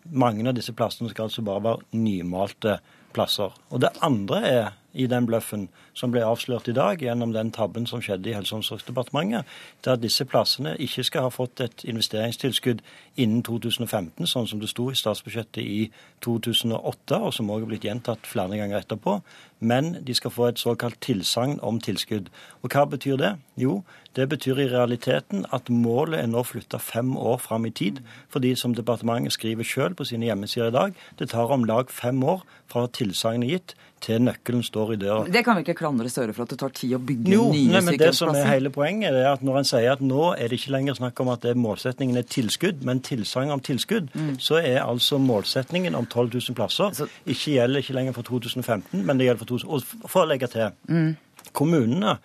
Mange 0.07 0.47
av 0.47 0.55
disse 0.55 0.73
plassene 0.75 1.11
skal 1.11 1.27
altså 1.27 1.43
bare 1.45 1.63
være 1.63 1.99
nymalte 1.99 2.77
plasser. 3.15 3.53
Og 3.71 3.81
det 3.83 3.95
andre 4.05 4.41
er 4.47 4.67
i 4.97 5.07
den 5.09 5.27
bløffen 5.27 5.67
som 5.97 6.13
ble 6.13 6.21
avslørt 6.25 6.69
i 6.69 6.75
dag 6.77 7.01
gjennom 7.01 7.33
den 7.33 7.49
tabben 7.55 7.87
som 7.89 8.01
skjedde 8.05 8.29
i 8.29 8.35
Helse- 8.37 8.53
og 8.53 8.61
omsorgsdepartementet, 8.61 9.45
er 9.85 9.91
at 9.95 10.03
disse 10.03 10.25
plassene 10.29 10.75
ikke 10.83 11.05
skal 11.07 11.25
ha 11.25 11.33
fått 11.33 11.61
et 11.63 11.85
investeringstilskudd 11.89 12.83
innen 13.17 13.41
2015, 13.43 14.27
sånn 14.29 14.47
som 14.49 14.61
det 14.61 14.69
sto 14.69 14.89
i 14.91 14.97
statsbudsjettet 14.97 15.63
i 15.63 15.87
2008, 16.25 17.17
og 17.17 17.33
som 17.33 17.49
også 17.49 17.65
er 17.65 17.71
blitt 17.71 17.87
gjentatt 17.87 18.29
flere 18.29 18.59
ganger 18.59 18.83
etterpå, 18.83 19.19
men 19.59 19.95
de 20.05 20.13
skal 20.13 20.33
få 20.33 20.51
et 20.51 20.61
såkalt 20.61 20.99
tilsagn 21.01 21.57
om 21.65 21.79
tilskudd. 21.81 22.29
Og 22.61 22.69
hva 22.73 22.85
betyr 22.89 23.17
det? 23.17 23.33
Jo, 23.57 23.81
det 24.17 24.29
betyr 24.29 24.61
i 24.61 24.69
realiteten 24.69 25.45
at 25.53 25.69
målet 25.73 26.21
er 26.21 26.29
nå 26.29 26.43
flytta 26.45 26.77
fem 26.81 27.15
år 27.17 27.37
fram 27.41 27.65
i 27.65 27.73
tid, 27.73 28.03
fordi 28.33 28.53
som 28.55 28.75
departementet 28.77 29.33
skriver 29.33 29.65
sjøl 29.65 29.97
på 29.97 30.05
sine 30.09 30.29
hjemmesider 30.29 30.69
i 30.69 30.77
dag, 30.77 31.03
det 31.19 31.31
tar 31.33 31.53
om 31.53 31.65
lag 31.65 31.89
fem 31.89 32.21
år 32.23 32.45
fra 32.69 32.85
tilsagnet 32.93 33.49
gitt 33.49 33.75
til 34.03 34.21
nøkkelen 34.21 34.63
står 34.65 34.93
i 34.93 34.99
døra. 35.01 35.25
Det 35.33 35.41
kan 35.45 35.57
vi 35.57 35.65
ikke 35.65 35.73
klandre 35.73 35.86
Støre 36.07 36.33
for 36.33 36.45
at 36.47 36.53
det 36.53 36.59
tar 36.61 36.73
tid 36.75 36.95
å 36.97 36.99
bygge 37.03 37.33
jo, 37.33 37.49
nye 37.53 37.73
nei, 37.73 37.81
men 37.85 37.99
Det 37.99 38.13
som 38.15 38.31
er 38.35 38.47
hele 38.49 38.71
poenget, 38.73 39.15
er 39.15 39.29
at 39.33 39.43
når 39.45 39.61
en 39.61 39.67
sier 39.67 39.91
at 39.91 40.01
nå 40.03 40.31
er 40.35 40.49
det 40.49 40.59
ikke 40.61 40.73
lenger 40.75 40.97
snakk 40.99 41.19
om 41.23 41.31
at 41.33 41.43
det 41.43 41.53
er 41.53 41.59
målsetningen 41.59 42.17
er 42.19 42.25
tilskudd, 42.27 42.81
men 42.87 43.03
tilsagn 43.05 43.51
om 43.53 43.63
tilskudd, 43.63 44.09
så 44.43 44.61
er 44.61 44.81
altså 44.85 45.19
målsetningen 45.21 45.97
om 45.97 46.07
12 46.07 46.39
000 46.39 46.57
plasser 46.57 47.07
ikke 47.27 47.57
gjelder 47.57 47.83
ikke 47.83 47.95
lenger 47.97 48.17
for 48.17 48.27
2015, 48.27 49.05
men 49.05 49.19
det 49.19 49.29
gjelder 49.29 49.43
for 49.43 49.53
2000. 49.53 49.69
Og 49.69 50.11
for 50.11 50.25
å 50.25 50.29
legge 50.31 50.49
til, 50.51 51.15
kommunene 51.57 52.17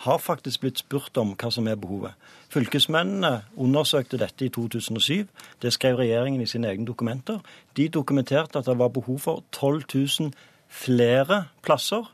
har 0.00 0.18
faktisk 0.18 0.62
blitt 0.62 0.80
spurt 0.80 1.18
om 1.20 1.34
hva 1.36 1.50
som 1.52 1.66
er 1.68 1.76
behovet. 1.80 2.16
Fylkesmennene 2.50 3.42
undersøkte 3.60 4.18
dette 4.20 4.46
i 4.46 4.52
2007. 4.52 5.26
Det 5.60 5.72
skrev 5.74 6.00
regjeringen 6.00 6.40
i 6.40 6.48
sine 6.48 6.70
egne 6.70 6.88
dokumenter. 6.88 7.42
De 7.76 7.88
dokumenterte 7.92 8.58
at 8.58 8.70
det 8.70 8.78
var 8.80 8.94
behov 8.94 9.20
for 9.20 9.44
12 9.52 9.84
000 9.92 10.32
flere 10.70 11.44
plasser 11.62 12.08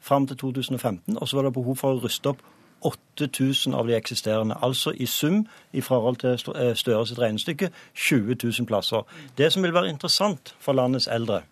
fram 0.00 0.26
til 0.26 0.36
2015, 0.36 1.18
og 1.18 1.28
så 1.28 1.36
var 1.36 1.42
det 1.42 1.52
behov 1.52 1.76
for 1.76 1.94
å 1.94 2.00
ruste 2.02 2.32
opp 2.32 2.42
8000 2.80 3.74
av 3.74 3.86
de 3.86 3.96
eksisterende. 3.96 4.56
Altså 4.62 4.90
i 4.96 5.06
sum, 5.06 5.46
i 5.72 5.80
forhold 5.80 6.16
til 6.16 6.54
eh, 6.56 6.74
Støre 6.76 7.06
sitt 7.06 7.18
regnestykke, 7.18 7.70
20 7.94 8.36
000 8.44 8.66
plasser. 8.66 9.02
Det 9.38 9.52
som 9.52 9.62
vil 9.62 9.74
være 9.74 9.88
interessant 9.88 10.54
for 10.60 10.72
landets 10.72 11.08
eldre, 11.08 11.42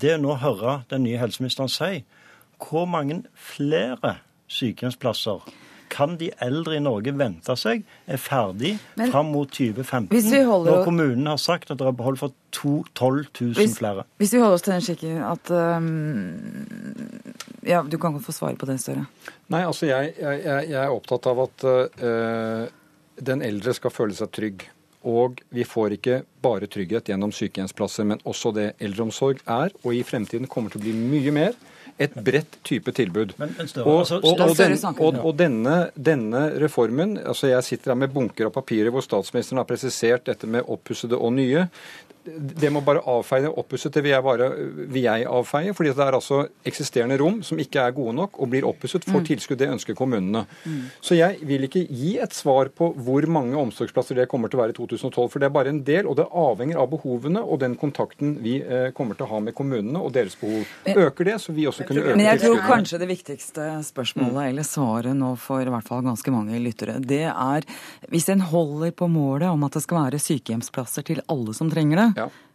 det 0.00 0.12
er 0.12 0.18
nå 0.18 0.34
å 0.34 0.40
høre 0.42 0.82
den 0.90 1.04
nye 1.06 1.18
helseministeren 1.18 1.70
si 1.70 2.04
hvor 2.68 2.84
mange 2.84 3.22
flere 3.34 4.16
sykehjemsplasser 4.48 5.44
kan 5.94 6.16
de 6.18 6.30
eldre 6.42 6.76
i 6.78 6.82
Norge 6.82 7.12
vente 7.16 7.54
seg 7.60 7.84
er 8.10 8.18
ferdig 8.20 8.74
Men 8.98 9.12
fram 9.12 9.30
mot 9.34 9.50
2015, 9.54 10.10
holder 10.48 10.72
når 10.72 10.84
kommunen 10.88 11.30
har 11.30 11.38
sagt 11.38 11.70
at 11.70 11.78
det 11.78 11.86
er 11.86 11.96
behov 12.00 12.18
for 12.20 12.34
to- 12.54 12.84
12 12.94 13.26
000 13.40 13.54
Hvis, 13.60 13.78
flere? 13.78 14.04
hvis 14.18 14.34
vi 14.34 14.42
holder 14.42 14.58
oss 14.58 14.66
til 14.66 14.74
den 14.74 14.84
skikken 14.88 15.22
at 15.22 15.50
um, 15.54 16.66
Ja, 17.64 17.82
du 17.82 17.96
kan 17.98 18.12
godt 18.12 18.26
få 18.26 18.34
svare 18.36 18.58
på 18.60 18.66
det, 18.68 18.80
Støre. 18.82 19.06
Nei, 19.52 19.62
altså 19.64 19.86
jeg, 19.88 20.14
jeg, 20.20 20.40
jeg 20.44 20.70
jeg 20.74 20.80
er 20.84 20.92
opptatt 20.92 21.26
av 21.30 21.44
at 21.46 21.64
uh, 21.70 22.66
den 23.24 23.42
eldre 23.46 23.74
skal 23.76 23.92
føle 23.94 24.16
seg 24.16 24.32
trygg. 24.34 24.66
Og 25.04 25.40
vi 25.52 25.64
får 25.68 25.98
ikke 25.98 26.22
bare 26.44 26.66
trygghet 26.70 27.08
gjennom 27.10 27.32
sykehjemsplasser, 27.32 28.06
men 28.08 28.20
også 28.24 28.52
det 28.56 28.70
eldreomsorg 28.80 29.42
er, 29.44 29.72
og 29.84 29.90
i 29.92 30.00
fremtiden 30.04 30.48
kommer 30.48 30.72
til 30.72 30.80
å 30.80 30.84
bli 30.86 30.94
mye 30.96 31.34
mer, 31.36 31.58
et 31.98 32.14
bredt 32.14 32.58
type 32.64 32.92
tilbud. 32.92 33.34
Men- 33.38 33.54
men 33.58 33.68
Støre, 33.68 33.84
og, 33.84 33.98
altså, 34.00 34.16
og, 34.16 34.40
og, 34.40 34.56
den, 34.56 34.78
og, 34.98 35.26
og 35.26 35.36
denne, 35.38 35.90
denne 35.94 36.40
reformen 36.60 37.18
altså 37.18 37.46
Jeg 37.52 37.64
sitter 37.64 37.90
her 37.92 37.94
med 37.94 38.08
bunker 38.14 38.46
av 38.46 38.52
papirer 38.52 38.90
hvor 38.90 39.00
statsministeren 39.04 39.58
har 39.62 39.64
presisert 39.68 40.26
dette 40.26 40.46
med 40.46 40.62
oppussede 40.66 41.16
og 41.16 41.32
nye. 41.32 41.68
Det 42.24 42.70
må 42.72 42.80
bare 42.84 43.02
avfeie 43.10 43.50
oppussede 43.50 44.02
vil 44.04 44.14
jeg, 44.14 44.24
bare, 44.24 44.48
vil 44.90 45.04
jeg 45.04 45.26
avfeie. 45.28 45.74
fordi 45.76 45.92
det 45.94 46.04
er 46.04 46.16
altså 46.16 46.44
eksisterende 46.66 47.18
rom 47.20 47.42
som 47.44 47.60
ikke 47.60 47.82
er 47.82 47.94
gode 47.96 48.14
nok 48.16 48.38
og 48.40 48.50
blir 48.52 48.66
oppusset, 48.68 49.04
får 49.04 49.26
tilskudd. 49.28 49.58
Det 49.60 49.70
ønsker 49.70 49.96
kommunene. 49.98 50.44
Så 51.04 51.18
jeg 51.18 51.38
vil 51.46 51.66
ikke 51.68 51.84
gi 51.84 52.16
et 52.22 52.34
svar 52.34 52.70
på 52.74 52.90
hvor 52.96 53.26
mange 53.30 53.56
omsorgsplasser 53.60 54.18
det 54.18 54.28
kommer 54.30 54.50
til 54.50 54.58
å 54.58 54.64
være 54.64 54.74
i 54.74 54.78
2012. 54.78 55.28
For 55.32 55.42
det 55.42 55.48
er 55.48 55.54
bare 55.54 55.72
en 55.74 55.82
del, 55.86 56.08
og 56.08 56.18
det 56.18 56.26
avhenger 56.30 56.80
av 56.80 56.90
behovene 56.92 57.42
og 57.44 57.60
den 57.62 57.76
kontakten 57.80 58.36
vi 58.44 58.56
eh, 58.62 58.90
kommer 58.96 59.18
til 59.18 59.26
å 59.26 59.32
ha 59.34 59.42
med 59.44 59.56
kommunene 59.56 60.00
og 60.00 60.14
deres 60.16 60.36
behov. 60.40 60.64
Øker 60.94 61.30
det, 61.30 61.38
så 61.42 61.54
vi 61.56 61.68
også 61.68 61.86
kunne 61.88 62.04
øke 62.04 62.16
Men 62.18 62.28
jeg 62.28 62.42
tror 62.44 62.62
kanskje 62.64 63.00
det 63.02 63.10
viktigste 63.10 63.68
spørsmålet, 63.86 64.50
eller 64.50 64.66
svaret 64.66 65.16
nå 65.18 65.34
for 65.40 65.64
i 65.64 65.72
hvert 65.72 65.88
fall 65.88 66.04
ganske 66.06 66.34
mange 66.34 66.58
lyttere, 66.62 66.98
det 67.00 67.24
er 67.30 67.66
hvis 68.12 68.28
en 68.32 68.44
holder 68.50 68.94
på 68.96 69.08
målet 69.10 69.50
om 69.50 69.66
at 69.66 69.76
det 69.76 69.84
skal 69.84 70.04
være 70.04 70.22
sykehjemsplasser 70.22 71.06
til 71.06 71.22
alle 71.30 71.54
som 71.56 71.70
trenger 71.72 72.00
det. 72.00 72.08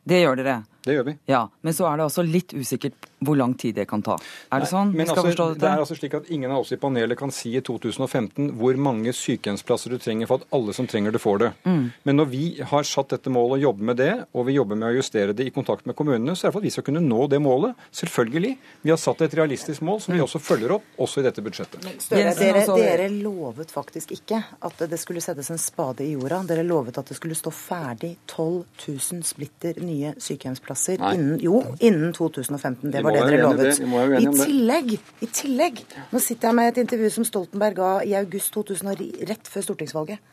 Det 0.10 0.22
gjør 0.24 0.40
dere. 0.40 0.56
Det 0.90 0.96
gjør 0.98 1.06
vi. 1.06 1.16
Ja, 1.30 1.44
Men 1.62 1.76
så 1.78 1.86
er 1.86 2.00
det 2.00 2.10
også 2.10 2.24
litt 2.26 2.54
usikkert 2.58 3.08
hvor 3.20 3.36
lang 3.36 3.54
tid 3.60 3.76
det 3.76 3.86
kan 3.90 4.02
ta. 4.02 4.16
Er 4.50 4.64
det 4.64 4.70
sånn? 4.72 4.94
Men 4.94 5.04
vi 5.04 5.10
skal 5.10 5.20
altså, 5.20 5.28
forstå 5.28 5.46
det 5.60 5.68
er 5.68 5.82
altså 5.84 5.98
slik 5.98 6.14
at 6.16 6.30
Ingen 6.34 6.54
av 6.56 6.64
oss 6.64 6.72
i 6.72 6.78
panelet 6.80 7.20
kan 7.20 7.34
si 7.36 7.52
i 7.58 7.62
2015 7.66 8.54
hvor 8.58 8.78
mange 8.80 9.12
sykehjemsplasser 9.14 9.94
du 9.94 10.00
trenger 10.02 10.30
for 10.30 10.42
at 10.42 10.56
alle 10.56 10.74
som 10.74 10.88
trenger 10.90 11.14
det, 11.14 11.22
får 11.22 11.42
det. 11.44 11.50
Mm. 11.68 11.84
Men 12.08 12.20
når 12.22 12.30
vi 12.32 12.44
har 12.72 12.88
satt 12.88 13.12
dette 13.14 13.34
målet 13.34 13.60
og 13.60 13.66
jobber 13.68 13.90
med 13.92 14.00
det, 14.00 14.12
og 14.34 14.48
vi 14.48 14.56
jobber 14.56 14.80
med 14.80 14.88
å 14.90 14.96
justere 14.96 15.36
det 15.36 15.50
i 15.50 15.54
kontakt 15.54 15.90
med 15.90 15.98
kommunene, 16.00 16.36
så 16.38 16.48
er 16.48 16.50
det 16.50 16.56
for 16.56 16.64
at 16.64 16.70
vi 16.70 16.74
skal 16.74 16.88
kunne 16.90 17.04
nå 17.04 17.28
det 17.30 17.42
målet. 17.44 17.86
Selvfølgelig. 18.02 18.54
Vi 18.88 18.94
har 18.94 19.02
satt 19.02 19.22
et 19.26 19.36
realistisk 19.38 19.84
mål 19.86 20.02
som 20.06 20.16
vi 20.16 20.24
også 20.24 20.42
følger 20.42 20.78
opp, 20.78 20.88
også 20.98 21.22
i 21.22 21.28
dette 21.28 21.44
budsjettet. 21.44 21.86
Jensen 21.86 22.16
dere, 22.40 22.64
dere 22.72 23.10
lovet 23.12 23.74
faktisk 23.74 24.16
ikke 24.16 24.42
at 24.66 24.86
det 24.90 25.02
skulle 25.02 25.22
settes 25.24 25.52
en 25.52 25.62
spade 25.62 26.08
i 26.08 26.14
jorda. 26.16 26.42
Dere 26.50 26.64
lovet 26.66 27.02
at 27.02 27.12
det 27.12 27.20
skulle 27.20 27.38
stå 27.38 27.52
ferdig 27.54 28.16
12 28.32 28.64
000 28.88 29.28
splitter 29.28 29.84
nye 29.84 30.16
sykehjemsplasser 30.16 30.79
Nei. 31.00 31.14
innen, 31.18 31.38
jo, 31.44 31.62
innen 31.80 32.14
2015. 32.16 32.92
Det 32.92 33.04
var 33.04 33.16
det 33.16 33.26
dere 33.28 33.42
lovet. 33.44 33.80
det. 33.80 34.22
I 34.24 34.34
tillegg, 34.40 34.94
I 35.22 35.28
tillegg 35.28 35.84
Nå 36.14 36.22
sitter 36.24 36.50
jeg 36.50 36.58
med 36.60 36.72
et 36.72 36.82
intervju 36.84 37.10
som 37.20 37.28
Stoltenberg 37.28 37.78
ga 37.78 37.92
i 38.08 38.16
august 38.18 38.54
2009, 38.56 39.12
rett 39.30 39.52
før 39.52 39.68
stortingsvalget. 39.68 40.24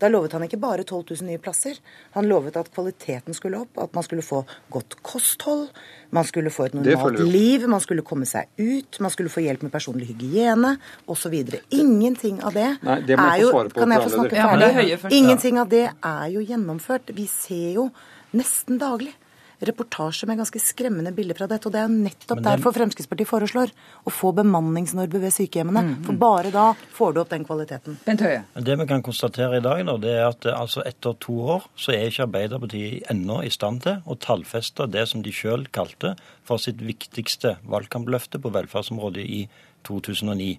Da 0.00 0.10
lovet 0.12 0.34
han 0.36 0.44
ikke 0.44 0.58
bare 0.60 0.84
12 0.84 1.14
000 1.22 1.28
nye 1.30 1.40
plasser. 1.40 1.78
Han 2.16 2.28
lovet 2.28 2.56
at 2.60 2.68
kvaliteten 2.74 3.36
skulle 3.36 3.62
opp, 3.64 3.78
at 3.80 3.94
man 3.96 4.04
skulle 4.04 4.24
få 4.24 4.42
godt 4.72 4.98
kosthold, 5.06 5.68
man 6.16 6.26
skulle 6.28 6.52
få 6.52 6.68
et 6.68 6.76
normalt 6.76 7.20
liv, 7.24 7.64
man 7.68 7.80
skulle 7.80 8.04
komme 8.06 8.28
seg 8.28 8.50
ut, 8.60 9.00
man 9.00 9.12
skulle 9.14 9.32
få 9.32 9.44
hjelp 9.46 9.64
med 9.66 9.72
personlig 9.72 10.10
hygiene 10.12 10.74
osv. 11.08 11.36
Ingenting 11.70 12.42
av 12.44 12.56
det, 12.56 12.68
Nei, 12.84 13.00
det 13.08 13.16
er 13.16 13.40
jo 13.40 13.52
Kan 13.72 13.94
jeg 13.94 14.04
få 14.04 14.12
snakke 14.12 14.36
er 14.36 14.50
ferdig? 14.52 14.88
Ja, 14.92 15.14
Ingenting 15.16 15.60
av 15.62 15.70
det 15.72 15.86
er 15.88 16.26
jo 16.34 16.44
gjennomført. 16.44 17.14
Vi 17.16 17.28
ser 17.30 17.80
jo 17.80 17.88
nesten 18.36 18.80
daglig 18.80 19.14
reportasjer 19.60 20.28
med 20.28 20.38
ganske 20.40 20.60
skremmende 20.60 21.12
bilder 21.16 21.38
fra 21.38 21.48
dette. 21.50 21.66
Og 21.68 21.72
det 21.72 21.80
er 21.80 21.88
jo 21.88 21.94
nettopp 21.94 22.42
det- 22.42 22.44
derfor 22.44 22.72
Fremskrittspartiet 22.76 23.28
foreslår 23.28 23.72
å 24.06 24.10
få 24.10 24.32
bemanningsnorbe 24.34 25.20
ved 25.20 25.32
sykehjemmene. 25.32 26.04
For 26.04 26.12
bare 26.12 26.50
da 26.50 26.74
får 26.92 27.14
du 27.14 27.20
opp 27.20 27.30
den 27.30 27.44
kvaliteten. 27.44 27.96
Bent 28.04 28.20
Høie. 28.20 28.44
Det 28.54 28.78
vi 28.78 28.86
kan 28.86 29.02
konstatere 29.02 29.56
i 29.56 29.60
dag, 29.60 29.84
nå, 29.84 30.00
det 30.00 30.10
er 30.10 30.28
at 30.28 30.46
eh, 30.46 30.60
altså 30.60 30.82
etter 30.84 31.14
to 31.18 31.32
år 31.32 31.62
så 31.76 31.92
er 31.92 32.10
ikke 32.10 32.26
Arbeiderpartiet 32.26 33.10
ennå 33.10 33.42
i 33.44 33.48
stand 33.48 33.82
til 33.82 34.02
å 34.06 34.18
tallfeste 34.18 34.90
det 34.90 35.08
som 35.08 35.22
de 35.22 35.30
sjøl 35.30 35.66
kalte 35.72 36.16
for 36.44 36.58
sitt 36.58 36.78
viktigste 36.78 37.56
valgkampløfte 37.66 38.38
på 38.38 38.52
velferdsområdet 38.52 39.24
i 39.24 39.48
2009. 39.84 40.58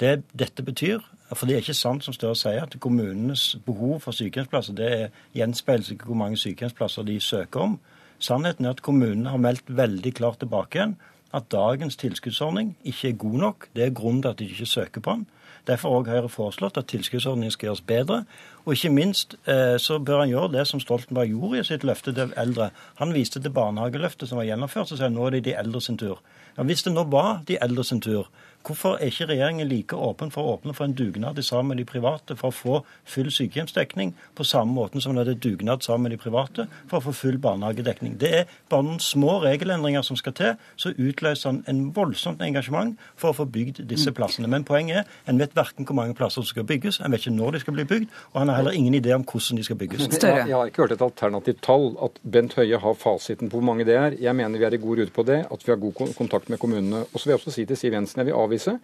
Det 0.00 0.22
dette 0.36 0.62
betyr, 0.62 1.00
for 1.34 1.46
det 1.46 1.56
er 1.56 1.60
ikke 1.60 1.74
sant 1.74 2.04
som 2.04 2.14
Støre 2.14 2.36
sier, 2.38 2.62
at 2.62 2.80
kommunenes 2.80 3.56
behov 3.66 4.00
for 4.00 4.16
sykehjemsplasser 4.16 4.74
det 4.74 4.92
er 4.92 5.08
gjenspeiles 5.36 5.90
ikke 5.92 6.08
hvor 6.08 6.16
mange 6.16 6.36
sykehjemsplasser 6.40 7.02
de 7.06 7.20
søker 7.20 7.60
om. 7.60 7.78
Sannheten 8.20 8.68
er 8.68 8.76
at 8.76 8.82
kommunene 8.84 9.32
har 9.32 9.40
meldt 9.40 9.68
veldig 9.68 10.14
klart 10.20 10.42
tilbake 10.42 10.78
igjen 10.78 10.98
at 11.32 11.50
dagens 11.52 11.96
tilskuddsordning 11.96 12.74
ikke 12.84 13.08
er 13.08 13.18
god 13.18 13.36
nok. 13.38 13.68
Det 13.76 13.84
er 13.84 13.94
grunnen 13.94 14.22
til 14.22 14.32
at 14.32 14.38
de 14.38 14.48
ikke 14.50 14.66
søker 14.66 15.00
på 15.00 15.10
den. 15.10 15.26
Derfor 15.66 15.94
har 15.94 16.10
Høyre 16.10 16.28
foreslått 16.28 16.78
at 16.80 16.88
tilskuddsordningen 16.90 17.52
skal 17.54 17.68
gjøres 17.68 17.84
bedre. 17.86 18.24
Og 18.64 18.74
ikke 18.74 18.90
minst 18.90 19.36
eh, 19.46 19.76
så 19.78 19.98
bør 19.98 20.24
han 20.24 20.32
gjøre 20.32 20.52
det 20.56 20.66
som 20.68 20.80
Stoltenberg 20.80 21.30
gjorde 21.30 21.60
i 21.60 21.68
sitt 21.68 21.84
løfte 21.86 22.14
til 22.16 22.32
eldre. 22.40 22.70
Han 22.98 23.14
viste 23.14 23.42
til 23.42 23.54
barnehageløftet 23.54 24.28
som 24.28 24.40
var 24.40 24.48
gjennomført, 24.48 24.90
så 24.90 24.98
sa 24.98 25.08
nå 25.12 25.26
er 25.26 25.36
det 25.36 25.44
de 25.50 25.56
eldre 25.60 25.80
sin 25.84 25.98
tur. 26.00 26.18
Ja, 26.56 26.64
Hvis 26.66 26.82
det 26.82 26.94
nå 26.94 27.04
var 27.12 27.44
de 27.48 27.58
eldre 27.62 27.84
sin 27.84 28.00
tur, 28.00 28.30
hvorfor 28.66 28.98
er 28.98 29.10
ikke 29.10 29.28
regjeringen 29.30 29.68
like 29.68 29.96
åpen 29.96 30.30
for 30.32 30.44
å 30.44 30.56
åpne 30.56 30.74
for 30.76 30.86
en 30.86 30.94
dugnad 30.96 31.38
sammen 31.44 31.74
med 31.74 31.80
de 31.80 31.86
private 31.88 32.36
for 32.36 32.50
å 32.50 32.56
få 32.56 32.80
full 33.08 33.30
sykehjemsdekning, 33.32 34.12
på 34.36 34.44
samme 34.44 34.74
måten 34.76 35.00
som 35.00 35.16
det 35.16 35.26
er 35.28 35.40
dugnad 35.40 35.84
sammen 35.84 36.08
med 36.08 36.16
de 36.16 36.20
private 36.22 36.66
for 36.90 36.98
å 36.98 37.04
få 37.08 37.14
full 37.16 37.38
barnehagedekning? 37.42 38.18
Det 38.20 38.32
er 38.42 38.52
bare 38.70 38.86
noen 38.86 39.00
små 39.02 39.38
regelendringer 39.44 40.04
som 40.06 40.18
skal 40.18 40.36
til, 40.36 40.58
så 40.76 40.92
utløser 40.96 41.50
han 41.50 41.62
en 41.70 41.82
voldsomt 41.96 42.42
engasjement 42.44 42.98
for 43.16 43.32
å 43.32 43.38
få 43.40 43.48
bygd 43.50 43.82
disse 43.90 44.12
plassene. 44.16 44.50
Men 44.50 44.66
poenget 44.68 45.04
er 45.04 45.32
en 45.32 45.40
vet 45.40 45.56
verken 45.56 45.88
hvor 45.88 45.98
mange 45.98 46.16
plasser 46.18 46.42
som 46.42 46.50
skal 46.50 46.68
bygges, 46.68 47.00
han 47.04 47.14
vet 47.14 47.24
ikke 47.24 47.36
når 47.36 47.56
de 47.56 47.62
skal 47.64 47.76
bli 47.78 47.86
bygd, 47.88 48.12
og 48.32 48.40
han 48.42 48.52
har 48.52 48.60
heller 48.60 48.76
ingen 48.76 48.98
idé 48.98 49.14
om 49.16 49.24
hvordan 49.24 49.60
de 49.60 49.66
skal 49.66 49.80
bygges. 49.80 50.06
Jeg, 50.10 50.46
jeg 50.50 50.56
har 50.56 50.70
ikke 50.70 50.84
hørt 50.84 50.96
et 50.96 51.04
alternativt 51.06 51.62
tall, 51.64 51.90
at 52.04 52.20
Bent 52.22 52.56
Høie 52.58 52.80
har 52.80 52.98
fasiten 52.98 53.50
på 53.50 53.58
hvor 53.58 53.66
mange 53.66 53.86
det 53.88 53.96
er. 53.96 54.16
Jeg 54.20 54.36
mener 54.36 54.60
vi 54.60 54.68
er 54.68 54.76
i 54.76 54.82
god 54.82 55.00
rute 55.02 55.14
på 55.16 55.24
det, 55.28 55.40
at 55.50 55.66
vi 55.66 55.72
har 55.72 55.80
god 55.80 56.14
kontakt 56.18 56.50
med 56.52 56.60
kommunene. 56.62 57.04
Og 57.10 57.16
så 57.16 57.26
vil 57.26 57.34
jeg 57.34 57.40
også 57.40 57.54
si 57.54 57.66
til 57.68 57.78
Siv 57.78 57.96
Jensen, 57.96 58.20
jeg 58.20 58.30
vil 58.30 58.38
avvise, 58.50 58.76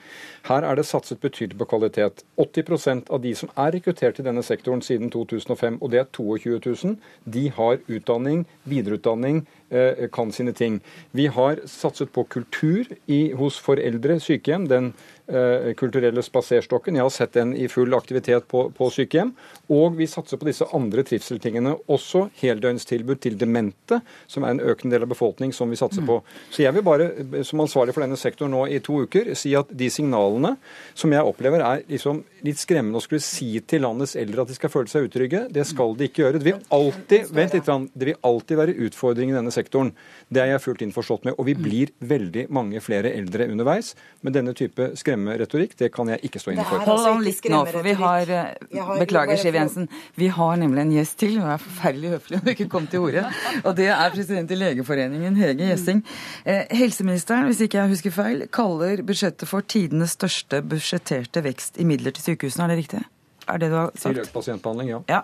her 0.47 0.65
er 0.65 0.79
det 0.79 0.87
satset 0.87 1.21
betydelig 1.21 1.59
på 1.59 1.69
kvalitet. 1.75 2.23
80% 2.39 3.11
av 3.11 3.23
de 3.25 3.35
som 3.35 3.51
er 3.57 3.75
rekruttert 3.75 4.17
til 4.17 4.27
denne 4.27 4.45
sektoren 4.47 4.83
siden 4.85 5.11
2005, 5.11 5.81
og 5.83 5.93
det 5.93 6.01
er 6.01 6.11
22 6.17 6.61
000, 6.63 6.97
de 7.27 7.49
har 7.59 7.83
utdanning, 7.91 8.47
videreutdanning, 8.65 9.47
eh, 9.71 10.07
kan 10.13 10.33
sine 10.33 10.53
ting. 10.53 10.81
Vi 11.13 11.27
har 11.27 11.61
satset 11.67 12.13
på 12.13 12.25
kultur 12.25 12.87
i, 13.07 13.33
hos 13.33 13.59
foreldre, 13.59 14.21
sykehjem. 14.21 14.69
den 14.69 14.95
kulturelle 15.27 16.23
spaserstokken. 16.23 16.95
Jeg 16.95 17.03
har 17.03 17.11
sett 17.11 17.33
den 17.35 17.53
i 17.59 17.67
full 17.69 17.95
aktivitet 17.97 18.47
på, 18.49 18.69
på, 18.71 18.91
sykehjem. 18.95 19.33
Og 19.75 19.97
vi 19.99 20.07
satser 20.07 20.39
på 20.39 20.47
disse 20.47 20.69
andre 20.77 21.03
trivseltingene. 21.07 21.73
Også 21.91 22.29
heldøgnstilbud 22.39 23.19
til 23.25 23.39
demente, 23.41 23.99
som 24.31 24.47
er 24.47 24.55
en 24.55 24.63
økende 24.63 24.95
del 24.95 25.07
av 25.07 25.11
befolkning 25.11 25.55
som 25.57 25.73
vi 25.73 25.79
satser 25.81 26.07
på. 26.07 26.21
Så 26.55 26.63
jeg 26.63 26.77
vil 26.77 26.87
bare, 26.87 27.09
som 27.47 27.65
ansvarlig 27.65 27.97
for 27.97 28.07
denne 28.07 28.19
sektoren 28.21 28.55
nå 28.55 28.67
i 28.71 28.79
to 28.85 29.01
uker, 29.07 29.33
si 29.39 29.57
at 29.59 29.73
de 29.75 29.91
signalene 29.91 30.55
som 30.95 31.13
jeg 31.13 31.27
opplever 31.27 31.65
er 31.67 31.83
liksom 31.91 32.23
litt 32.47 32.63
skremmende 32.63 33.01
å 33.01 33.05
skulle 33.05 33.25
si 33.25 33.51
til 33.67 33.83
landets 33.83 34.15
eldre 34.19 34.45
at 34.45 34.53
de 34.53 34.59
skal 34.59 34.71
føle 34.71 34.91
seg 34.91 35.09
utrygge, 35.09 35.47
det 35.51 35.67
skal 35.67 35.97
de 35.99 36.07
ikke 36.07 36.23
gjøre. 36.23 36.39
Det 36.39 36.51
vil 36.53 36.63
alltid, 36.77 37.33
vent 37.35 37.57
litt, 37.57 37.73
det 37.95 38.11
vil 38.13 38.21
alltid 38.31 38.63
være 38.63 38.79
utfordringer 38.87 39.35
i 39.35 39.39
denne 39.41 39.55
sektoren. 39.55 39.91
Det 40.31 40.45
er 40.45 40.53
jeg 40.53 40.63
fullt 40.63 40.87
innforstått 40.87 41.27
med. 41.27 41.35
Og 41.35 41.51
vi 41.51 41.57
blir 41.59 41.95
veldig 41.99 42.47
mange 42.55 42.83
flere 42.85 43.11
eldre 43.17 43.51
underveis. 43.51 43.95
med 44.23 44.33
denne 44.33 44.55
type 44.55 44.89
skremmende 44.99 45.16
skremmeretorikk, 45.17 45.77
det 45.79 45.91
kan 45.95 46.09
jeg 46.13 46.21
ikke 46.29 46.41
stå 46.41 46.53
inne 46.53 46.65
for. 46.67 46.83
Hold 46.85 47.09
an 47.11 47.23
litt 47.25 47.49
nå, 47.51 47.61
for 47.71 47.83
vi 47.83 47.95
har, 47.97 48.31
eh, 48.31 48.99
Beklager, 49.01 49.37
Siv 49.37 49.55
Jensen. 49.55 49.89
Vi 50.15 50.29
har 50.29 50.57
nemlig 50.57 50.81
en 50.81 50.93
gjest 50.93 51.19
til. 51.19 51.39
Hun 51.41 51.49
er 51.49 51.59
forferdelig 51.59 52.11
høflig 52.17 52.41
og 52.43 52.49
ikke 52.53 52.69
kom 52.69 52.87
til 52.87 53.01
ordet. 53.01 53.25
Og 53.65 53.77
det 53.77 53.89
er 53.89 54.11
president 54.11 54.51
i 54.51 54.55
Legeforeningen, 54.55 55.37
Hege 55.37 55.71
Gjessing. 55.71 56.05
Eh, 56.45 56.67
helseministeren, 56.71 57.47
hvis 57.47 57.61
ikke 57.61 57.81
jeg 57.81 57.89
husker 57.89 58.11
feil, 58.11 58.47
kaller 58.49 59.03
budsjettet 59.03 59.49
for 59.49 59.61
tidenes 59.61 60.17
største 60.17 60.63
budsjetterte 60.63 61.43
vekst 61.43 61.81
i 61.81 61.85
midler 61.85 62.13
til 62.13 62.37
sykehusene. 62.37 62.65
Er 62.65 62.75
det 62.75 62.79
riktig? 62.85 63.05
Er 63.49 63.59
det 63.59 63.71
du 63.71 63.77
har 63.77 63.91
sagt? 63.95 64.15
Til 64.15 64.25
økt 64.25 64.33
pasientbehandling, 64.33 64.91
ja. 64.91 65.01
ja. 65.09 65.23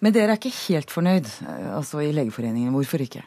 Men 0.00 0.12
dere 0.12 0.32
er 0.32 0.40
ikke 0.40 0.54
helt 0.68 0.90
fornøyd, 0.90 1.28
eh, 1.46 1.76
altså 1.76 2.00
i 2.00 2.12
Legeforeningen. 2.12 2.72
Hvorfor 2.72 2.98
ikke? 3.00 3.24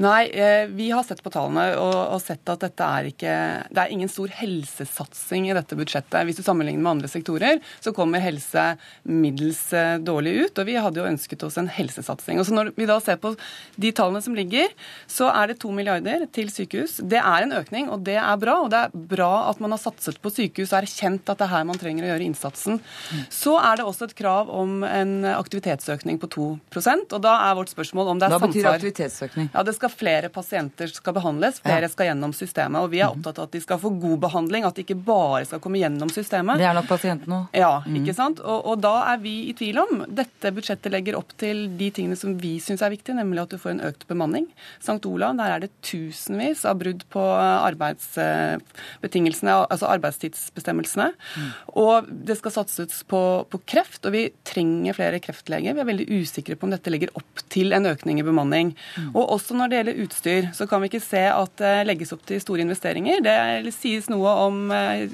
Nei, 0.00 0.30
eh, 0.32 0.66
vi 0.66 0.90
har 0.90 1.04
sett 1.04 1.20
på 1.20 1.30
tallene 1.32 1.74
og, 1.76 2.16
sett 2.24 2.48
at 2.48 2.62
dette 2.64 2.86
er 2.86 3.08
ikke 3.10 3.32
Det 3.68 3.82
er 3.82 3.92
ingen 3.92 4.08
stor 4.08 4.30
helsesatsing 4.32 5.50
i 5.50 5.56
dette 5.56 5.76
budsjettet. 5.76 6.24
Hvis 6.24 6.40
du 6.40 6.44
sammenligner 6.44 6.80
med 6.80 6.92
andre 6.94 7.10
sektorer, 7.10 7.60
så 7.84 7.92
kommer 7.96 8.22
helse 8.24 8.64
middels 9.04 9.60
eh, 9.76 9.98
dårlig 10.00 10.32
ut. 10.46 10.60
Og 10.62 10.68
vi 10.68 10.78
hadde 10.80 11.02
jo 11.02 11.08
ønsket 11.08 11.44
oss 11.44 11.58
en 11.60 11.68
helsesatsing. 11.68 12.40
Og 12.40 12.48
så 12.48 12.56
Når 12.56 12.72
vi 12.78 12.88
da 12.88 12.96
ser 13.04 13.20
på 13.20 13.34
de 13.76 13.92
tallene 13.92 14.22
som 14.24 14.36
ligger, 14.36 14.72
så 15.10 15.28
er 15.34 15.52
det 15.52 15.58
to 15.60 15.72
milliarder 15.74 16.24
til 16.32 16.48
sykehus. 16.48 16.96
Det 17.04 17.20
er 17.20 17.44
en 17.44 17.52
økning, 17.60 17.92
og 17.92 18.00
det 18.08 18.16
er 18.22 18.40
bra. 18.40 18.56
Og 18.64 18.72
det 18.72 18.80
er 18.86 19.04
bra 19.12 19.50
at 19.50 19.60
man 19.60 19.76
har 19.76 19.82
satset 19.84 20.20
på 20.24 20.32
sykehus 20.32 20.72
og 20.72 20.80
erkjent 20.80 21.28
at 21.28 21.42
det 21.42 21.48
er 21.48 21.54
her 21.58 21.68
man 21.68 21.80
trenger 21.80 22.08
å 22.08 22.12
gjøre 22.14 22.28
innsatsen. 22.30 22.80
Så 23.28 23.58
er 23.60 23.80
det 23.80 23.88
også 23.88 24.08
et 24.08 24.16
krav 24.16 24.48
om 24.48 24.80
en 24.86 25.28
aktivitetsøkning 25.34 26.20
på 26.22 26.32
2% 26.40 27.10
og 27.16 27.22
da 27.24 27.36
er 27.48 27.56
vårt 27.58 27.72
spørsmål 27.72 28.14
om 28.14 28.20
det 28.20 28.28
er 28.28 28.34
samsvar 28.34 28.48
Hva 28.48 28.54
betyr 28.54 28.68
aktivitetsøkning? 28.72 29.48
Ja, 29.52 29.64
det 29.66 29.74
skal 29.76 29.89
flere 29.92 30.28
pasienter 30.32 30.86
skal 30.92 31.14
behandles, 31.16 31.60
flere 31.62 31.86
ja. 31.86 31.90
skal 31.92 32.06
gjennom 32.10 32.32
systemet. 32.36 32.82
Og 32.82 32.88
vi 32.92 33.00
er 33.00 33.08
mhm. 33.10 33.20
opptatt 33.20 33.38
av 33.40 33.44
at 33.48 33.54
de 33.56 33.60
skal 33.64 33.78
få 33.82 33.90
god 34.00 34.18
behandling, 34.24 34.62
at 34.66 34.76
de 34.76 34.82
ikke 34.86 35.02
bare 35.06 35.44
skal 35.48 35.60
komme 35.62 35.78
gjennom 35.80 36.10
systemet. 36.12 36.54
Det 36.60 36.66
er 36.68 36.76
nok 36.76 36.88
pasienten 36.90 37.32
òg. 37.36 37.44
Ja, 37.56 37.72
mm. 37.86 37.94
ikke 38.00 38.14
sant. 38.16 38.38
Og, 38.40 38.58
og, 38.72 38.76
da 38.80 38.94
er 39.12 39.18
vi 39.22 39.34
i 39.50 39.54
tvil 39.56 39.76
om. 39.82 39.90
Dette 40.20 40.52
budsjettet 40.54 40.92
legger 40.92 41.18
opp 41.18 41.30
til 41.40 41.56
de 41.80 41.88
tingene 41.94 42.16
som 42.18 42.30
vi 42.40 42.52
syns 42.62 42.82
er 42.84 42.94
viktige, 42.94 43.18
nemlig 43.18 43.40
at 43.44 43.52
du 43.54 43.58
får 43.60 43.70
en 43.74 43.86
økt 43.90 44.02
bemanning. 44.10 44.46
St. 44.78 45.04
Olav, 45.08 45.30
der 45.38 45.48
er 45.56 45.60
det 45.64 45.76
tusenvis 45.86 46.60
av 46.68 46.74
brudd 46.80 47.02
på 47.12 47.22
arbeidsbetingelsene, 47.40 49.52
altså 49.66 49.86
arbeidstidsbestemmelsene. 49.90 51.08
Mm. 51.12 51.50
Og 51.82 51.94
det 52.30 52.36
skal 52.40 52.52
satses 52.60 52.94
på, 53.10 53.22
på 53.50 53.56
kreft, 53.68 54.02
og 54.06 54.10
vi 54.16 54.22
trenger 54.48 54.92
flere 54.96 55.20
kreftleger. 55.22 55.74
Vi 55.76 55.82
er 55.82 55.90
veldig 55.90 56.08
usikre 56.20 56.56
på 56.56 56.64
om 56.68 56.74
dette 56.74 56.92
legger 56.92 57.10
opp 57.18 57.34
til 57.52 57.68
en 57.76 57.88
økning 57.90 58.16
i 58.20 58.26
bemanning. 58.26 58.66
Mm. 58.96 59.10
Og 59.14 59.24
også 59.36 59.52
når 59.58 59.66
det 59.72 59.79
gjelder 59.80 60.00
utstyr, 60.04 60.48
så 60.56 60.66
kan 60.70 60.82
vi 60.82 60.90
ikke 60.90 61.02
se 61.02 61.22
at 61.32 61.54
det 61.60 61.74
legges 61.88 62.14
opp 62.14 62.22
til 62.28 62.40
store 62.42 62.64
investeringer. 62.64 63.22
Det 63.24 63.74
sies 63.74 64.08
noe 64.12 64.32
om 64.46 64.72
eh, 64.74 65.06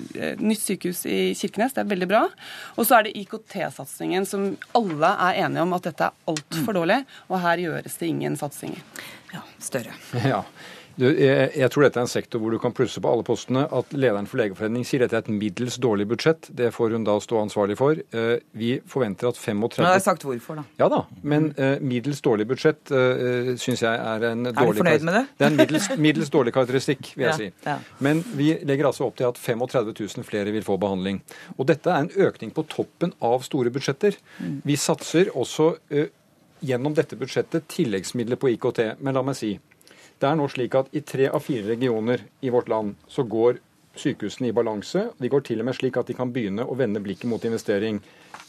nytt 0.43 0.63
sykehus 0.63 1.05
i 1.09 1.21
Kirkenes, 1.39 1.75
det 1.77 1.85
er 1.85 1.91
veldig 1.91 2.11
bra. 2.11 2.23
Og 2.77 2.89
så 2.89 2.99
er 2.99 3.09
det 3.09 3.17
IKT-satsingen, 3.23 4.29
som 4.29 4.49
alle 4.77 5.13
er 5.29 5.43
enige 5.47 5.67
om 5.67 5.77
at 5.77 5.91
dette 5.91 6.11
er 6.11 6.33
altfor 6.33 6.73
mm. 6.73 6.79
dårlig, 6.81 7.03
og 7.31 7.43
her 7.45 7.67
gjøres 7.67 8.01
det 8.01 8.11
ingen 8.13 8.39
satsinger. 8.41 8.83
Ja, 9.35 9.45
større. 9.63 9.97
Ja. 10.27 10.43
Du, 10.97 11.05
jeg, 11.11 11.51
jeg, 11.53 11.69
tror 11.73 11.85
dette 11.85 12.01
er 12.01 12.07
en 12.07 12.11
sektor 12.11 12.41
hvor 12.41 12.55
du 12.55 12.59
kan 12.61 12.73
plusse 12.77 13.01
på 13.05 13.11
alle 13.11 13.25
postene. 13.27 13.67
At 13.77 13.93
lederen 13.93 14.29
for 14.31 14.41
Legeforeningen 14.41 14.87
sier 14.89 15.05
dette 15.05 15.19
er 15.19 15.27
et 15.27 15.33
middels 15.33 15.77
dårlig 15.83 16.07
budsjett, 16.09 16.49
det 16.57 16.71
får 16.75 16.97
hun 16.97 17.05
da 17.07 17.19
stå 17.21 17.43
ansvarlig 17.43 17.77
for. 17.81 18.01
Eh, 18.01 18.33
vi 18.57 18.71
forventer 18.89 19.29
at 19.29 19.41
35 19.41 19.83
Nå 19.83 19.89
har 19.91 19.99
jeg 19.99 20.07
sagt 20.07 20.25
hvorfor, 20.25 20.61
da. 20.63 20.65
Ja 20.81 20.89
da, 20.93 21.03
men 21.27 21.51
uh, 21.59 21.77
middels 21.85 22.23
dårlig 22.25 22.47
budsjett 22.49 22.93
uh, 22.95 23.53
syns 23.61 23.85
jeg 23.85 23.93
er 23.93 24.27
en 24.31 24.49
dårlig 24.49 24.57
Er 24.57 24.79
du 24.79 24.83
fornøyd 24.83 25.07
med 25.09 25.19
det? 25.19 25.25
Det 25.37 25.47
er 25.47 25.53
en 25.53 25.61
middels, 25.61 25.91
middels 26.09 26.33
dårlig 26.33 26.57
karakteristikk, 26.57 27.13
vil 27.15 27.29
jeg 27.29 27.33
ja, 27.35 27.39
si. 27.41 27.69
Ja. 27.69 27.79
Men 28.05 28.25
vi 28.39 28.53
legger 28.65 28.91
altså 28.91 29.11
opp 29.11 29.19
til 29.21 29.29
at 29.29 29.41
35 29.41 29.93
000 29.93 30.29
flere 30.29 30.55
vil 30.55 30.65
få 30.67 30.79
behandling. 30.81 31.21
Og 31.59 31.69
dette 31.69 31.93
er 31.93 32.07
en 32.07 32.13
økning 32.29 32.55
på 32.57 32.65
toppen 32.73 33.13
av 33.25 33.45
store 33.45 33.73
budsjetter. 33.75 34.17
Mm. 34.41 34.61
Vi 34.65 34.81
satser 34.81 35.33
også 35.37 35.75
uh, 35.93 36.07
gjennom 36.65 36.97
dette 36.97 37.19
budsjettet 37.21 37.69
tilleggsmidler 37.73 38.41
på 38.41 38.55
IKT. 38.55 38.83
Men 39.05 39.17
la 39.17 39.25
meg 39.27 39.37
si, 39.39 39.57
det 40.21 40.29
er 40.29 40.37
nå 40.39 40.49
slik 40.49 40.75
at 40.79 40.93
i 40.97 41.03
tre 41.05 41.29
av 41.29 41.43
fire 41.45 41.67
regioner 41.69 42.23
i 42.41 42.53
vårt 42.53 42.71
land 42.73 42.95
så 43.13 43.25
går 43.29 43.59
sykehusene 43.97 44.51
i 44.51 44.55
balanse. 44.57 45.07
De 45.21 45.29
går 45.33 45.45
til 45.47 45.61
og 45.61 45.69
med 45.69 45.77
slik 45.77 45.97
at 46.01 46.09
de 46.09 46.17
kan 46.17 46.33
begynne 46.33 46.65
å 46.65 46.77
vende 46.77 47.03
blikket 47.05 47.29
mot 47.31 47.45
investering. 47.45 48.01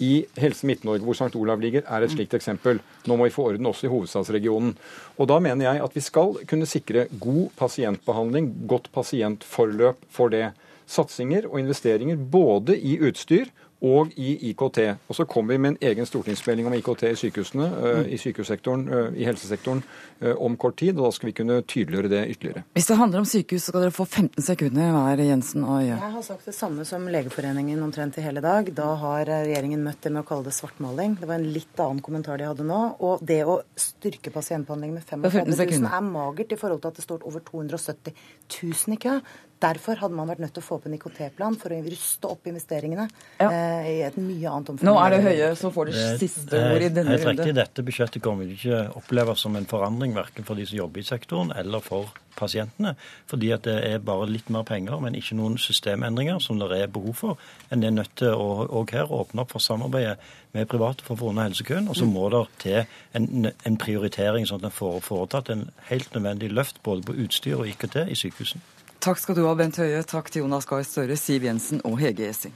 I 0.03 0.27
Helse 0.37 0.67
Midt-Norge, 0.67 1.05
hvor 1.07 1.17
St. 1.17 1.33
Olav 1.39 1.61
ligger, 1.63 1.85
er 1.87 2.03
et 2.03 2.13
slikt 2.13 2.35
eksempel. 2.37 2.81
Nå 3.07 3.17
må 3.17 3.27
vi 3.27 3.33
få 3.33 3.47
orden 3.51 3.69
også 3.69 3.87
i 3.87 3.91
hovedstadsregionen. 3.91 4.75
Og 5.17 5.27
Da 5.27 5.39
mener 5.43 5.65
jeg 5.65 5.83
at 5.83 5.95
vi 5.95 6.03
skal 6.03 6.37
kunne 6.47 6.69
sikre 6.69 7.07
god 7.19 7.49
pasientbehandling, 7.57 8.51
godt 8.67 8.91
pasientforløp 8.93 10.03
for 10.09 10.29
det. 10.29 10.51
Satsinger 10.87 11.49
og 11.49 11.59
investeringer 11.59 12.15
både 12.15 12.77
i 12.77 12.95
utstyr 13.03 13.49
og 13.85 14.13
i 14.17 14.49
IKT. 14.49 14.79
Og 15.07 15.15
så 15.15 15.25
kommer 15.29 15.53
vi 15.53 15.57
med 15.61 15.75
en 15.75 15.77
egen 15.89 16.05
stortingsmelding 16.05 16.67
om 16.67 16.73
IKT 16.73 17.03
i 17.11 17.17
sykehusene, 17.19 17.67
uh, 17.77 18.07
i 18.09 18.17
sykehussektoren, 18.17 18.87
uh, 18.89 19.09
i 19.13 19.25
helsesektoren 19.27 19.83
uh, 20.23 20.33
om 20.41 20.57
kort 20.57 20.79
tid. 20.81 20.97
og 20.97 21.05
Da 21.05 21.11
skal 21.11 21.29
vi 21.29 21.35
kunne 21.37 21.59
tydeliggjøre 21.61 22.09
det 22.09 22.23
ytterligere. 22.33 22.63
Hvis 22.73 22.89
det 22.89 22.97
handler 22.97 23.21
om 23.21 23.25
sykehus, 23.29 23.67
så 23.67 23.73
skal 23.73 23.85
dere 23.85 23.93
få 23.93 24.05
15 24.05 24.43
sekunder 24.43 24.91
hver, 24.95 25.23
Jensen 25.27 25.63
og 25.63 25.81
Øie. 25.81 25.93
Jeg 25.93 26.13
har 26.15 26.25
sagt 26.25 26.45
det 26.49 26.55
samme 26.55 26.85
som 26.85 27.07
Legeforeningen 27.07 27.83
omtrent 27.83 28.17
i 28.17 28.25
hele 28.25 28.41
dag. 28.41 28.73
Da 28.77 28.89
har 29.03 29.25
regjeringen 29.29 29.83
møtt 29.85 30.01
det 30.01 30.13
med 30.15 30.25
å 30.25 30.27
kalle 30.27 30.49
det 30.49 30.55
svartmaling. 30.57 31.19
Det 31.21 31.29
var 31.29 31.37
en 31.37 31.49
litt 31.53 31.83
annen 31.83 32.01
kommentar 32.01 32.41
de 32.41 32.49
hadde 32.49 32.65
nå. 32.65 32.81
Og 33.05 33.21
det 33.21 33.43
å 33.45 33.59
styrke 33.77 34.33
pasientbehandling 34.33 34.97
med 34.97 35.05
35 35.05 35.53
000 35.53 35.91
er 35.91 36.07
magert 36.09 36.53
i 36.53 36.59
forhold 36.59 36.81
til 36.81 36.95
at 36.95 36.97
det 36.97 37.05
står 37.05 37.27
over 37.29 37.45
270 37.45 38.17
000 38.57 38.97
i 38.97 39.01
kø. 39.05 39.19
Derfor 39.63 39.97
hadde 39.97 40.13
man 40.13 40.29
vært 40.29 40.43
nødt 40.43 40.53
til 40.53 40.61
å 40.61 40.65
få 40.67 40.77
opp 40.77 40.85
en 40.85 40.93
IKT-plan 40.97 41.55
for 41.57 41.73
å 41.73 41.79
ruste 41.81 42.29
opp 42.29 42.45
investeringene 42.49 43.07
ja. 43.39 43.47
eh, 43.47 43.87
i 43.89 43.97
et 44.05 44.19
mye 44.21 44.51
annet 44.51 44.69
omfang. 44.73 44.85
Nå 44.85 44.93
er 45.01 45.15
det 45.15 45.21
Høie 45.25 45.49
som 45.57 45.73
får 45.73 45.89
det 45.89 46.05
siste 46.21 46.61
ord 46.61 46.85
i 46.85 46.91
denne 46.93 47.17
runde. 47.17 47.33
Riktig, 47.33 47.57
dette 47.57 47.85
budsjettet 47.87 48.23
kommer 48.23 48.51
ikke 48.53 48.83
oppleves 48.99 49.41
som 49.41 49.57
en 49.57 49.65
forandring 49.69 50.13
verken 50.17 50.45
for 50.45 50.59
de 50.59 50.67
som 50.69 50.77
jobber 50.83 51.01
i 51.01 51.07
sektoren 51.07 51.53
eller 51.57 51.81
for 51.81 52.13
pasientene. 52.37 52.93
Fordi 53.25 53.49
at 53.55 53.65
det 53.65 53.77
er 53.87 54.03
bare 54.05 54.29
litt 54.29 54.51
mer 54.53 54.65
penger, 54.67 54.99
men 55.01 55.17
ikke 55.17 55.39
noen 55.39 55.57
systemendringer 55.61 56.37
som 56.43 56.61
det 56.61 56.69
er 56.77 56.93
behov 56.93 57.17
for. 57.23 57.43
En 57.73 57.81
er 57.81 57.95
nødt 57.97 58.13
til 58.21 58.37
å 58.37 58.67
og 58.67 58.93
her 58.93 59.09
åpne 59.09 59.41
opp 59.43 59.55
for 59.55 59.63
samarbeidet 59.63 60.17
med 60.53 60.69
private 60.69 61.05
for 61.05 61.15
å 61.15 61.21
få 61.23 61.33
unna 61.33 61.47
helsekøen. 61.47 61.89
Og 61.89 61.97
så 61.97 62.05
må 62.09 62.29
det 62.33 62.45
til 62.61 62.79
en, 63.17 63.49
en 63.49 63.81
prioritering, 63.81 64.45
sånn 64.45 64.61
at 64.61 64.69
en 64.69 64.79
får 64.79 65.01
foretatt 65.09 65.53
en 65.53 65.69
helt 65.89 66.13
nødvendig 66.13 66.53
løft 66.53 66.83
både 66.85 67.09
på 67.09 67.17
utstyr 67.25 67.57
og 67.57 67.69
IKT 67.73 68.03
i 68.05 68.17
sykehusene. 68.17 68.76
Takk 68.99 69.19
skal 69.21 69.37
du 69.37 69.45
ha, 69.45 69.53
Bent 69.55 69.77
Høie. 69.79 70.01
Takk 70.03 70.31
til 70.33 70.43
Jonas 70.43 70.65
Gahr 70.67 70.83
Støre, 70.83 71.15
Siv 71.15 71.45
Jensen 71.47 71.83
og 71.87 71.99
Hege 72.01 72.27
Esing. 72.27 72.55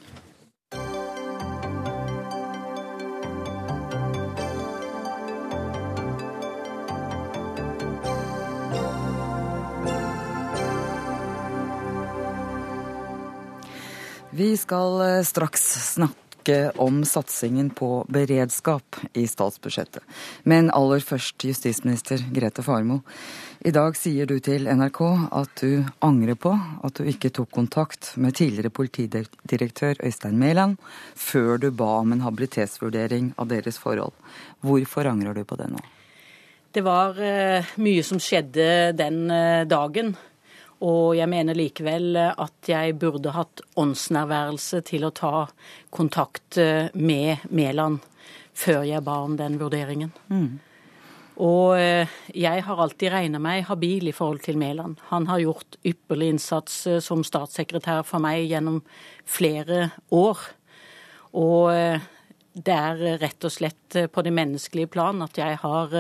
Vi 14.31 14.53
skal 14.57 15.01
eh, 15.05 15.23
straks 15.27 15.65
snakke 15.93 16.30
snakke 16.41 16.71
om 16.79 17.05
satsingen 17.05 17.69
på 17.69 18.05
beredskap 18.09 18.95
i 19.13 19.27
statsbudsjettet. 19.27 20.03
Men 20.43 20.71
aller 20.71 20.99
først, 20.99 21.43
justisminister 21.43 22.17
Grete 22.33 22.63
Farmo. 22.63 23.01
I 23.59 23.71
dag 23.71 23.95
sier 23.95 24.25
du 24.25 24.39
til 24.39 24.65
NRK 24.65 25.01
at 25.31 25.61
du 25.61 25.85
angrer 26.01 26.35
på 26.35 26.57
at 26.83 26.95
du 26.95 27.03
ikke 27.05 27.29
tok 27.29 27.51
kontakt 27.51 28.17
med 28.17 28.35
tidligere 28.35 28.69
politidirektør 28.69 29.95
Øystein 30.03 30.39
Mæland 30.39 30.77
før 31.15 31.57
du 31.57 31.71
ba 31.71 31.99
om 32.01 32.11
en 32.11 32.21
habilitetsvurdering 32.21 33.33
av 33.37 33.47
deres 33.47 33.77
forhold. 33.77 34.13
Hvorfor 34.61 35.05
angrer 35.05 35.33
du 35.33 35.43
på 35.43 35.55
det 35.55 35.69
nå? 35.69 35.79
Det 36.73 36.81
var 36.81 37.19
uh, 37.19 37.61
mye 37.77 38.03
som 38.03 38.17
skjedde 38.19 38.95
den 38.97 39.29
uh, 39.29 39.67
dagen. 39.67 40.15
Og 40.81 41.13
jeg 41.17 41.29
mener 41.29 41.57
likevel 41.57 42.17
at 42.17 42.69
jeg 42.69 42.97
burde 43.01 43.35
hatt 43.35 43.61
åndsnærværelse 43.77 44.81
til 44.87 45.05
å 45.05 45.13
ta 45.13 45.45
kontakt 45.93 46.57
uh, 46.57 46.89
med 46.97 47.45
Mæland 47.53 48.01
før 48.57 48.83
jeg 48.87 49.03
ba 49.05 49.21
om 49.23 49.37
den 49.39 49.59
vurderingen. 49.61 50.11
Mm. 50.27 50.59
Og 51.41 51.79
jeg 52.35 52.63
har 52.67 52.81
alltid 52.83 53.09
regna 53.09 53.39
meg 53.41 53.63
habil 53.65 54.09
i 54.11 54.13
forhold 54.13 54.43
til 54.45 54.59
Mæland. 54.61 54.99
Han 55.09 55.25
har 55.29 55.39
gjort 55.41 55.77
ypperlig 55.87 56.27
innsats 56.35 56.75
som 57.01 57.23
statssekretær 57.25 58.03
for 58.05 58.21
meg 58.21 58.43
gjennom 58.51 58.81
flere 59.25 59.87
år. 60.13 60.43
Og 61.39 61.71
det 62.53 62.75
er 62.75 63.23
rett 63.23 63.47
og 63.47 63.55
slett 63.55 63.97
på 64.11 64.25
det 64.27 64.35
menneskelige 64.35 64.91
plan 64.91 65.23
at 65.25 65.39
jeg 65.39 65.57
har 65.63 65.95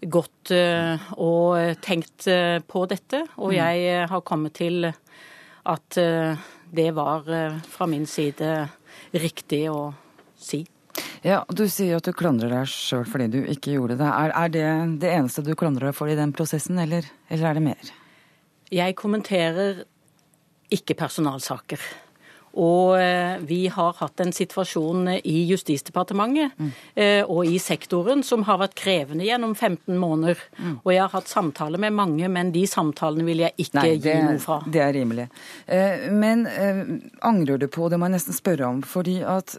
gått 0.00 0.50
eh, 0.54 1.10
og 1.18 1.80
tenkt 1.84 2.28
eh, 2.30 2.58
på 2.62 2.84
dette. 2.90 3.24
Og 3.38 3.52
mm. 3.52 3.56
jeg 3.58 3.84
eh, 3.90 4.06
har 4.10 4.24
kommet 4.26 4.56
til 4.58 4.90
at 5.68 5.96
det 6.72 6.90
var 6.96 7.26
fra 7.68 7.86
min 7.90 8.06
side 8.08 8.46
riktig 9.12 9.66
å 9.68 9.90
si. 10.40 10.62
Ja, 11.20 11.42
Du 11.52 11.66
sier 11.68 11.98
at 11.98 12.06
du 12.08 12.14
klandrer 12.16 12.54
deg 12.54 12.70
sjøl 12.72 13.04
fordi 13.04 13.26
du 13.34 13.38
ikke 13.42 13.74
gjorde 13.74 13.98
det. 14.00 14.08
Er, 14.08 14.32
er, 14.32 14.54
det 14.54 14.64
det 15.02 15.10
eneste 15.12 15.44
du 15.44 15.52
klandrer 15.58 15.90
deg 15.90 15.98
for 15.98 16.08
i 16.08 16.16
den 16.16 16.32
prosessen, 16.32 16.80
eller, 16.80 17.04
eller 17.28 17.50
er 17.50 17.58
det 17.58 17.64
mer? 17.66 17.92
Jeg 18.72 18.96
kommenterer 18.96 19.82
ikke 20.72 20.96
personalsaker. 20.96 21.84
Og 22.58 22.96
eh, 23.00 23.36
vi 23.48 23.60
har 23.72 23.96
hatt 24.00 24.22
en 24.24 24.32
situasjon 24.34 25.08
i 25.18 25.36
Justisdepartementet 25.48 26.54
mm. 26.58 26.70
og 27.30 27.46
i 27.46 27.58
sektoren 27.62 28.22
som 28.26 28.44
har 28.48 28.60
vært 28.60 28.76
krevende 28.78 29.26
gjennom 29.26 29.54
15 29.54 29.96
måneder. 29.98 30.40
Mm. 30.58 30.76
Og 30.82 30.92
jeg 30.92 31.02
har 31.04 31.12
hatt 31.14 31.30
samtaler 31.30 31.80
med 31.82 31.96
mange, 31.96 32.28
men 32.32 32.52
de 32.54 32.64
samtalene 32.68 33.26
vil 33.28 33.44
jeg 33.44 33.54
ikke 33.56 33.78
Nei, 33.80 33.86
det, 33.96 34.14
gi 34.14 34.26
noe 34.26 34.42
fra. 34.42 34.58
Det 34.66 34.82
er 34.84 34.94
rimelig. 34.96 35.28
Eh, 35.66 36.08
men 36.12 36.46
angrer 37.26 37.60
du 37.60 37.68
på, 37.72 37.88
det 37.90 38.00
må 38.00 38.08
jeg 38.08 38.18
nesten 38.18 38.36
spørre 38.36 38.68
om, 38.72 38.82
fordi 38.86 39.20
at 39.26 39.58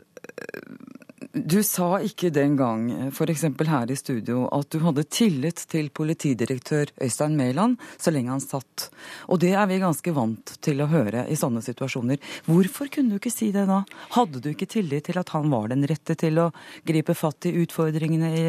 du 1.30 1.60
sa 1.62 2.00
ikke 2.02 2.32
den 2.34 2.56
gang, 2.58 2.88
f.eks. 3.14 3.44
her 3.70 3.92
i 3.92 3.96
studio, 3.98 4.48
at 4.50 4.72
du 4.74 4.80
hadde 4.82 5.04
tillit 5.14 5.62
til 5.70 5.92
politidirektør 5.94 6.90
Øystein 7.06 7.36
Mæland 7.38 7.76
så 8.02 8.10
lenge 8.10 8.34
han 8.34 8.42
satt. 8.42 8.88
Og 9.30 9.38
det 9.44 9.52
er 9.54 9.68
vi 9.70 9.78
ganske 9.78 10.14
vant 10.16 10.56
til 10.66 10.82
å 10.82 10.90
høre 10.90 11.28
i 11.30 11.38
sånne 11.38 11.62
situasjoner. 11.62 12.18
Hvorfor 12.50 12.90
kunne 12.90 13.14
du 13.14 13.20
ikke 13.20 13.34
si 13.34 13.52
det 13.54 13.68
da? 13.70 13.84
Hadde 14.16 14.42
du 14.42 14.50
ikke 14.50 14.70
tillit 14.74 15.06
til 15.06 15.22
at 15.22 15.30
han 15.36 15.54
var 15.54 15.70
den 15.70 15.86
rette 15.86 16.18
til 16.18 16.42
å 16.42 16.50
gripe 16.90 17.14
fatt 17.14 17.46
i 17.46 17.54
utfordringene 17.62 18.34
i 18.34 18.48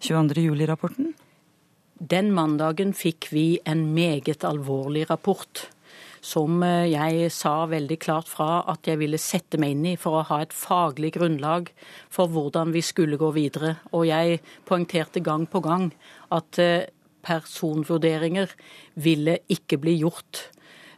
22. 0.00 0.46
juli-rapporten? 0.46 1.12
Den 2.00 2.32
mandagen 2.32 2.96
fikk 2.96 3.28
vi 3.30 3.46
en 3.68 3.90
meget 3.92 4.48
alvorlig 4.48 5.04
rapport 5.12 5.66
som 6.22 6.62
eh, 6.62 6.88
jeg 6.92 7.30
sa 7.34 7.66
veldig 7.70 7.98
klart 8.02 8.30
fra 8.30 8.62
at 8.70 8.86
jeg 8.86 9.00
ville 9.00 9.20
sette 9.20 9.58
meg 9.60 9.74
inn 9.74 9.86
i 9.92 9.98
for 10.00 10.20
å 10.20 10.26
ha 10.30 10.40
et 10.44 10.54
faglig 10.54 11.12
grunnlag 11.18 11.72
for 12.12 12.30
hvordan 12.30 12.72
vi 12.74 12.84
skulle 12.86 13.18
gå 13.20 13.32
videre. 13.34 13.76
Og 13.90 14.06
jeg 14.08 14.40
poengterte 14.68 15.22
gang 15.24 15.48
på 15.50 15.62
gang 15.66 15.90
at 16.32 16.62
eh, 16.62 16.88
personvurderinger 17.26 18.54
ville 19.02 19.40
ikke 19.50 19.78
bli 19.82 19.98
gjort 20.00 20.46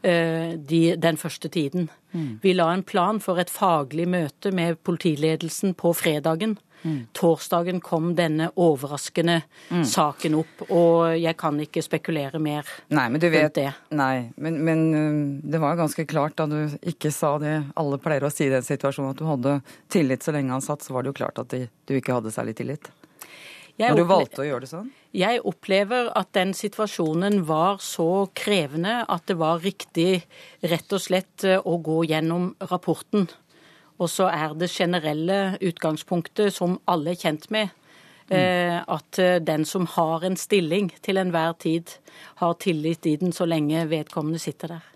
eh, 0.04 0.60
de, 0.60 0.82
den 1.00 1.20
første 1.20 1.48
tiden. 1.48 1.88
Mm. 2.12 2.38
Vi 2.44 2.52
la 2.54 2.68
en 2.72 2.84
plan 2.86 3.20
for 3.20 3.40
et 3.40 3.52
faglig 3.52 4.06
møte 4.08 4.52
med 4.54 4.80
politiledelsen 4.84 5.74
på 5.80 5.96
fredagen. 5.96 6.58
Mm. 6.84 6.98
Torsdagen 7.16 7.80
kom 7.80 8.10
denne 8.16 8.50
overraskende 8.60 9.38
mm. 9.70 9.84
saken 9.88 10.36
opp, 10.36 10.64
og 10.68 11.14
jeg 11.16 11.36
kan 11.40 11.60
ikke 11.64 11.82
spekulere 11.84 12.40
mer 12.42 12.68
nei, 12.92 13.06
men 13.08 13.22
du 13.22 13.30
vet, 13.32 13.54
det. 13.56 13.70
Nei, 13.96 14.28
men, 14.36 14.60
men, 14.66 14.82
um, 14.92 15.22
det 15.40 15.62
var 15.62 15.80
ganske 15.80 16.04
klart 16.08 16.36
da 16.40 16.48
du 16.50 16.58
ikke 16.84 17.12
sa 17.14 17.38
det 17.40 17.56
alle 17.80 18.00
pleier 18.02 18.28
å 18.28 18.32
si 18.32 18.48
i 18.48 18.52
den 18.52 18.66
situasjonen, 18.66 19.14
at 19.14 19.22
du 19.22 19.24
hadde 19.28 19.56
tillit 19.92 20.26
så 20.26 20.36
lenge 20.36 20.52
han 20.52 20.64
satt, 20.64 20.84
så 20.84 20.92
var 20.92 21.04
det 21.04 21.14
jo 21.14 21.20
klart 21.22 21.40
at 21.40 21.56
du 21.56 21.96
ikke 21.96 22.18
hadde 22.20 22.34
særlig 22.34 22.58
tillit. 22.60 22.92
Jeg 23.74 23.90
Når 23.90 23.98
du 23.98 24.06
valgte 24.06 24.42
å 24.44 24.46
gjøre 24.46 24.62
det 24.62 24.70
sånn? 24.70 24.90
Jeg 25.14 25.40
opplever 25.50 26.12
at 26.14 26.28
den 26.36 26.52
situasjonen 26.54 27.40
var 27.48 27.80
så 27.82 28.28
krevende 28.36 29.00
at 29.10 29.24
det 29.26 29.34
var 29.40 29.64
riktig 29.64 30.22
rett 30.62 30.94
og 30.94 31.02
slett 31.02 31.46
å 31.58 31.74
gå 31.82 32.04
gjennom 32.06 32.52
rapporten. 32.70 33.26
Og 34.02 34.10
så 34.10 34.28
er 34.32 34.56
det 34.58 34.72
generelle 34.74 35.56
utgangspunktet, 35.62 36.54
som 36.54 36.78
alle 36.90 37.14
er 37.14 37.20
kjent 37.20 37.46
med, 37.54 37.70
mm. 38.26 38.88
at 38.90 39.18
eh, 39.22 39.36
den 39.38 39.62
som 39.68 39.86
har 39.94 40.24
en 40.26 40.36
stilling 40.36 40.90
til 41.04 41.20
enhver 41.20 41.54
tid, 41.62 41.94
har 42.42 42.58
tillit 42.58 43.06
i 43.06 43.14
den 43.20 43.32
så 43.32 43.46
lenge 43.46 43.86
vedkommende 43.92 44.42
sitter 44.42 44.76
der. 44.76 44.90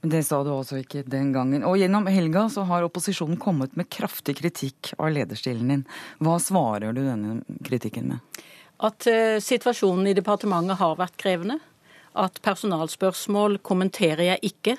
Det 0.00 0.20
sa 0.22 0.44
du 0.46 0.52
altså 0.54 0.78
ikke 0.78 1.02
den 1.10 1.32
gangen. 1.34 1.64
Og 1.66 1.78
gjennom 1.80 2.06
helga 2.06 2.44
så 2.52 2.62
har 2.68 2.86
opposisjonen 2.86 3.38
kommet 3.42 3.74
med 3.76 3.88
kraftig 3.90 4.36
kritikk 4.38 4.92
av 4.94 5.10
lederstilen 5.14 5.72
din. 5.72 5.82
Hva 6.22 6.36
svarer 6.42 6.94
du 6.94 7.02
denne 7.02 7.40
kritikken 7.66 8.12
med? 8.12 8.44
At 8.78 9.08
uh, 9.10 9.42
situasjonen 9.42 10.06
i 10.06 10.14
departementet 10.14 10.78
har 10.78 10.94
vært 11.00 11.18
krevende. 11.18 11.58
At 12.18 12.38
personalspørsmål 12.46 13.58
kommenterer 13.66 14.24
jeg 14.30 14.52
ikke. 14.52 14.76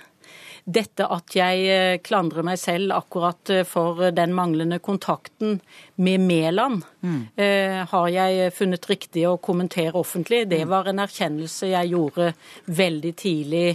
Dette 0.66 1.08
at 1.10 1.36
jeg 1.36 1.64
eh, 1.70 1.98
klandrer 2.04 2.46
meg 2.46 2.60
selv 2.62 2.94
akkurat 2.96 3.52
eh, 3.54 3.66
for 3.68 4.10
den 4.16 4.34
manglende 4.38 4.80
kontakten 4.84 5.60
med 5.96 6.26
Mæland, 6.26 6.84
mm. 7.02 7.22
eh, 7.36 7.80
har 7.90 8.08
jeg 8.14 8.54
funnet 8.58 8.90
riktig 8.90 9.26
å 9.30 9.38
kommentere 9.38 9.98
offentlig. 10.00 10.46
Det 10.52 10.64
mm. 10.64 10.70
var 10.70 10.92
en 10.92 11.04
erkjennelse 11.06 11.72
jeg 11.72 11.94
gjorde 11.94 12.32
veldig 12.66 13.14
tidlig 13.18 13.68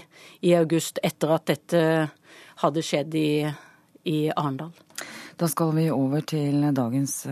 i 0.45 0.55
august 0.59 1.01
etter 1.03 1.35
at 1.37 1.47
dette 1.51 1.85
hadde 2.63 2.87
skjedd 2.87 3.19
i, 3.19 3.29
i 4.11 4.19
Arendal. 4.31 4.73
Da 5.35 5.49
skal 5.51 5.73
vi 5.75 5.89
over 5.91 6.23
til 6.23 6.63
dagens 6.77 7.25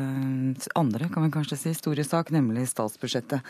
andre, 0.75 1.07
kan 1.13 1.23
vi 1.23 1.31
kanskje 1.31 1.61
si, 1.61 1.75
store 1.79 2.03
sak, 2.03 2.33
nemlig 2.35 2.67
statsbudsjettet. 2.73 3.47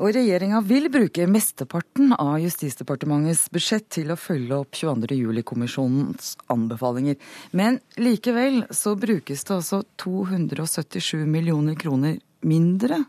Og 0.00 0.14
regjeringa 0.16 0.62
vil 0.64 0.88
bruke 0.88 1.26
mesteparten 1.28 2.14
av 2.14 2.38
Justisdepartementets 2.40 3.50
budsjett 3.52 3.84
til 3.92 4.08
å 4.08 4.16
følge 4.16 4.56
opp 4.56 4.78
22. 4.78 5.18
juli-kommisjonens 5.18 6.38
anbefalinger. 6.48 7.18
Men 7.52 7.76
likevel 8.00 8.62
så 8.72 8.94
brukes 8.96 9.44
det 9.44 9.58
altså 9.58 9.82
277 10.00 11.26
millioner 11.28 11.76
kroner 11.76 12.16
mindre 12.40 13.02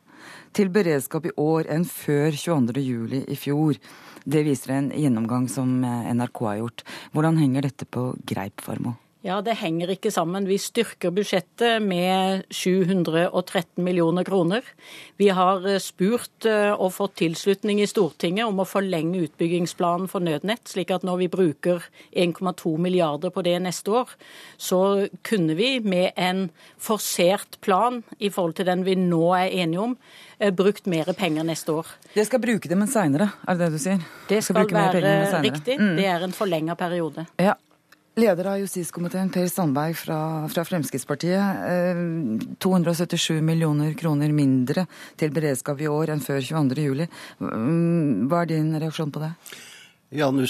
til 0.52 0.68
beredskap 0.76 1.30
i 1.30 1.34
år 1.40 1.72
enn 1.72 1.88
før 1.88 2.36
22. 2.36 2.84
juli 2.84 3.22
i 3.24 3.40
fjor. 3.40 3.80
Det 4.28 4.44
viser 4.44 4.76
en 4.76 4.92
gjennomgang 4.92 5.48
som 5.48 5.72
NRK 5.88 6.44
har 6.50 6.60
gjort. 6.60 6.84
Hvordan 7.16 7.40
henger 7.40 7.70
dette 7.70 7.88
på 7.88 8.10
greip, 8.28 8.60
Farmo? 8.68 8.98
Ja, 9.22 9.36
det 9.46 9.60
henger 9.60 9.92
ikke 9.94 10.10
sammen. 10.10 10.48
Vi 10.50 10.56
styrker 10.58 11.12
budsjettet 11.14 11.84
med 11.86 12.42
713 12.50 13.84
millioner 13.86 14.26
kroner. 14.26 14.66
Vi 15.22 15.28
har 15.30 15.62
eh, 15.70 15.78
spurt 15.78 16.48
eh, 16.50 16.72
og 16.74 16.96
fått 16.96 17.20
tilslutning 17.22 17.84
i 17.84 17.90
Stortinget 17.90 18.50
om 18.50 18.64
å 18.64 18.66
forlenge 18.66 19.22
utbyggingsplanen 19.28 20.10
for 20.10 20.26
nødnett, 20.26 20.66
slik 20.74 20.90
at 20.96 21.06
når 21.06 21.22
vi 21.22 21.30
bruker 21.38 21.86
1,2 22.18 22.74
milliarder 22.82 23.30
på 23.30 23.46
det 23.46 23.60
neste 23.62 23.94
år, 24.02 24.18
så 24.58 24.82
kunne 25.22 25.54
vi 25.60 25.76
med 25.86 26.18
en 26.18 26.48
forsert 26.82 27.62
plan 27.62 28.02
i 28.18 28.34
forhold 28.34 28.58
til 28.58 28.72
den 28.74 28.88
vi 28.90 28.98
nå 28.98 29.26
er 29.38 29.54
enige 29.54 29.86
om, 29.86 29.98
eh, 30.40 30.50
brukt 30.50 30.90
mer 30.90 31.14
penger 31.14 31.46
neste 31.46 31.78
år. 31.78 31.98
Det 32.18 32.26
skal 32.26 32.42
bruke 32.42 32.66
det, 32.66 32.74
men 32.74 32.90
seinere, 32.90 33.36
er 33.46 33.54
det 33.54 33.68
det 33.68 33.74
du 33.78 33.84
sier? 33.86 34.14
Det 34.34 34.42
skal, 34.42 34.66
skal 34.66 34.96
være 34.98 35.44
riktig. 35.46 35.78
Mm. 35.78 36.00
Det 36.02 36.10
er 36.10 36.26
en 36.26 36.34
forlenga 36.34 36.74
periode. 36.74 37.30
Ja, 37.38 37.54
Leder 38.20 38.50
av 38.52 38.58
justiskomiteen, 38.60 39.30
Per 39.32 39.48
Sandberg 39.48 39.96
fra, 39.96 40.20
fra 40.52 40.66
Fremskrittspartiet. 40.68 41.62
Eh, 41.72 42.02
277 42.60 43.40
millioner 43.40 43.94
kroner 43.96 44.34
mindre 44.36 44.84
til 45.20 45.32
beredskap 45.32 45.80
i 45.80 45.88
år 45.88 46.12
enn 46.12 46.24
før 46.24 46.42
22.07. 46.44 46.82
juli. 46.84 47.08
hva 47.40 48.42
er 48.42 48.52
din 48.52 48.74
reaksjon 48.76 49.14
på 49.16 49.24
det? 49.24 49.32
Ja, 50.12 50.28
Nå 50.28 50.44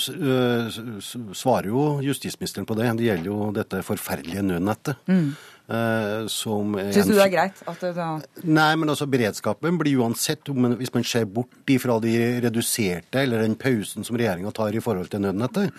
svarer 1.37 1.69
jo 1.69 1.85
justisministeren 2.01 2.65
på 2.65 2.73
det. 2.79 2.89
Det 2.97 3.09
gjelder 3.11 3.29
jo 3.29 3.51
dette 3.53 3.83
forferdelige 3.85 4.41
nødnettet. 4.47 4.97
Mm. 5.05 5.35
Uh, 5.71 6.25
Syns 6.27 7.07
du 7.07 7.13
det 7.13 7.27
er 7.27 7.31
greit? 7.31 7.61
Det 7.79 7.91
da... 7.95 8.07
Nei, 8.41 8.71
men 8.75 8.89
altså 8.91 9.05
beredskapen 9.07 9.77
blir 9.79 10.01
uansett, 10.01 10.49
hvis 10.49 10.91
man 10.95 11.05
ser 11.07 11.29
bort 11.29 11.69
ifra 11.71 11.99
de 12.01 12.15
reduserte 12.43 13.21
eller 13.21 13.45
den 13.45 13.53
pausen 13.55 14.03
som 14.03 14.17
regjeringa 14.17 14.51
tar 14.57 14.73
i 14.73 14.81
forhold 14.83 15.13
til 15.13 15.21
nødnettet, 15.23 15.69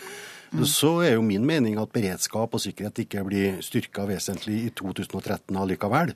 så 0.68 0.98
er 1.00 1.14
jo 1.14 1.22
min 1.24 1.46
mening 1.48 1.78
at 1.80 1.92
beredskap 1.94 2.53
og 2.53 2.61
sikkerhet 2.61 2.98
ikke 3.07 3.24
blir 3.24 3.61
styrka 3.64 4.05
vesentlig 4.09 4.59
i 4.66 4.72
2013 4.76 5.57
allikevel. 5.57 6.12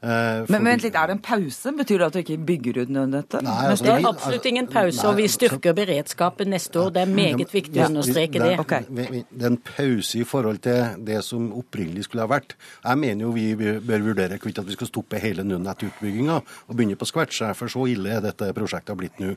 Eh, 0.00 0.46
men, 0.48 0.64
vent 0.64 0.84
litt, 0.86 0.94
Er 0.96 1.10
det 1.10 1.14
en 1.18 1.20
pause? 1.20 1.72
Betyr 1.76 1.98
det 2.00 2.06
at 2.06 2.14
du 2.14 2.18
ikke 2.22 2.38
bygger 2.48 2.78
ut 2.82 2.92
nødnettet? 2.94 3.42
Nei, 3.44 3.56
altså, 3.68 3.84
det 3.84 3.92
er 3.92 4.06
absolutt 4.08 4.46
ingen 4.48 4.68
pause, 4.72 5.02
og 5.04 5.18
vi 5.18 5.26
styrker 5.28 5.74
beredskapen 5.76 6.48
neste 6.54 6.80
år. 6.80 6.94
Det 6.94 7.02
er 7.02 7.10
meget 7.12 7.52
viktig 7.52 7.82
å 7.82 7.88
understreke 7.90 8.40
det. 8.40 8.54
Okay. 8.62 8.86
Det 8.88 9.44
er 9.44 9.50
en 9.50 9.60
pause 9.60 10.22
i 10.22 10.24
forhold 10.24 10.62
til 10.64 11.04
det 11.04 11.20
som 11.26 11.50
opprinnelig 11.52 12.06
skulle 12.08 12.24
ha 12.24 12.30
vært. 12.32 12.56
Jeg 12.80 13.00
mener 13.02 13.26
jo 13.26 13.34
vi 13.36 13.44
bør 13.60 14.06
vurdere 14.06 14.38
hvorvidt 14.40 14.62
at 14.62 14.70
vi 14.70 14.78
skal 14.78 14.88
stoppe 14.88 15.20
hele 15.20 15.44
nødnettutbygginga 15.44 16.38
og 16.40 16.72
begynne 16.72 16.96
på 16.96 17.08
scratch. 17.08 17.42
For 17.58 17.72
så 17.72 17.84
ille 17.92 18.16
er 18.16 18.24
dette 18.24 18.48
prosjektet 18.56 18.94
har 18.94 19.00
blitt 19.02 19.20
nå. 19.20 19.34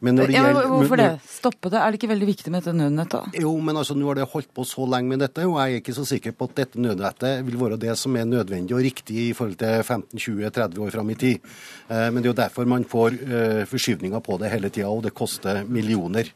Men 0.00 0.16
når 0.16 0.32
det 0.32 0.38
ja, 0.38 0.46
gjelder, 0.48 0.70
hvorfor 0.72 1.02
det? 1.02 1.10
Stoppe 1.28 1.72
det? 1.74 1.82
Er 1.82 1.92
det 1.92 2.00
ikke 2.00 2.12
veldig 2.14 2.30
viktig 2.32 2.54
med 2.54 2.64
dette 2.64 2.76
nødnettet? 2.80 3.36
Jo, 3.44 3.52
men 3.60 3.76
altså 3.76 3.98
nå 3.98 4.08
har 4.08 4.22
det 4.22 4.30
holdt 4.32 4.48
på 4.56 4.64
så 4.64 4.88
lenge 4.88 5.12
med 5.12 5.20
dette, 5.26 5.44
og 5.44 5.60
jeg 5.60 5.76
er 5.76 5.84
ikke 5.84 5.96
så 6.00 6.08
sikker 6.08 6.32
på 6.32 6.48
at 6.48 6.56
dette 6.62 6.80
nødnettet 6.80 7.44
vil 7.44 7.60
være 7.60 7.80
det 7.84 7.98
som 8.00 8.16
er 8.16 8.24
nødvendig 8.28 8.76
og 8.76 8.84
riktig 8.86 9.28
i 9.28 9.32
forhold 9.36 9.60
til 9.60 9.84
15 9.84 10.05
15-20-30 10.14 10.78
år 10.84 10.94
fram 10.94 11.10
i 11.10 11.18
tid. 11.18 11.50
Eh, 11.88 12.08
men 12.10 12.20
det 12.20 12.28
er 12.28 12.32
jo 12.32 12.42
derfor 12.42 12.68
man 12.68 12.84
får 12.88 13.18
eh, 13.26 13.64
forskyvninger 13.68 14.20
på 14.20 14.38
det 14.42 14.52
hele 14.52 14.70
tida, 14.70 14.88
og 14.88 15.04
det 15.06 15.14
koster 15.16 15.64
millioner. 15.64 16.30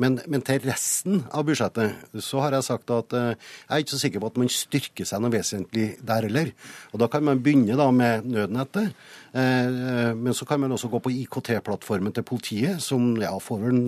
Men, 0.00 0.18
men, 0.26 0.42
til 0.42 0.62
resten 0.64 1.22
av 1.30 1.44
budsjettet 1.46 2.20
så 2.24 2.40
har 2.42 2.56
jeg 2.56 2.66
sagt 2.66 2.90
at 2.94 3.14
eh, 3.14 3.34
jeg 3.34 3.74
er 3.76 3.84
ikke 3.84 3.94
så 3.94 4.00
sikker 4.02 4.22
på 4.22 4.30
at 4.32 4.40
man 4.42 4.50
styrker 4.52 5.08
seg 5.08 5.22
noe 5.22 5.34
vesentlig 5.34 5.86
der 6.02 6.28
heller. 6.28 6.50
Og 6.92 7.02
Da 7.04 7.10
kan 7.12 7.26
man 7.26 7.42
begynne 7.44 7.78
da 7.78 7.90
med 7.94 8.26
nødnettet. 8.26 8.94
Eh, 9.34 10.14
men 10.14 10.34
så 10.34 10.46
kan 10.46 10.60
man 10.62 10.72
også 10.72 10.88
gå 10.92 11.00
på 11.02 11.10
IKT-plattformen 11.10 12.14
til 12.14 12.22
politiet, 12.26 12.82
som 12.82 13.16
ja, 13.18 13.32
får 13.42 13.62
vel 13.64 13.80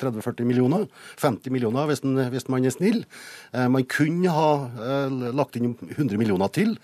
30-40 0.00 0.48
millioner. 0.48 0.88
50 1.22 1.54
millioner 1.54 1.86
hvis, 1.86 2.02
den, 2.02 2.18
hvis, 2.32 2.48
man 2.50 2.66
er 2.66 2.74
snill. 2.74 3.04
Eh, 3.54 3.68
man 3.70 3.86
kunne 3.86 4.32
ha 4.34 4.50
eh, 4.66 5.18
lagt 5.38 5.58
inn 5.58 5.76
100 5.86 6.18
millioner 6.18 6.50
til 6.50 6.74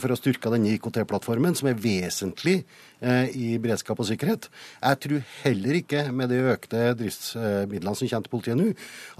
for 0.00 0.12
å 0.12 0.16
styrke 0.18 0.50
denne 0.52 0.72
IKT-plattformen, 0.74 1.54
som 1.56 1.68
er 1.68 1.78
vesentlig 1.80 2.62
i 3.04 3.58
beredskap 3.60 3.98
og 4.00 4.06
sikkerhet. 4.08 4.46
Jeg 4.78 4.98
tror 5.02 5.24
heller 5.42 5.76
ikke, 5.76 6.04
med 6.14 6.30
de 6.32 6.38
økte 6.54 6.86
driftsmidlene 6.96 7.98
som 7.98 8.03
kommer 8.10 8.26
til 8.26 8.34
politiet 8.34 8.60
nå, 8.60 8.70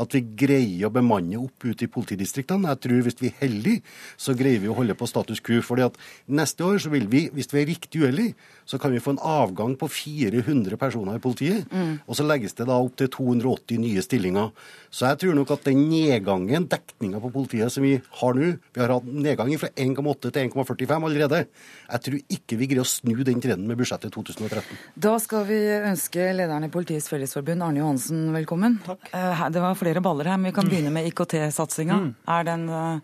at 0.04 0.16
vi 0.16 0.22
greier 0.44 0.88
å 0.88 0.94
bemanne 0.94 1.40
opp 1.40 1.66
ute 1.66 1.86
i 1.86 1.90
politidistriktene. 1.90 2.72
Jeg 2.74 2.82
tror 2.86 3.04
hvis 3.06 3.20
vi 3.20 3.30
er 3.30 3.38
heldige, 3.42 3.82
så 4.16 4.36
greier 4.38 4.62
vi 4.62 4.70
å 4.72 4.76
holde 4.78 4.96
på 4.98 5.08
status 5.10 5.42
quo. 5.44 5.60
fordi 5.62 5.86
at 5.86 5.98
neste 6.26 6.64
år 6.64 6.78
så 6.82 6.90
vil 6.92 7.08
vi, 7.08 7.28
hvis 7.32 7.52
vi 7.52 7.62
er 7.62 7.70
riktig 7.70 8.02
uheldige, 8.02 8.34
så 8.64 8.78
kan 8.78 8.92
vi 8.92 9.00
få 9.00 9.14
en 9.14 9.22
avgang 9.22 9.76
på 9.76 9.88
400 9.88 10.76
personer 10.80 11.16
i 11.16 11.22
politiet. 11.22 11.68
Mm. 11.72 12.00
Og 12.08 12.16
så 12.16 12.24
legges 12.26 12.56
det 12.56 12.66
da 12.68 12.78
opp 12.80 12.96
til 12.96 13.10
280 13.12 13.80
nye 13.82 14.02
stillinger. 14.02 14.50
Så 14.90 15.08
jeg 15.10 15.20
tror 15.20 15.36
nok 15.36 15.52
at 15.56 15.66
den 15.68 15.84
nedgangen, 15.90 16.68
dekninga 16.70 17.20
på 17.20 17.32
politiet 17.34 17.72
som 17.72 17.84
vi 17.84 17.96
har 18.20 18.34
nå 18.34 18.52
Vi 18.74 18.80
har 18.80 18.90
hatt 18.90 19.06
nedgang 19.06 19.50
fra 19.58 19.68
1,8 19.70 20.30
til 20.30 20.50
1,45 20.50 21.06
allerede. 21.08 21.44
Jeg 21.90 22.04
tror 22.06 22.18
ikke 22.36 22.58
vi 22.60 22.68
greier 22.70 22.84
å 22.84 22.88
snu 22.88 23.14
den 23.24 23.42
trenden 23.42 23.68
med 23.68 23.78
budsjettet 23.78 24.14
2013. 24.14 24.78
Da 24.96 25.14
skal 25.22 25.46
vi 25.48 25.60
ønske 25.76 26.30
lederen 26.34 26.66
i 26.66 26.72
Politiets 26.72 27.08
Fellesforbund, 27.12 27.62
Arne 27.62 27.82
Johansen, 27.82 28.26
velkommen. 28.34 28.73
Takk. 28.86 29.08
Eh, 29.14 29.46
det 29.54 29.62
var 29.62 29.78
flere 29.78 30.02
baller 30.04 30.30
her, 30.32 30.36
men 30.40 30.50
vi 30.50 30.56
kan 30.56 30.68
begynne 30.68 30.92
med 30.94 31.08
IKT-satsinga. 31.10 32.00
Mm. 32.00 32.12
Er 32.36 32.46
den 32.50 32.68
eh, 32.68 32.98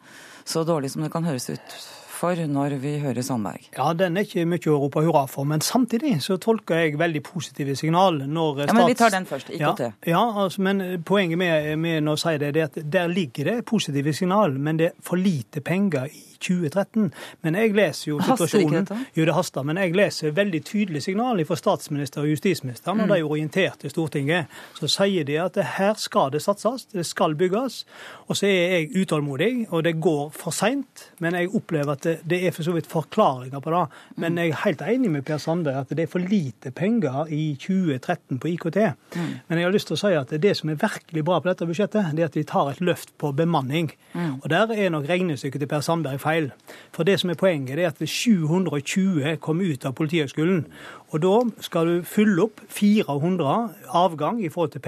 så 0.45 0.65
dårlig 0.65 0.91
som 0.91 1.05
det 1.05 1.13
kan 1.13 1.27
høres 1.29 1.51
ut? 1.51 1.77
For 2.21 2.41
når 2.53 2.77
vi 2.83 2.95
hører 3.01 3.25
Sandberg? 3.25 3.71
Ja, 3.77 3.93
Den 3.97 4.17
er 4.17 4.27
ikke 4.29 4.45
mye 4.49 4.73
å 4.73 4.79
rope 4.83 5.03
hurra 5.07 5.25
for. 5.31 5.49
Men 5.49 5.65
samtidig 5.65 6.19
så 6.25 6.37
tolker 6.43 6.83
jeg 6.85 6.99
veldig 7.01 7.23
positive 7.25 7.77
signal. 7.77 8.23
når 8.27 8.65
stats... 8.65 8.73
Ja, 8.73 8.79
men 8.79 8.89
Vi 8.91 8.99
tar 8.99 9.15
den 9.15 9.27
først. 9.27 9.51
IKT. 9.51 9.81
Ja, 9.81 9.93
ja 10.13 10.25
altså, 10.45 10.63
men 10.63 11.03
Poenget 11.05 11.39
med, 11.39 11.79
med 11.79 12.09
å 12.09 12.17
si 12.21 12.37
det, 12.39 12.55
er 12.57 12.69
at 12.69 12.77
der 12.93 13.09
ligger 13.09 13.55
det 13.55 13.65
positive 13.65 14.13
signal, 14.13 14.59
men 14.59 14.79
det 14.79 14.93
er 14.93 14.99
for 15.05 15.17
lite 15.17 15.65
penger 15.65 16.11
i 16.13 16.31
2013. 16.41 17.11
Men 17.45 17.59
jeg 17.59 17.75
leser 17.77 18.11
jo 18.11 18.19
situasjonen 18.21 18.41
Haster 18.41 18.65
ikke 18.65 18.79
dette? 18.79 18.99
Jo, 19.19 19.27
det 19.29 19.37
haster. 19.37 19.67
Men 19.67 19.81
jeg 19.81 19.95
leser 19.97 20.35
veldig 20.37 20.63
tydelig 20.67 21.05
signal 21.05 21.43
fra 21.49 21.59
statsminister 21.59 22.25
og 22.25 22.33
justisminister 22.33 22.97
når 22.97 23.09
mm. 23.09 23.15
de 23.15 23.29
orienterte 23.29 23.93
Stortinget. 23.93 24.61
Så 24.79 24.91
sier 24.91 25.27
de 25.29 25.39
at 25.43 25.59
her 25.77 25.95
skal 26.01 26.33
det 26.35 26.43
satses, 26.45 26.87
det 26.93 27.07
skal 27.09 27.37
bygges. 27.39 27.85
Og 28.29 28.39
så 28.39 28.49
er 28.49 28.77
jeg 28.77 29.05
utålmodig, 29.05 29.53
og 29.71 29.85
det 29.85 29.97
går 30.03 30.31
for 30.37 30.55
seint. 30.55 31.11
Men 31.21 31.37
jeg 31.39 31.53
opplever 31.55 31.97
at 31.97 32.10
det, 32.11 32.19
det 32.31 32.41
er 32.47 32.55
for 32.55 32.67
så 32.67 32.75
vidt 32.75 32.91
forklaringer 32.91 33.63
på 33.63 33.73
det. 33.75 33.85
Men 34.21 34.39
jeg 34.39 34.53
er 34.53 34.63
helt 34.65 34.85
enig 34.85 35.13
med 35.15 35.25
Per 35.27 35.41
Sande 35.43 35.75
at 35.79 35.93
det 35.95 36.05
er 36.05 36.11
for 36.11 36.23
lite 36.23 36.73
penger 36.75 37.31
i 37.33 37.55
2013 37.61 38.41
på 38.43 38.53
IKT. 38.53 38.79
Mm. 39.17 39.31
Men 39.49 39.59
jeg 39.59 39.69
har 39.69 39.75
lyst 39.75 39.91
til 39.91 39.99
å 39.99 40.03
si 40.03 40.13
at 40.19 40.35
det 40.43 40.55
som 40.59 40.73
er 40.73 40.81
virkelig 40.81 41.25
bra 41.27 41.41
på 41.41 41.51
dette 41.51 41.69
budsjettet, 41.69 42.13
det 42.17 42.25
er 42.25 42.33
at 42.33 42.39
vi 42.39 42.47
tar 42.49 42.73
et 42.73 42.83
løft 42.85 43.15
på 43.21 43.33
bemanning. 43.37 43.93
Mm. 44.15 44.41
Og 44.41 44.49
der 44.53 44.75
er 44.77 44.93
nok 44.95 45.09
regnestykket 45.09 45.63
til 45.65 45.71
Per 45.71 45.85
Sandberg 45.87 46.21
feil. 46.23 46.51
For 46.97 47.07
det 47.09 47.19
som 47.23 47.33
er 47.33 47.39
poenget, 47.41 47.79
er 47.79 47.93
at 47.93 48.03
720 48.03 49.37
kom 49.45 49.63
ut 49.63 49.87
av 49.87 49.97
Politihøgskolen. 49.99 50.65
Og 51.11 51.23
da 51.23 51.35
skal 51.65 51.89
du 51.89 52.07
fylle 52.07 52.45
opp 52.47 52.61
400 52.71 53.55
avgang 53.99 54.41
i 54.45 54.49
forhold 54.49 54.75
til 54.75 54.83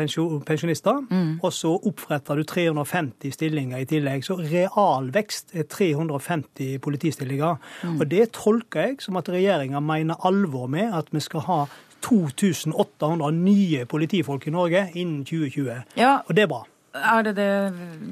pensjonister. 0.46 1.00
Mm. 1.10 1.40
Og 1.42 1.52
så 1.52 1.74
oppretter 1.74 2.38
du 2.38 2.44
350 2.46 3.34
stillinger 3.34 3.82
i 3.82 3.88
tillegg. 3.90 4.24
Så 4.26 4.38
realvekst 4.38 5.56
er 5.58 5.66
350 5.66 6.78
politistillinger. 6.82 7.56
Mm. 7.82 8.00
Og 8.00 8.10
det 8.10 8.28
tolker 8.38 8.86
jeg 8.86 9.00
som 9.02 9.18
at 9.18 9.30
regjeringa 9.32 9.82
mener 9.82 10.26
alvor 10.26 10.70
med 10.70 10.94
at 10.94 11.10
vi 11.12 11.22
skal 11.24 11.46
ha 11.48 11.62
2800 12.02 13.30
nye 13.32 13.86
politifolk 13.86 14.46
i 14.46 14.54
Norge 14.54 14.88
innen 14.94 15.24
2020. 15.24 15.96
Ja. 15.96 16.18
Og 16.26 16.36
det 16.36 16.46
er 16.46 16.52
bra. 16.54 16.64
Er 16.94 17.22
det 17.22 17.36
det 17.36 17.50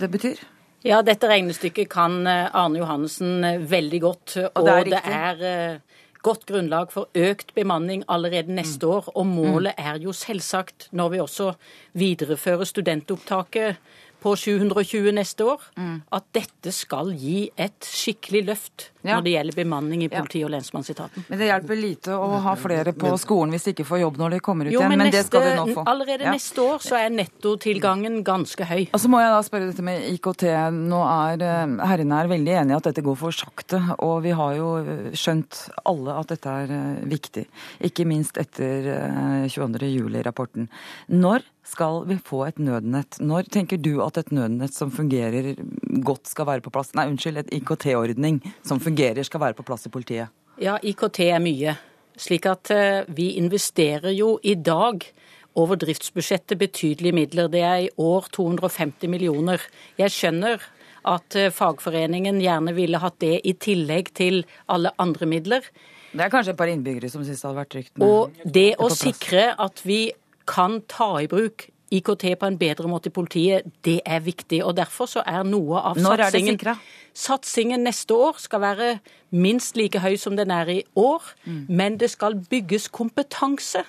det 0.00 0.10
betyr? 0.10 0.42
Ja, 0.86 1.02
dette 1.04 1.28
regnestykket 1.28 1.90
kan 1.92 2.22
eh, 2.26 2.46
Arne 2.56 2.80
Johannessen 2.80 3.44
eh, 3.44 3.60
veldig 3.68 4.00
godt. 4.00 4.36
Og, 4.54 4.64
det 4.64 4.76
er, 4.76 4.86
det 4.88 5.00
er 5.04 5.42
eh, 5.44 5.98
godt 6.22 6.46
grunnlag 6.48 6.92
for 6.92 7.08
økt 7.16 7.54
bemanning 7.56 8.04
allerede 8.08 8.52
neste 8.52 8.86
mm. 8.86 8.92
år. 8.92 9.10
Og 9.14 9.26
målet 9.26 9.74
mm. 9.78 9.84
er 9.86 10.04
jo 10.04 10.12
selvsagt, 10.16 10.88
når 10.92 11.14
vi 11.14 11.22
også 11.24 11.52
viderefører 11.92 12.68
studentopptaket 12.68 13.80
på 14.20 14.34
720 14.36 15.12
neste 15.16 15.46
år, 15.48 15.62
mm. 15.76 15.96
at 16.16 16.26
dette 16.36 16.72
skal 16.74 17.12
gi 17.16 17.48
et 17.56 17.86
skikkelig 17.86 18.42
løft 18.46 18.90
ja. 19.02 19.16
når 19.16 19.24
det 19.24 19.34
gjelder 19.34 19.56
bemanning 19.56 20.04
i 20.04 20.08
politi- 20.12 20.42
og 20.44 20.52
lensmannsetaten. 20.54 21.26
Men 21.28 21.40
det 21.40 21.48
hjelper 21.48 21.78
lite 21.80 22.16
å 22.16 22.40
ha 22.44 22.54
flere 22.60 22.94
på 22.96 23.12
skolen 23.20 23.54
hvis 23.54 23.68
de 23.68 23.74
ikke 23.74 23.86
får 23.88 24.02
jobb 24.02 24.20
når 24.20 24.36
de 24.36 24.40
kommer 24.44 24.68
ut 24.68 24.74
jo, 24.74 24.80
igjen. 24.80 24.92
Men, 24.92 25.02
men 25.04 25.10
neste, 25.10 25.22
det 25.22 25.28
skal 25.30 25.46
de 25.46 25.54
nå 25.58 25.76
få. 25.78 25.84
Allerede 25.92 26.28
ja. 26.28 26.34
neste 26.36 26.64
år 26.64 26.84
så 26.84 26.98
er 27.00 27.14
nettotilgangen 27.14 28.20
ganske 28.26 28.68
høy. 28.68 28.82
Og 28.90 29.02
så 29.02 29.12
må 29.12 29.22
jeg 29.22 29.32
da 29.34 29.40
spørre 29.46 29.70
dette 29.70 29.86
med 29.86 30.04
IKT. 30.12 30.46
Nå 30.76 31.00
er 31.06 31.46
eh, 31.46 31.76
herrene 31.92 32.20
er 32.20 32.32
veldig 32.34 32.56
enige 32.64 32.80
at 32.80 32.90
dette 32.90 33.06
går 33.06 33.18
for 33.20 33.36
sakte. 33.36 33.80
Og 34.04 34.20
vi 34.26 34.34
har 34.36 34.56
jo 34.58 34.70
skjønt 35.16 35.64
alle 35.88 36.18
at 36.20 36.34
dette 36.34 36.58
er 36.64 36.74
eh, 36.76 37.00
viktig. 37.10 37.46
Ikke 37.90 38.08
minst 38.08 38.40
etter 38.40 38.92
22. 39.48 39.80
Eh, 39.80 39.88
juli-rapporten. 39.90 40.68
Når 41.08 41.46
skal 41.70 42.04
vi 42.08 42.16
få 42.26 42.42
et 42.48 42.58
nødnett? 42.58 43.20
Når 43.22 43.50
tenker 43.54 43.78
du 43.80 44.00
at 44.04 44.18
et 44.20 44.32
nødnett 44.34 44.74
som 44.74 44.90
fungerer 44.90 45.54
godt 46.04 46.30
skal 46.30 46.48
være 46.48 46.64
på 46.64 46.72
plass? 46.74 46.92
Nei, 46.98 47.06
unnskyld, 47.12 47.44
et 47.44 47.52
IKT-ordning 47.60 48.40
som 48.66 48.82
fungerer 48.82 49.26
skal 49.26 49.44
være 49.44 49.58
på 49.58 49.66
plass 49.68 49.86
i 49.86 49.92
politiet? 49.94 50.34
Ja, 50.60 50.78
IKT 50.82 51.22
er 51.28 51.38
mye. 51.42 51.76
Slik 52.20 52.48
at 52.50 52.72
uh, 52.74 53.06
vi 53.16 53.32
investerer 53.40 54.12
jo 54.16 54.34
i 54.42 54.56
dag 54.58 55.06
over 55.58 55.78
driftsbudsjettet 55.80 56.58
betydelige 56.60 57.16
midler. 57.16 57.48
Det 57.52 57.62
er 57.64 57.86
i 57.86 57.94
år 57.96 58.28
250 58.34 59.08
millioner. 59.12 59.62
Jeg 59.98 60.12
skjønner 60.14 60.66
at 61.08 61.38
uh, 61.38 61.48
fagforeningen 61.54 62.42
gjerne 62.42 62.74
ville 62.76 63.00
hatt 63.00 63.20
det 63.22 63.38
i 63.46 63.54
tillegg 63.56 64.12
til 64.18 64.42
alle 64.68 64.92
andre 65.00 65.30
midler. 65.30 65.70
Det 66.10 66.24
er 66.26 66.32
kanskje 66.32 66.52
et 66.52 66.58
par 66.58 66.70
innbyggere 66.70 67.08
som 67.10 67.22
syns 67.22 67.38
det 67.38 67.46
hadde 67.46 67.60
vært 67.60 67.72
trygt. 67.76 67.92
Og 68.02 68.40
det 68.58 68.70
å 68.82 68.90
sikre 68.90 69.52
at 69.54 69.82
vi 69.86 70.08
kan 70.50 70.80
ta 70.90 71.12
i 71.22 71.28
bruk 71.30 71.68
IKT 71.90 72.24
på 72.38 72.46
en 72.46 72.58
bedre 72.58 72.86
måte 72.86 73.10
i 73.10 73.14
politiet, 73.14 73.66
det 73.84 73.98
er 74.06 74.20
viktig. 74.22 74.60
og 74.64 74.76
Derfor 74.78 75.08
så 75.10 75.24
er 75.26 75.42
noe 75.42 75.80
av 75.82 75.98
Når 75.98 76.24
satsingen 76.24 76.60
Satsingen 77.14 77.82
neste 77.82 78.14
år 78.14 78.38
skal 78.38 78.62
være 78.62 78.90
minst 79.30 79.76
like 79.76 79.98
høy 79.98 80.14
som 80.16 80.36
den 80.38 80.50
er 80.54 80.70
i 80.70 80.82
år, 80.94 81.22
mm. 81.44 81.64
men 81.68 81.98
det 81.98 82.12
skal 82.14 82.38
bygges 82.50 82.88
kompetanse. 82.88 83.82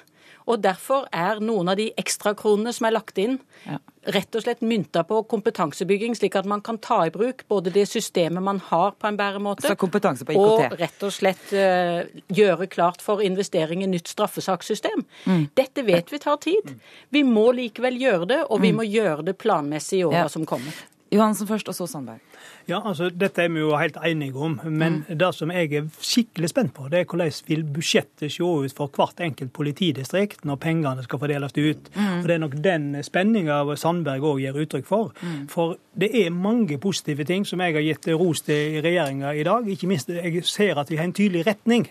Og 0.49 0.63
Derfor 0.63 1.05
er 1.13 1.39
noen 1.39 1.69
av 1.69 1.77
de 1.77 1.91
ekstrakronene 1.97 2.73
som 2.73 2.89
er 2.89 2.97
lagt 2.97 3.21
inn, 3.21 3.37
ja 3.69 3.77
rett 4.01 4.35
og 4.35 4.41
slett 4.43 4.63
mynta 4.65 5.03
på 5.05 5.19
kompetansebygging, 5.29 6.15
slik 6.17 6.35
at 6.39 6.47
man 6.49 6.63
kan 6.65 6.79
ta 6.81 7.03
i 7.05 7.11
bruk 7.13 7.43
både 7.51 7.73
det 7.73 7.85
systemet 7.89 8.43
man 8.43 8.61
har 8.71 8.95
på 8.97 9.09
en 9.09 9.19
bedre 9.19 9.41
måte, 9.43 9.69
og 9.69 10.77
rett 10.79 11.05
og 11.05 11.13
slett 11.13 11.53
uh, 11.53 12.01
gjøre 12.33 12.69
klart 12.71 13.03
for 13.05 13.21
investering 13.21 13.83
i 13.85 13.89
nytt 13.91 14.09
straffesakssystem. 14.09 15.05
Mm. 15.25 15.45
Dette 15.57 15.85
vet 15.85 16.09
vi 16.13 16.21
tar 16.21 16.41
tid. 16.41 16.73
Vi 17.09 17.23
må 17.27 17.51
likevel 17.57 17.99
gjøre 18.01 18.31
det, 18.33 18.41
og 18.49 18.63
vi 18.63 18.73
mm. 18.73 18.81
må 18.81 18.87
gjøre 18.89 19.29
det 19.29 19.37
planmessig 19.41 20.01
i 20.01 20.05
åra 20.09 20.25
ja. 20.25 20.33
som 20.33 20.47
kommer. 20.49 20.73
Johansen 21.11 21.49
først, 21.49 21.69
og 21.69 21.77
så 21.77 21.89
Sandberg. 21.91 22.30
Ja, 22.71 22.79
altså 22.87 23.09
Dette 23.11 23.43
er 23.43 23.51
vi 23.51 23.59
jo 23.59 23.73
helt 23.75 23.97
enige 24.05 24.37
om. 24.39 24.59
Men 24.63 25.01
mm. 25.01 25.17
det 25.19 25.29
som 25.35 25.51
jeg 25.51 25.73
er 25.75 25.87
skikkelig 25.99 26.51
spent 26.51 26.73
på, 26.77 26.87
det 26.91 27.01
er 27.01 27.09
hvordan 27.09 27.31
vil 27.47 27.63
budsjettet 27.75 28.31
se 28.31 28.43
ut 28.43 28.75
for 28.77 28.91
hvert 28.95 29.19
enkelt 29.23 29.51
politidistrikt 29.53 30.45
når 30.47 30.59
pengene 30.61 31.03
skal 31.03 31.19
fordeles 31.19 31.57
ut. 31.57 31.91
Mm. 31.95 32.19
Og 32.21 32.27
Det 32.27 32.35
er 32.35 32.43
nok 32.45 32.57
den 32.63 32.89
spenninga 33.03 33.61
Sandberg 33.75 34.27
òg 34.31 34.43
gir 34.43 34.61
uttrykk 34.63 34.87
for. 34.87 35.11
Mm. 35.21 35.47
For 35.51 35.77
det 35.93 36.11
er 36.23 36.31
mange 36.31 36.77
positive 36.77 37.27
ting 37.27 37.45
som 37.47 37.61
jeg 37.61 37.75
har 37.75 37.87
gitt 37.87 38.07
ros 38.15 38.45
til 38.47 38.77
i 38.77 38.83
regjeringa 38.83 39.33
i 39.35 39.43
dag. 39.47 39.67
Ikke 39.67 39.89
minst 39.91 40.09
jeg 40.09 40.45
ser 40.47 40.79
at 40.79 40.91
vi 40.91 40.99
har 40.99 41.09
en 41.09 41.17
tydelig 41.17 41.45
retning. 41.47 41.89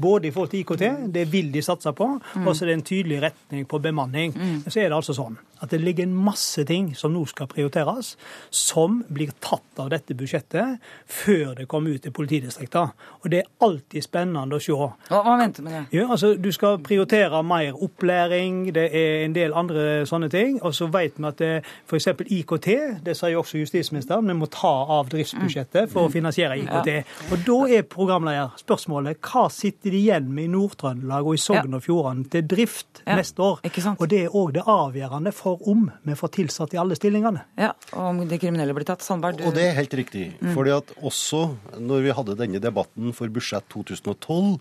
Både 0.00 0.28
i 0.28 0.30
forhold 0.32 0.48
til 0.50 0.62
IKT, 0.62 1.12
det 1.12 1.26
vil 1.32 1.50
de 1.52 1.60
satse 1.62 1.92
på, 1.92 2.06
mm. 2.16 2.46
og 2.46 2.56
så 2.56 2.64
er 2.64 2.70
det 2.70 2.76
en 2.78 2.82
tydelig 2.88 3.22
retning 3.22 3.66
på 3.68 3.78
bemanning. 3.78 4.32
Mm. 4.32 4.62
Så 4.64 4.80
er 4.80 4.88
det 4.88 4.96
altså 4.96 5.12
sånn 5.12 5.36
at 5.62 5.70
det 5.70 5.80
ligger 5.80 6.08
en 6.08 6.16
masse 6.26 6.64
ting 6.66 6.90
som 6.98 7.12
nå 7.14 7.22
skal 7.30 7.48
prioriteres, 7.50 8.16
som 8.50 9.02
blir 9.12 9.30
tatt 9.40 9.78
av 9.80 9.92
dette 9.92 10.16
budsjettet 10.18 10.82
før 11.06 11.54
det 11.60 11.68
kommer 11.70 11.94
ut 11.94 12.02
til 12.02 12.14
politidistriktene. 12.14 12.92
Og 13.22 13.30
det 13.30 13.42
er 13.42 13.50
alltid 13.62 14.04
spennende 14.04 14.58
å 14.58 14.62
se. 14.62 14.74
Hva, 14.74 15.20
hva 15.22 15.36
venter 15.40 15.64
med 15.66 15.76
det? 15.76 15.82
Ja, 15.98 16.08
altså, 16.10 16.32
du 16.34 16.50
skal 16.54 16.80
prioritere 16.82 17.42
mer 17.46 17.78
opplæring, 17.78 18.64
det 18.74 18.88
er 18.90 19.24
en 19.26 19.36
del 19.36 19.54
andre 19.56 20.02
sånne 20.08 20.30
ting. 20.32 20.58
Og 20.62 20.74
så 20.74 20.88
vet 20.92 21.18
vi 21.18 21.28
at 21.30 21.42
f.eks. 21.86 22.10
IKT, 22.42 22.68
det 23.06 23.16
sier 23.18 23.38
også 23.38 23.60
justisministeren, 23.62 24.26
vi 24.28 24.36
må 24.38 24.48
ta 24.52 24.72
av 24.98 25.12
driftsbudsjettet 25.12 25.92
for 25.92 26.08
å 26.08 26.12
finansiere 26.12 26.58
IKT. 26.62 26.90
Og 27.30 27.46
da 27.46 27.58
er 27.78 27.86
programleder 27.86 28.58
spørsmålet 28.60 29.20
hva 29.22 29.46
sitter 29.52 29.94
de 29.94 30.02
igjen 30.02 30.30
med 30.32 30.48
i 30.48 30.52
Nord-Trøndelag 30.52 31.28
og 31.28 31.38
i 31.38 31.42
Sogn 31.42 31.78
og 31.78 31.84
Fjordane 31.84 32.26
til 32.32 32.46
drift 32.48 33.02
neste 33.06 33.44
år. 33.44 33.62
Og 33.98 34.06
det 34.10 34.24
er 34.26 34.36
òg 34.36 34.54
det 34.56 34.66
avgjørende 34.66 35.32
for 35.36 35.51
om 35.60 35.90
vi 36.06 36.14
får 36.18 36.32
tilsatt 36.36 36.74
i 36.74 36.80
alle 36.80 36.96
stillingene. 36.98 37.44
Ja, 37.58 37.72
Og 37.92 38.08
om 38.08 38.22
de 38.28 38.38
kriminelle 38.40 38.74
blir 38.76 38.86
tatt. 38.88 39.04
Sandberg, 39.04 39.38
du... 39.38 39.44
Og 39.48 39.54
det 39.56 39.68
er 39.68 39.76
helt 39.76 39.94
riktig. 39.94 40.30
Mm. 40.40 40.54
fordi 40.56 40.74
at 40.74 40.94
også 41.02 41.42
når 41.78 42.06
vi 42.06 42.16
hadde 42.16 42.38
denne 42.38 42.62
debatten 42.62 43.12
for 43.16 43.32
budsjett 43.32 43.68
2012, 43.72 44.58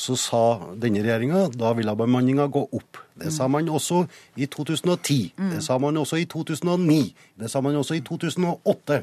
så 0.00 0.16
sa 0.16 0.42
denne 0.80 1.02
regjeringa 1.04 1.48
da 1.52 1.72
ville 1.76 1.94
bemanninga 1.98 2.46
gå 2.52 2.64
opp. 2.72 3.00
Det 3.20 3.32
sa 3.34 3.48
man 3.52 3.68
også 3.68 4.04
i 4.40 4.46
2010. 4.46 5.32
Mm. 5.36 5.54
Det 5.56 5.62
sa 5.66 5.78
man 5.78 5.98
også 6.00 6.20
i 6.22 6.26
2009. 6.30 7.00
Det 7.42 7.50
sa 7.52 7.60
man 7.60 7.76
også 7.76 7.98
i 7.98 8.04
2008. 8.06 9.02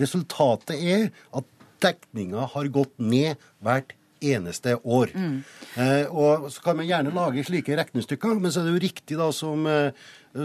Resultatet 0.00 0.76
er 0.78 1.08
at 1.36 1.48
dekninga 1.82 2.46
har 2.54 2.70
gått 2.72 2.94
ned 3.00 3.40
hvert 3.64 3.96
eneste 4.20 4.76
år. 4.84 5.12
Mm. 5.14 5.42
Eh, 5.76 6.06
og 6.12 6.50
Så 6.52 6.62
kan 6.62 6.76
man 6.76 6.86
gjerne 6.86 7.14
lage 7.14 7.44
slike 7.44 7.76
regnestykker, 7.76 8.40
men 8.40 8.52
så 8.52 8.60
er 8.60 8.64
det 8.68 8.74
jo 8.74 8.86
riktig, 8.86 9.16
da, 9.18 9.30
som, 9.32 9.66
eh, 9.66 9.92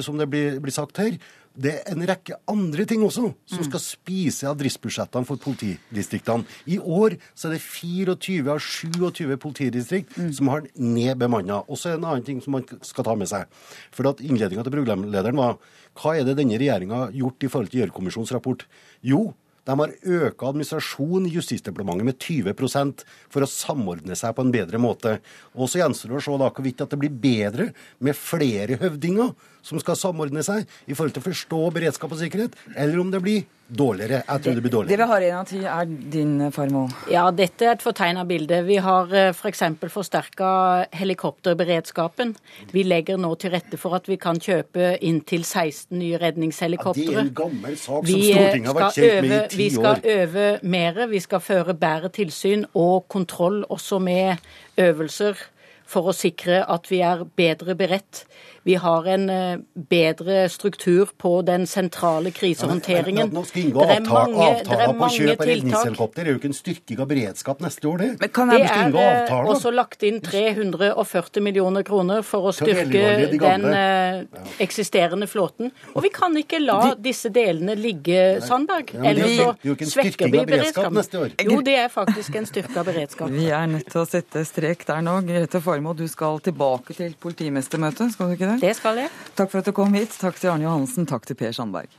som 0.02 0.18
det 0.18 0.28
blir, 0.32 0.60
blir, 0.64 0.74
sagt 0.74 0.98
her, 1.02 1.18
det 1.56 1.72
er 1.72 1.94
en 1.94 2.04
rekke 2.04 2.36
andre 2.52 2.84
ting 2.90 3.04
også 3.06 3.30
som 3.48 3.62
mm. 3.62 3.68
skal 3.70 3.82
spise 3.82 4.48
av 4.50 4.58
driftsbudsjettene 4.60 5.28
for 5.28 5.40
politidistriktene. 5.40 6.44
I 6.68 6.80
år 6.80 7.16
så 7.32 7.48
er 7.48 7.56
det 7.56 7.62
24 7.64 8.52
av 8.52 8.60
27 8.60 9.38
politidistrikt 9.40 10.18
mm. 10.20 10.34
som 10.36 10.52
har 10.52 10.68
nedbemanna. 10.76 11.62
Og 11.70 11.80
så 11.80 11.94
er 11.94 11.96
det 11.96 12.02
en 12.02 12.10
annen 12.12 12.28
ting 12.28 12.44
som 12.44 12.58
man 12.58 12.68
skal 12.82 13.08
ta 13.08 13.16
med 13.16 13.32
seg. 13.32 13.48
For 13.96 14.12
at 14.12 14.24
Innledninga 14.26 14.66
til 14.68 14.76
programlederen 14.76 15.40
var 15.40 15.56
hva 15.96 16.18
er 16.18 16.28
det 16.28 16.36
denne 16.42 16.60
regjeringa 16.60 17.06
har 17.06 17.16
gjort 17.16 17.48
i 17.48 17.52
forhold 17.52 17.72
til 17.72 17.86
Gjørv-kommisjonens 17.86 18.36
rapport? 18.36 18.68
Jo, 19.06 19.30
de 19.66 19.74
har 19.80 19.94
økt 20.20 20.44
administrasjonen 20.46 21.26
i 21.30 21.34
Justisdepartementet 21.34 22.06
med 22.06 22.20
20% 22.22 23.02
for 23.34 23.46
å 23.46 23.50
samordne 23.50 24.18
seg 24.18 24.36
på 24.38 24.46
en 24.46 24.54
bedre 24.54 24.82
måte. 24.82 25.18
Og 25.58 25.72
så 25.72 25.82
gjenstår 25.82 26.14
det 26.14 26.20
å 26.20 26.26
se 26.28 26.38
da 26.42 26.52
hvorvidt 26.52 26.84
det 26.92 27.00
blir 27.02 27.16
bedre 27.24 27.72
med 28.04 28.20
flere 28.20 28.78
høvdinger 28.82 29.34
som 29.66 29.82
skal 29.82 29.98
samordne 30.00 30.46
seg 30.46 30.66
i 30.86 30.94
forhold 30.94 31.16
til 31.16 31.24
å 31.24 31.30
forstå 31.32 31.62
beredskap 31.76 32.14
og 32.14 32.22
sikkerhet, 32.22 32.56
eller 32.76 33.02
om 33.02 33.12
det 33.14 33.22
blir 33.26 33.46
dårligere. 33.66 34.22
Jeg 34.28 34.42
tror 34.44 34.54
det 34.54 34.62
blir 34.62 34.74
dårligere. 34.74 34.92
Det 34.92 34.98
vi 35.02 35.08
har 35.10 35.24
igjen 35.26 35.40
av 35.40 35.48
tid, 35.50 35.64
er 35.66 35.86
din, 36.14 36.34
Farmo. 36.54 36.84
Ja, 37.10 37.24
dette 37.34 37.66
er 37.66 37.72
et 37.74 37.82
fortegna 37.82 38.26
bilde. 38.30 38.60
Vi 38.68 38.78
har 38.86 39.10
f.eks. 39.32 39.64
For 39.82 39.94
forsterka 39.96 40.50
helikopterberedskapen. 40.94 42.36
Vi 42.74 42.84
legger 42.86 43.18
nå 43.22 43.32
til 43.42 43.56
rette 43.56 43.80
for 43.82 43.98
at 43.98 44.06
vi 44.10 44.20
kan 44.22 44.38
kjøpe 44.42 44.94
inntil 45.06 45.42
16 45.42 45.98
nye 45.98 46.20
redningshelikoptre. 46.22 47.08
Ja, 47.08 47.10
det 47.10 47.24
er 47.24 47.26
en 47.26 47.34
gammel 47.42 47.80
sak 47.80 48.06
som 48.06 48.22
Stortinget 48.22 48.70
har 48.70 48.80
vært 48.80 49.00
kjent 49.00 49.30
med 49.32 49.36
i 49.36 49.42
ti 49.42 49.58
år. 49.58 49.58
Vi 49.64 49.70
skal 49.74 50.06
øve 50.20 50.48
mer, 50.76 51.02
vi 51.16 51.26
skal 51.26 51.44
føre 51.48 51.78
bedre 51.88 52.14
tilsyn 52.14 52.70
og 52.78 53.10
kontroll 53.10 53.64
også 53.66 53.98
med 54.04 54.46
øvelser 54.78 55.42
for 55.86 56.10
å 56.10 56.16
sikre 56.16 56.64
at 56.66 56.90
vi 56.92 57.02
er 57.06 57.26
bedre 57.38 57.76
beredt. 57.78 58.26
Vi 58.66 58.74
har 58.82 59.06
en 59.06 59.30
eh, 59.30 59.58
bedre 59.90 60.48
struktur 60.50 61.12
på 61.22 61.42
den 61.46 61.68
sentrale 61.70 62.32
krisehåndteringen. 62.34 63.28
Ja, 63.28 63.34
nå 63.36 63.44
skal 63.46 63.62
inngå 63.62 63.84
det 63.86 63.98
er 64.00 64.08
mange, 64.08 64.48
avtaler 64.48 64.94
på 64.98 65.10
kjøp 65.14 65.34
av 65.44 65.50
redningshelikopter. 65.52 66.26
Det 66.26 66.32
er 66.32 66.34
jo 66.34 66.40
ikke 66.40 66.50
en 66.50 66.58
styrking 66.58 67.04
av 67.04 67.10
beredskap 67.12 67.62
neste 67.62 67.90
år, 67.92 68.02
det. 68.02 68.08
Men 68.24 68.32
kan 68.34 68.54
det 68.56 68.64
er 68.64 68.98
eh, 69.04 69.52
også 69.54 69.70
lagt 69.70 70.06
inn 70.10 70.18
340 70.26 71.46
millioner 71.46 71.86
kroner 71.86 72.26
for 72.26 72.50
å 72.50 72.56
styrke 72.58 73.04
den 73.36 73.68
eh, 73.70 74.24
eksisterende 74.66 75.30
flåten. 75.30 75.70
Og 75.94 76.02
vi 76.08 76.14
kan 76.18 76.34
ikke 76.42 76.64
la 76.64 76.96
disse 76.98 77.30
delene 77.30 77.78
ligge, 77.78 78.40
Sandberg. 78.48 78.96
Ellers 78.98 79.38
så 79.38 79.78
svekker 79.94 80.34
vi 80.34 80.42
beredskapen. 80.42 81.38
Jo, 81.46 81.62
det 81.70 81.78
er 81.84 81.94
faktisk 81.94 82.42
en 82.42 82.50
styrka 82.50 82.82
beredskap. 82.90 83.30
Vi 83.30 83.46
er 83.54 83.70
nødt 83.70 83.94
til 83.94 84.02
å 84.02 84.10
sette 84.10 84.42
strek 84.50 84.90
der 84.90 85.06
nå. 85.06 85.20
Grete 85.30 85.62
Formoe, 85.76 85.98
du 85.98 86.08
skal 86.08 86.40
tilbake 86.40 86.96
til 86.96 87.16
politimestermøtet, 87.20 88.14
skal 88.16 88.30
du 88.30 88.38
ikke 88.38 88.48
det? 88.54 88.60
Det 88.64 88.76
skal 88.78 89.04
jeg. 89.04 89.12
Takk 89.36 89.52
for 89.52 89.60
at 89.60 89.68
du 89.68 89.76
kom 89.76 89.96
hit. 89.98 90.14
Takk 90.22 90.38
til 90.40 90.54
Arne 90.54 90.64
Johansen. 90.64 91.08
Takk 91.10 91.28
til 91.28 91.36
Per 91.36 91.52
Sandberg. 91.56 91.92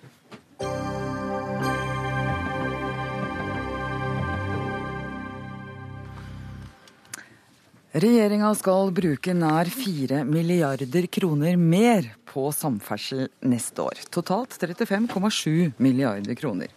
Regjeringa 7.97 8.51
skal 8.57 8.91
bruke 8.97 9.33
nær 9.37 9.69
4 9.73 10.23
milliarder 10.29 11.07
kroner 11.13 11.57
mer 11.57 12.11
på 12.29 12.49
samferdsel 12.53 13.29
neste 13.49 13.85
år. 13.85 14.03
Totalt 14.13 14.57
35,7 14.61 15.77
milliarder 15.81 16.37
kroner. 16.37 16.73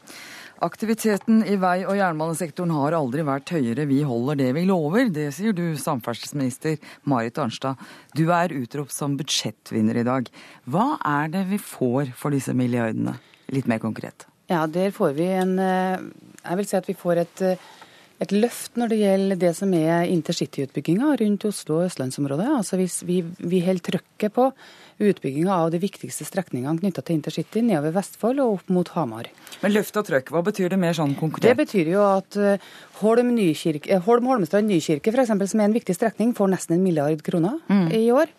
Aktiviteten 0.59 1.39
i 1.47 1.55
vei- 1.55 1.85
og 1.87 1.95
jernbanesektoren 1.95 2.73
har 2.75 2.95
aldri 2.97 3.23
vært 3.23 3.53
høyere. 3.55 3.85
Vi 3.87 4.01
holder 4.03 4.35
det 4.41 4.49
vi 4.57 4.65
lover. 4.67 5.07
Det 5.07 5.29
sier 5.31 5.55
du, 5.55 5.71
samferdselsminister 5.79 6.75
Marit 7.07 7.39
Arnstad. 7.39 7.79
Du 8.11 8.25
er 8.35 8.51
utropt 8.51 8.91
som 8.91 9.15
budsjettvinner 9.15 10.01
i 10.01 10.03
dag. 10.03 10.27
Hva 10.67 10.97
er 11.07 11.31
det 11.31 11.45
vi 11.53 11.61
får 11.63 12.11
for 12.19 12.35
disse 12.35 12.51
milliardene? 12.51 13.15
Litt 13.55 13.71
mer 13.71 13.79
konkret. 13.79 14.27
Ja, 14.51 14.65
der 14.67 14.91
får 14.91 15.15
vi 15.15 15.29
en 15.31 15.55
eh, 15.63 16.01
Jeg 16.43 16.59
vil 16.59 16.67
si 16.67 16.75
at 16.75 16.87
vi 16.89 16.97
får 16.97 17.23
et, 17.23 17.41
eh, 17.45 17.67
et 18.19 18.33
løft 18.35 18.75
når 18.79 18.91
det 18.91 18.99
gjelder 18.99 19.39
det 19.39 19.53
som 19.55 19.71
er 19.77 20.09
intercityutbygginga 20.11 21.13
rundt 21.21 21.45
Oslo 21.47 21.79
og 21.79 21.87
østlandsområdet. 21.87 22.49
Altså 22.57 22.79
hvis 22.79 22.99
vi, 23.07 23.21
vi 23.39 23.61
holder 23.63 23.85
trøkket 23.85 24.35
på 24.35 24.49
utbygginga 24.99 25.55
av 25.55 25.69
de 25.71 25.79
viktigste 25.79 26.27
strekningene 26.27 26.81
knytta 26.81 27.03
til 27.05 27.15
intercity 27.15 27.63
nedover 27.63 27.95
Vestfold 27.95 28.41
og 28.43 28.57
opp 28.57 28.73
mot 28.75 28.91
Hamar. 28.97 29.29
Men 29.63 29.75
løft 29.77 29.95
og 29.99 30.07
trøkk, 30.09 30.33
hva 30.35 30.43
betyr 30.43 30.73
det 30.73 30.81
mer 30.81 30.97
sånn 30.97 31.15
konkret? 31.19 31.47
Det 31.47 31.55
betyr 31.61 31.93
jo 31.93 32.03
at 32.03 32.39
eh, 32.39 32.69
Holm, 32.99 33.31
Nykirke, 33.37 33.87
eh, 33.95 34.03
Holm 34.03 34.27
Holmestrand 34.27 34.67
Nykirke, 34.67 35.13
f.eks., 35.15 35.31
som 35.31 35.63
er 35.63 35.69
en 35.69 35.77
viktig 35.77 35.95
strekning, 35.95 36.35
får 36.35 36.51
nesten 36.51 36.75
en 36.75 36.83
milliard 36.83 37.23
kroner 37.23 37.61
mm. 37.71 37.87
i 37.95 38.09
år. 38.11 38.31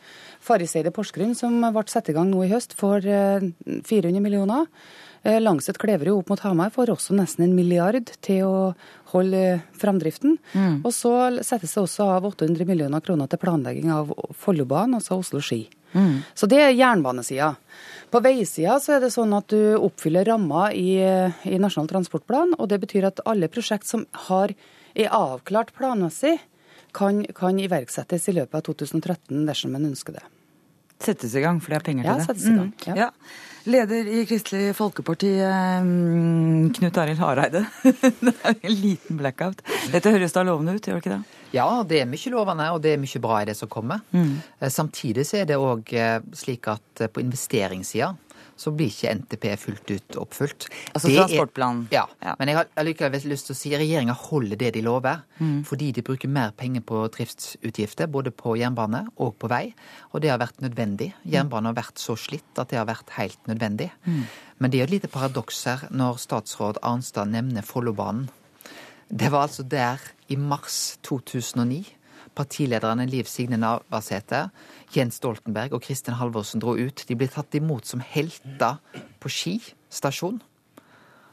Farriseidet 0.44 0.92
Porsgrunn, 0.96 1.32
som 1.36 1.56
ble 1.64 1.86
satt 1.88 2.12
i 2.12 2.16
gang 2.16 2.28
nå 2.28 2.44
i 2.44 2.52
høst, 2.52 2.76
får 2.76 3.08
400 3.08 4.12
eh, 4.12 4.20
millioner. 4.20 4.68
Langset 5.22 5.76
Kleverud 5.76 6.22
opp 6.22 6.30
mot 6.32 6.40
Hamar 6.40 6.70
får 6.72 6.94
også 6.94 7.12
nesten 7.18 7.44
en 7.44 7.56
milliard 7.56 8.08
til 8.24 8.46
å 8.46 8.60
holde 9.12 9.60
framdriften. 9.76 10.38
Mm. 10.54 10.78
Og 10.80 10.94
så 10.96 11.12
settes 11.44 11.74
det 11.74 11.82
også 11.82 12.06
av 12.16 12.28
800 12.30 12.64
millioner 12.68 13.04
kroner 13.04 13.28
til 13.28 13.42
planlegging 13.42 13.92
av 13.92 14.14
Follobanen, 14.40 14.96
altså 14.96 15.18
Oslo-Ski. 15.20 15.66
Mm. 15.92 16.22
Så 16.34 16.48
det 16.48 16.60
er 16.62 16.72
jernbanesida. 16.72 17.52
På 18.10 18.22
veisida 18.24 18.78
så 18.82 18.96
er 18.96 19.04
det 19.04 19.12
sånn 19.14 19.34
at 19.36 19.50
du 19.52 19.76
oppfyller 19.76 20.26
ramma 20.30 20.70
i, 20.72 20.96
i, 20.98 21.58
Nasjonal 21.60 21.90
transportplan, 21.90 22.56
og 22.58 22.70
det 22.72 22.80
betyr 22.82 23.10
at 23.10 23.22
alle 23.28 23.50
prosjekt 23.52 23.90
som 23.90 24.06
har, 24.28 24.54
er 24.94 25.12
avklart 25.14 25.74
planmessig, 25.76 26.38
kan, 26.96 27.22
kan 27.36 27.58
iverksettes 27.62 28.24
i 28.32 28.34
løpet 28.34 28.56
av 28.56 28.64
2013 28.66 29.44
dersom 29.46 29.76
en 29.78 29.90
ønsker 29.92 30.16
det. 30.16 30.24
Settes 31.00 31.36
i 31.38 31.42
gang, 31.44 31.60
for 31.62 31.72
det 31.72 31.78
er 31.78 31.86
penger 31.86 32.06
til 32.06 32.10
ja, 32.10 32.18
det? 32.18 32.26
Settes 32.26 32.48
i 32.48 32.54
gang, 32.56 32.72
mm. 32.72 32.88
ja. 32.88 33.06
ja. 33.06 33.10
Leder 33.70 34.08
i 34.10 34.24
Kristelig 34.26 34.72
Folkeparti, 34.74 35.28
eh, 35.46 35.84
Knut 36.74 36.96
Arild 36.98 37.20
Hareide. 37.22 37.64
det 38.24 38.32
er 38.34 38.56
en 38.56 38.74
liten 38.74 39.20
blackout. 39.20 39.62
Dette 39.92 40.10
høres 40.10 40.34
da 40.34 40.42
lovende 40.46 40.74
ut, 40.74 40.82
gjør 40.82 40.98
det 40.98 41.04
ikke 41.04 41.12
det? 41.14 41.36
Ja, 41.54 41.66
det 41.86 42.00
er 42.02 42.08
mye 42.10 42.32
lovende, 42.34 42.66
og 42.74 42.82
det 42.82 42.94
er 42.94 43.02
mye 43.02 43.22
bra 43.22 43.40
i 43.42 43.46
det 43.50 43.54
som 43.58 43.70
kommer. 43.70 44.02
Mm. 44.10 44.40
Eh, 44.58 44.72
samtidig 44.74 45.26
så 45.28 45.42
er 45.42 45.50
det 45.50 45.60
òg 45.60 45.94
eh, 45.94 46.18
slik 46.34 46.66
at 46.72 47.04
på 47.14 47.22
investeringssida 47.22 48.10
så 48.60 48.72
blir 48.76 48.90
ikke 48.92 49.14
NTP 49.16 49.44
fullt 49.56 49.90
ut 49.94 50.16
oppfylt. 50.20 50.66
Altså 50.92 51.08
Det 51.08 51.16
er- 51.16 51.28
transportplanen. 51.28 51.86
Ja, 51.90 52.04
men 52.38 52.48
jeg 52.48 52.56
har 52.56 52.66
allikevel 52.76 53.22
lyst 53.30 53.46
til 53.48 53.54
å 53.54 53.56
si 53.56 53.74
at 53.74 53.80
regjeringa 53.80 54.12
holder 54.14 54.56
det 54.56 54.72
de 54.74 54.82
lover. 54.82 55.22
Mm. 55.40 55.64
Fordi 55.64 55.92
de 55.92 56.02
bruker 56.02 56.28
mer 56.28 56.50
penger 56.52 56.82
på 56.82 57.08
driftsutgifter, 57.10 58.06
både 58.06 58.30
på 58.30 58.56
jernbane 58.58 59.06
og 59.16 59.38
på 59.38 59.48
vei. 59.48 59.74
Og 60.12 60.20
det 60.20 60.30
har 60.30 60.38
vært 60.38 60.60
nødvendig. 60.60 61.12
Jernbanen 61.26 61.72
har 61.72 61.78
vært 61.80 61.96
så 61.96 62.16
slitt 62.18 62.58
at 62.58 62.68
det 62.68 62.78
har 62.78 62.86
vært 62.86 63.08
helt 63.16 63.40
nødvendig. 63.48 63.90
Mm. 64.06 64.26
Men 64.60 64.70
det 64.70 64.80
er 64.80 64.84
et 64.84 64.90
lite 64.90 65.08
paradoks 65.08 65.64
her 65.64 65.88
når 65.90 66.18
statsråd 66.18 66.76
Arnstad 66.82 67.28
nevner 67.32 67.62
Follobanen. 67.62 68.28
Det 69.10 69.30
var 69.32 69.48
altså 69.48 69.66
der 69.66 69.98
i 70.28 70.36
mars 70.36 70.98
2009 71.02 71.84
partilederne 72.38 73.06
Liv 73.10 73.28
Signe 73.28 73.58
Navarsete, 73.60 74.50
Jens 74.94 75.18
Stoltenberg 75.20 75.74
og 75.76 75.82
Kristin 75.84 76.16
Halvorsen 76.20 76.62
dro 76.62 76.76
ut. 76.78 77.04
De 77.08 77.16
ble 77.18 77.28
tatt 77.30 77.54
imot 77.58 77.88
som 77.88 78.00
helter 78.00 78.78
på 79.20 79.32
Ski 79.32 79.56
stasjon. 79.90 80.40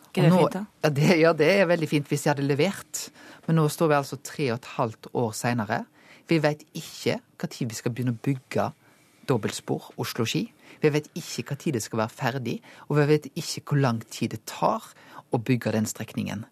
Ikke 0.10 0.26
det 0.26 0.32
nå- 0.32 0.40
fint, 0.40 0.58
da? 0.58 0.66
Ja 0.84 0.90
det, 0.90 1.20
ja, 1.20 1.34
det 1.34 1.52
er 1.60 1.70
veldig 1.70 1.90
fint 1.90 2.10
hvis 2.10 2.26
de 2.26 2.34
hadde 2.34 2.48
levert. 2.48 3.10
Men 3.48 3.60
nå 3.60 3.68
står 3.70 3.94
vi 3.94 4.00
altså 4.00 4.18
tre 4.24 4.52
og 4.52 4.60
et 4.60 4.74
halvt 4.78 5.12
år 5.14 5.32
seinere. 5.38 5.86
Vi 6.28 6.40
vet 6.44 6.66
ikke 6.76 7.20
når 7.40 7.70
vi 7.70 7.76
skal 7.78 7.94
begynne 7.94 8.16
å 8.16 8.24
bygge 8.26 8.72
dobbeltspor 9.28 9.92
Oslo-Ski. 10.00 10.48
Vi 10.82 10.90
vet 10.94 11.08
ikke 11.16 11.56
når 11.56 11.74
det 11.78 11.84
skal 11.84 12.02
være 12.04 12.16
ferdig, 12.16 12.62
og 12.90 12.98
vi 12.98 13.06
vet 13.14 13.30
ikke 13.36 13.64
hvor 13.70 13.82
lang 13.82 14.02
tid 14.10 14.36
det 14.36 14.46
tar 14.46 14.84
å 15.32 15.38
bygge 15.40 15.72
den 15.76 15.86
strekningen. 15.86 16.46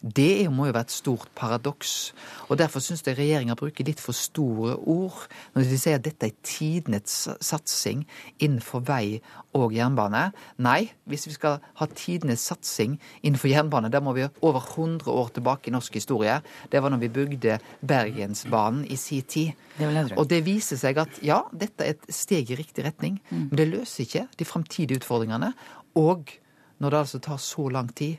Det 0.00 0.48
må 0.48 0.64
jo 0.64 0.72
være 0.72 0.86
et 0.88 0.94
stort 0.94 1.28
paradoks. 1.36 2.14
Og 2.48 2.56
Derfor 2.58 2.80
syns 2.80 3.02
jeg 3.04 3.18
regjeringa 3.18 3.52
bruker 3.58 3.84
litt 3.84 4.00
for 4.00 4.16
store 4.16 4.78
ord 4.88 5.26
når 5.52 5.68
de 5.68 5.78
sier 5.80 5.98
at 5.98 6.06
dette 6.06 6.30
er 6.30 6.38
tidenes 6.46 7.28
satsing 7.44 8.06
innenfor 8.40 8.80
vei 8.88 9.20
og 9.56 9.74
jernbane. 9.76 10.30
Nei, 10.64 10.88
hvis 11.04 11.26
vi 11.28 11.34
skal 11.36 11.58
ha 11.76 11.88
tidenes 11.92 12.46
satsing 12.48 12.96
innenfor 13.20 13.52
jernbane, 13.52 13.92
da 13.92 14.00
må 14.00 14.16
vi 14.16 14.24
over 14.40 14.64
100 14.64 15.10
år 15.12 15.32
tilbake 15.36 15.68
i 15.68 15.76
norsk 15.76 16.00
historie. 16.00 16.40
Det 16.72 16.80
var 16.80 16.94
når 16.94 17.04
vi 17.04 17.14
bygde 17.20 17.58
Bergensbanen 17.84 18.86
i 18.88 18.96
si 18.96 19.20
tid. 19.20 19.52
Det. 19.76 20.16
Og 20.16 20.28
det 20.30 20.42
viser 20.48 20.80
seg 20.80 20.98
at 21.00 21.20
ja, 21.24 21.42
dette 21.52 21.84
er 21.84 21.96
et 21.96 22.12
steg 22.14 22.50
i 22.52 22.56
riktig 22.58 22.86
retning, 22.88 23.20
men 23.30 23.56
det 23.56 23.68
løser 23.68 24.06
ikke 24.06 24.28
de 24.38 24.48
framtidige 24.48 25.02
utfordringene. 25.02 25.52
Og 26.00 26.32
når 26.80 26.92
det 26.92 26.98
altså 27.04 27.20
tar 27.20 27.40
så 27.42 27.68
lang 27.68 27.90
tid, 27.96 28.16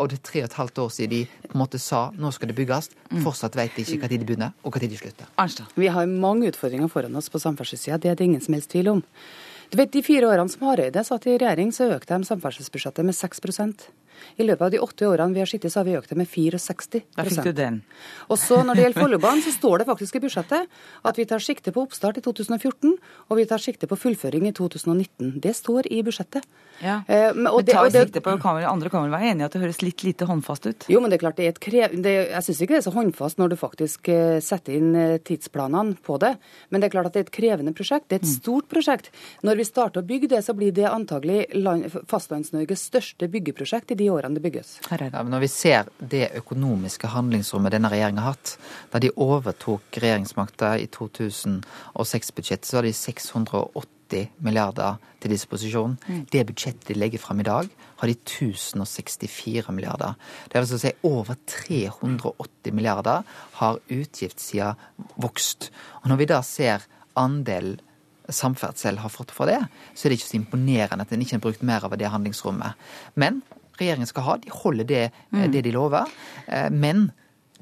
og 0.00 0.08
det 0.10 0.18
er 0.18 0.24
tre 0.24 0.42
og 0.42 0.48
et 0.48 0.58
halvt 0.58 0.78
år 0.84 0.92
siden 0.96 1.12
de 1.12 1.48
på 1.48 1.54
en 1.54 1.60
måte 1.60 1.80
sa 1.82 2.06
nå 2.16 2.30
skal 2.34 2.50
det 2.50 2.56
bygges, 2.58 2.90
fortsatt 3.24 3.56
vet 3.58 3.74
de 3.76 3.84
ikke 3.84 4.00
når 4.02 4.12
de 4.12 4.20
begynner 4.24 4.54
og 4.64 4.76
når 4.76 4.88
de 4.88 5.00
slutter. 5.00 5.32
Arnstad. 5.40 5.74
Vi 5.76 5.90
har 5.92 6.06
mange 6.08 6.48
utfordringer 6.52 6.88
foran 6.92 7.16
oss 7.20 7.28
på 7.32 7.42
samferdselssida, 7.42 8.00
det 8.00 8.12
er 8.12 8.20
det 8.20 8.30
ingen 8.30 8.44
som 8.44 8.56
helst 8.56 8.72
tvil 8.72 8.94
om. 8.96 9.04
Du 9.70 9.78
vet, 9.80 9.92
De 9.92 10.02
fire 10.02 10.28
årene 10.28 10.48
som 10.52 10.66
Hareide 10.68 11.02
satt 11.04 11.26
i 11.26 11.36
regjering, 11.36 11.72
så 11.72 11.88
økte 11.96 12.16
de 12.16 12.28
samferdselsbudsjettet 12.28 13.04
med 13.04 13.16
6 13.16 13.40
I 14.38 14.46
løpet 14.46 14.62
av 14.66 14.70
de 14.74 14.78
åtte 14.82 15.06
årene 15.08 15.34
vi 15.34 15.40
har 15.40 15.46
sittet, 15.50 15.72
så 15.72 15.80
har 15.82 15.84
vi 15.88 15.96
økt 15.98 16.08
det 16.08 16.18
med 16.18 16.28
64 16.28 17.02
Da 17.16 17.24
fikk 17.24 17.44
du 17.44 17.52
den. 17.52 17.82
Og 18.28 18.38
så 18.38 18.62
Når 18.64 18.74
det 18.74 18.84
gjelder 18.84 19.00
Follobanen, 19.02 19.42
så 19.42 19.52
står 19.52 19.78
det 19.78 19.86
faktisk 19.86 20.16
i 20.16 20.20
budsjettet 20.24 20.66
at 21.04 21.16
vi 21.18 21.24
tar 21.24 21.38
sikte 21.38 21.72
på 21.72 21.82
oppstart 21.86 22.18
i 22.18 22.20
2014, 22.24 22.94
og 23.30 23.36
vi 23.36 23.44
tar 23.46 23.58
sikte 23.58 23.86
på 23.86 23.96
fullføring 23.98 24.46
i 24.48 24.52
2019. 24.52 25.40
Det 25.40 25.54
står 25.56 25.88
i 25.90 26.02
budsjettet. 26.02 26.42
Ja. 26.82 27.02
Eh, 27.08 27.32
men- 27.34 27.46
og 27.46 27.56
Men 27.58 27.64
det- 27.64 27.74
tar 27.74 27.86
og 27.86 27.92
det- 27.92 28.06
sikte 28.08 28.20
på, 28.20 28.40
kan 28.40 28.56
vel, 28.56 28.64
andre 28.64 28.90
kan 28.90 29.02
vel 29.02 29.10
være 29.10 29.30
enig 29.32 29.40
i 29.40 29.44
at 29.44 29.52
det 29.52 29.62
høres 29.62 29.82
litt 29.82 30.02
lite 30.02 30.26
håndfast 30.26 30.66
ut? 30.66 30.84
Jo, 30.88 31.00
men 31.00 31.10
det 31.10 31.22
er 31.22 31.26
klart 31.28 31.36
det 31.36 31.44
er 31.44 31.48
et 31.48 31.60
krev... 31.60 32.02
Det, 32.02 32.30
jeg 32.30 32.42
syns 32.42 32.60
ikke 32.62 32.74
det 32.74 32.86
er 32.86 32.90
så 32.90 32.94
håndfast 32.94 33.38
når 33.38 33.48
du 33.50 33.56
faktisk 33.56 34.08
eh, 34.08 34.40
setter 34.40 34.74
inn 34.74 34.94
eh, 34.96 35.18
tidsplanene 35.18 35.96
på 36.02 36.18
det. 36.18 36.36
Men 36.70 36.80
det 36.80 36.88
er 36.88 36.94
klart 36.98 37.06
at 37.06 37.12
det 37.12 37.20
er 37.20 37.28
et 37.28 37.36
krevende 37.38 37.74
prosjekt. 37.74 38.08
Det 38.08 38.20
er 38.20 38.24
et 38.26 38.32
stort 38.42 38.68
prosjekt. 38.68 39.10
Når 39.42 39.56
vi 39.56 39.64
starter 39.64 40.02
å 40.02 40.06
bygge 40.06 40.28
det, 40.28 40.42
så 40.44 40.54
blir 40.54 40.72
det 40.72 40.90
antagelig 40.90 41.46
land, 41.54 41.84
Fastlands-Norges 42.10 42.82
største 42.90 43.28
byggeprosjekt 43.30 43.92
i 43.92 43.94
de 43.94 44.03
årene 44.12 44.38
det 44.38 44.44
bygges. 44.44 44.76
Ja, 44.90 45.22
men 45.22 45.32
når 45.34 45.44
vi 45.44 45.50
ser 45.52 45.88
det 45.98 46.28
økonomiske 46.40 47.10
handlingsrommet 47.12 47.74
denne 47.74 47.90
regjeringa 47.92 48.24
har 48.24 48.36
hatt, 48.36 48.56
da 48.92 49.00
de 49.02 49.12
overtok 49.20 49.98
regjeringsmakta 50.02 50.74
i 50.82 50.88
2006-budsjettet, 50.94 52.68
så 52.68 52.80
har 52.80 52.88
de 52.88 52.94
680 52.96 54.28
milliarder 54.44 55.00
til 55.22 55.32
disposisjon. 55.32 55.96
Mm. 56.06 56.20
Det 56.30 56.44
budsjettet 56.50 56.90
de 56.90 56.98
legger 56.98 57.22
fram 57.22 57.40
i 57.40 57.48
dag, 57.48 57.70
har 58.02 58.10
de 58.10 58.16
1064 58.18 59.72
milliarder. 59.72 60.18
Det 60.46 60.58
vil 60.58 60.66
altså 60.66 60.82
si 60.82 60.92
over 61.08 61.40
380 61.50 62.76
milliarder 62.76 63.24
har 63.60 63.80
utgiftssida 63.88 64.74
vokst. 65.16 65.70
Og 66.02 66.12
når 66.12 66.22
vi 66.22 66.30
da 66.34 66.42
ser 66.44 66.86
andel 67.18 67.76
samferdsel 68.32 68.98
har 69.02 69.12
fått 69.12 69.34
for 69.34 69.50
det, 69.50 69.60
så 69.94 70.06
er 70.06 70.12
det 70.12 70.20
ikke 70.20 70.30
så 70.30 70.38
imponerende 70.38 71.04
at 71.04 71.12
en 71.12 71.24
ikke 71.24 71.36
har 71.36 71.44
brukt 71.44 71.66
mer 71.66 71.84
av 71.84 71.96
det 72.00 72.08
handlingsrommet. 72.12 72.78
Men 73.20 73.42
regjeringen 73.78 74.06
skal 74.10 74.22
ha, 74.22 74.36
de 74.36 74.50
holder 74.50 74.84
det, 74.84 75.10
Mm. 75.32 75.50
det 75.52 75.62
de 75.64 75.72
lover. 75.72 76.06
Eh, 76.48 76.70
Men 76.70 77.12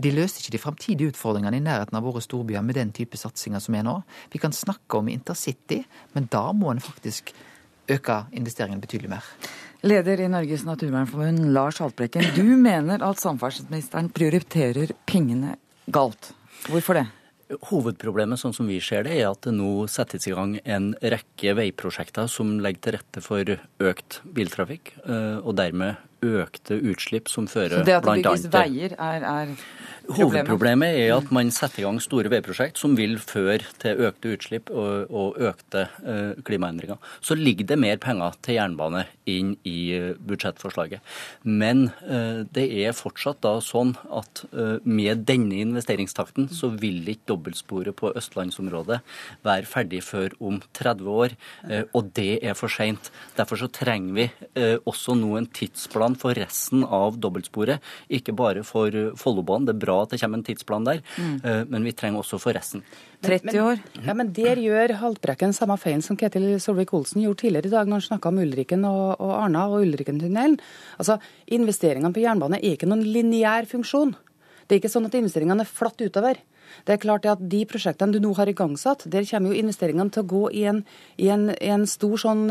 de 0.01 0.11
løser 0.11 0.41
ikke 0.41 0.53
de 0.53 0.59
framtidige 0.59 1.13
utfordringene 1.13 1.57
i 1.57 1.61
nærheten 1.61 1.95
av 1.97 2.03
våre 2.03 2.21
storbyer 2.21 2.63
med 2.65 2.75
den 2.75 2.93
type 2.93 3.17
satsinger 3.17 3.61
som 3.61 3.75
er 3.75 3.83
nå. 3.83 4.03
Vi 4.33 4.39
kan 4.39 4.51
snakke 4.53 4.99
om 4.99 5.09
intercity, 5.09 5.85
men 6.15 6.29
da 6.31 6.51
må 6.53 6.71
en 6.71 6.81
faktisk 6.81 7.33
øke 7.89 8.25
investeringene 8.33 8.81
betydelig 8.81 9.11
mer. 9.11 9.23
Leder 9.85 10.21
i 10.21 10.29
Norges 10.29 10.63
naturvernforbund, 10.65 11.53
Lars 11.53 11.79
Haltbrekken. 11.79 12.23
Du 12.37 12.43
mener 12.43 13.03
at 13.03 13.17
samferdselsministeren 13.19 14.09
prioriterer 14.15 14.93
pengene 15.07 15.57
galt. 15.91 16.33
Hvorfor 16.69 16.95
det? 16.95 17.07
Hovedproblemet 17.68 18.40
sånn 18.40 18.55
som 18.57 18.68
vi 18.70 18.78
ser 18.84 19.05
det, 19.07 19.16
er 19.20 19.30
at 19.30 19.42
det 19.46 19.55
nå 19.57 19.86
settes 19.90 20.28
i 20.28 20.34
gang 20.36 20.57
en 20.64 20.92
rekke 21.00 21.57
veiprosjekter 21.59 22.30
som 22.30 22.57
legger 22.62 22.84
til 22.84 22.96
rette 22.96 23.24
for 23.24 23.53
økt 23.92 24.20
biltrafikk, 24.36 24.94
eh, 25.05 25.38
og 25.42 25.57
dermed 25.61 26.00
økte 26.23 26.79
utslipp 26.79 27.31
som 27.33 27.49
fører 27.51 27.81
Så 27.81 27.87
det 27.87 27.99
at 27.99 28.07
det 28.07 28.18
bygges 28.23 28.49
veier, 28.53 28.95
er, 28.99 29.27
er 29.27 29.55
problemet? 30.07 30.18
Hovedproblemet 30.18 30.97
er 30.99 31.12
at 31.14 31.31
man 31.35 31.51
setter 31.55 31.83
i 31.83 31.85
gang 31.87 31.99
store 32.03 32.31
veiprosjekt 32.33 32.81
som 32.81 32.97
vil 32.99 33.14
føre 33.23 33.62
til 33.83 34.01
økte 34.09 34.33
utslipp 34.35 34.70
og, 34.75 35.11
og 35.11 35.39
økte 35.39 35.85
uh, 36.03 36.33
klimaendringer. 36.47 36.99
Så 37.23 37.37
ligger 37.39 37.68
det 37.70 37.79
mer 37.79 38.01
penger 38.03 38.35
til 38.43 38.59
jernbane 38.59 39.05
inn 39.31 39.53
i 39.68 39.93
eh, 39.95 40.09
budsjettforslaget. 40.18 41.03
Men 41.47 41.85
uh, 42.03 42.43
det 42.51 42.66
er 42.83 42.97
fortsatt 42.97 43.43
da 43.45 43.55
sånn 43.62 43.95
at 44.11 44.43
uh, 44.51 44.83
med 44.83 45.23
denne 45.29 45.61
investeringstakten 45.62 46.51
så 46.53 46.73
vil 46.75 47.07
ikke 47.12 47.31
dobbeltsporet 47.33 47.97
på 47.99 48.11
østlandsområdet 48.18 48.99
være 49.47 49.70
ferdig 49.70 50.03
før 50.05 50.35
om 50.43 50.59
30 50.75 51.11
år, 51.12 51.35
og 51.95 52.09
det 52.16 52.41
er 52.45 52.55
for 52.59 52.73
seint. 52.73 53.11
Derfor 53.37 53.61
så 53.61 53.68
trenger 53.73 54.14
vi 54.16 54.27
også 54.89 55.14
nå 55.18 55.37
en 55.39 55.49
tidsplan 55.55 56.12
for 56.19 56.35
resten 56.35 56.85
av 56.85 57.17
dobbeltsporet, 57.21 57.81
ikke 58.11 58.35
bare 58.37 58.63
for 58.65 58.91
Follobanen. 59.17 59.67
Det 59.67 59.75
er 59.77 59.83
bra 59.87 60.03
at 60.03 60.11
det 60.11 60.21
kommer 60.21 60.39
en 60.39 60.45
tidsplan 60.45 60.85
der, 60.85 61.01
Mm. 61.19 61.41
eh, 61.45 61.65
men 61.69 61.85
vi 61.85 61.93
trenger 61.93 62.21
også 62.23 62.41
for 62.41 62.53
resten. 62.53 62.83
30 63.23 63.61
år? 63.63 63.81
Ja, 64.05 64.15
men 64.15 64.33
Der 64.33 64.57
gjør 64.57 64.97
Haltbrekken 64.99 65.53
samme 65.55 65.77
feilen 65.79 66.03
som 66.03 66.17
Ketil 66.17 66.59
Solvik-Olsen 66.59 67.23
gjorde 67.23 67.39
tidligere 67.43 67.67
i 67.67 67.71
dag 67.71 67.87
når 67.87 68.01
han 68.01 68.19
snakka 68.19 68.29
om 68.29 68.39
Ulriken 68.39 68.85
og, 68.85 69.21
og 69.21 69.31
Arna 69.45 69.67
og 69.69 69.83
Ulrikentunnelen. 69.87 70.59
Altså, 70.99 71.21
Investeringene 71.51 72.13
på 72.13 72.23
jernbane 72.23 72.59
er 72.59 72.77
ikke 72.77 72.89
noen 72.89 73.05
lineær 73.05 73.67
funksjon. 73.67 74.15
Det 74.67 74.77
er 74.77 74.81
ikke 74.81 74.91
sånn 74.93 75.07
at 75.07 75.15
investeringene 75.19 75.61
er 75.61 75.65
flatt 75.71 76.01
utover. 76.01 76.37
Det 76.87 76.97
er 76.97 77.03
klart 77.03 77.27
at 77.29 77.43
De 77.53 77.62
prosjektene 77.68 78.14
du 78.14 78.20
nå 78.23 78.33
har 78.39 78.51
igangsatt, 78.51 79.07
der 79.11 79.27
kommer 79.29 79.53
jo 79.53 79.62
investeringene 79.62 80.12
til 80.12 80.25
å 80.25 80.31
gå 80.33 80.43
i 80.59 80.64
en, 80.70 80.83
i 81.18 81.29
en, 81.33 81.51
i 81.57 81.73
en 81.75 81.87
stor 81.91 82.16
sånn 82.20 82.47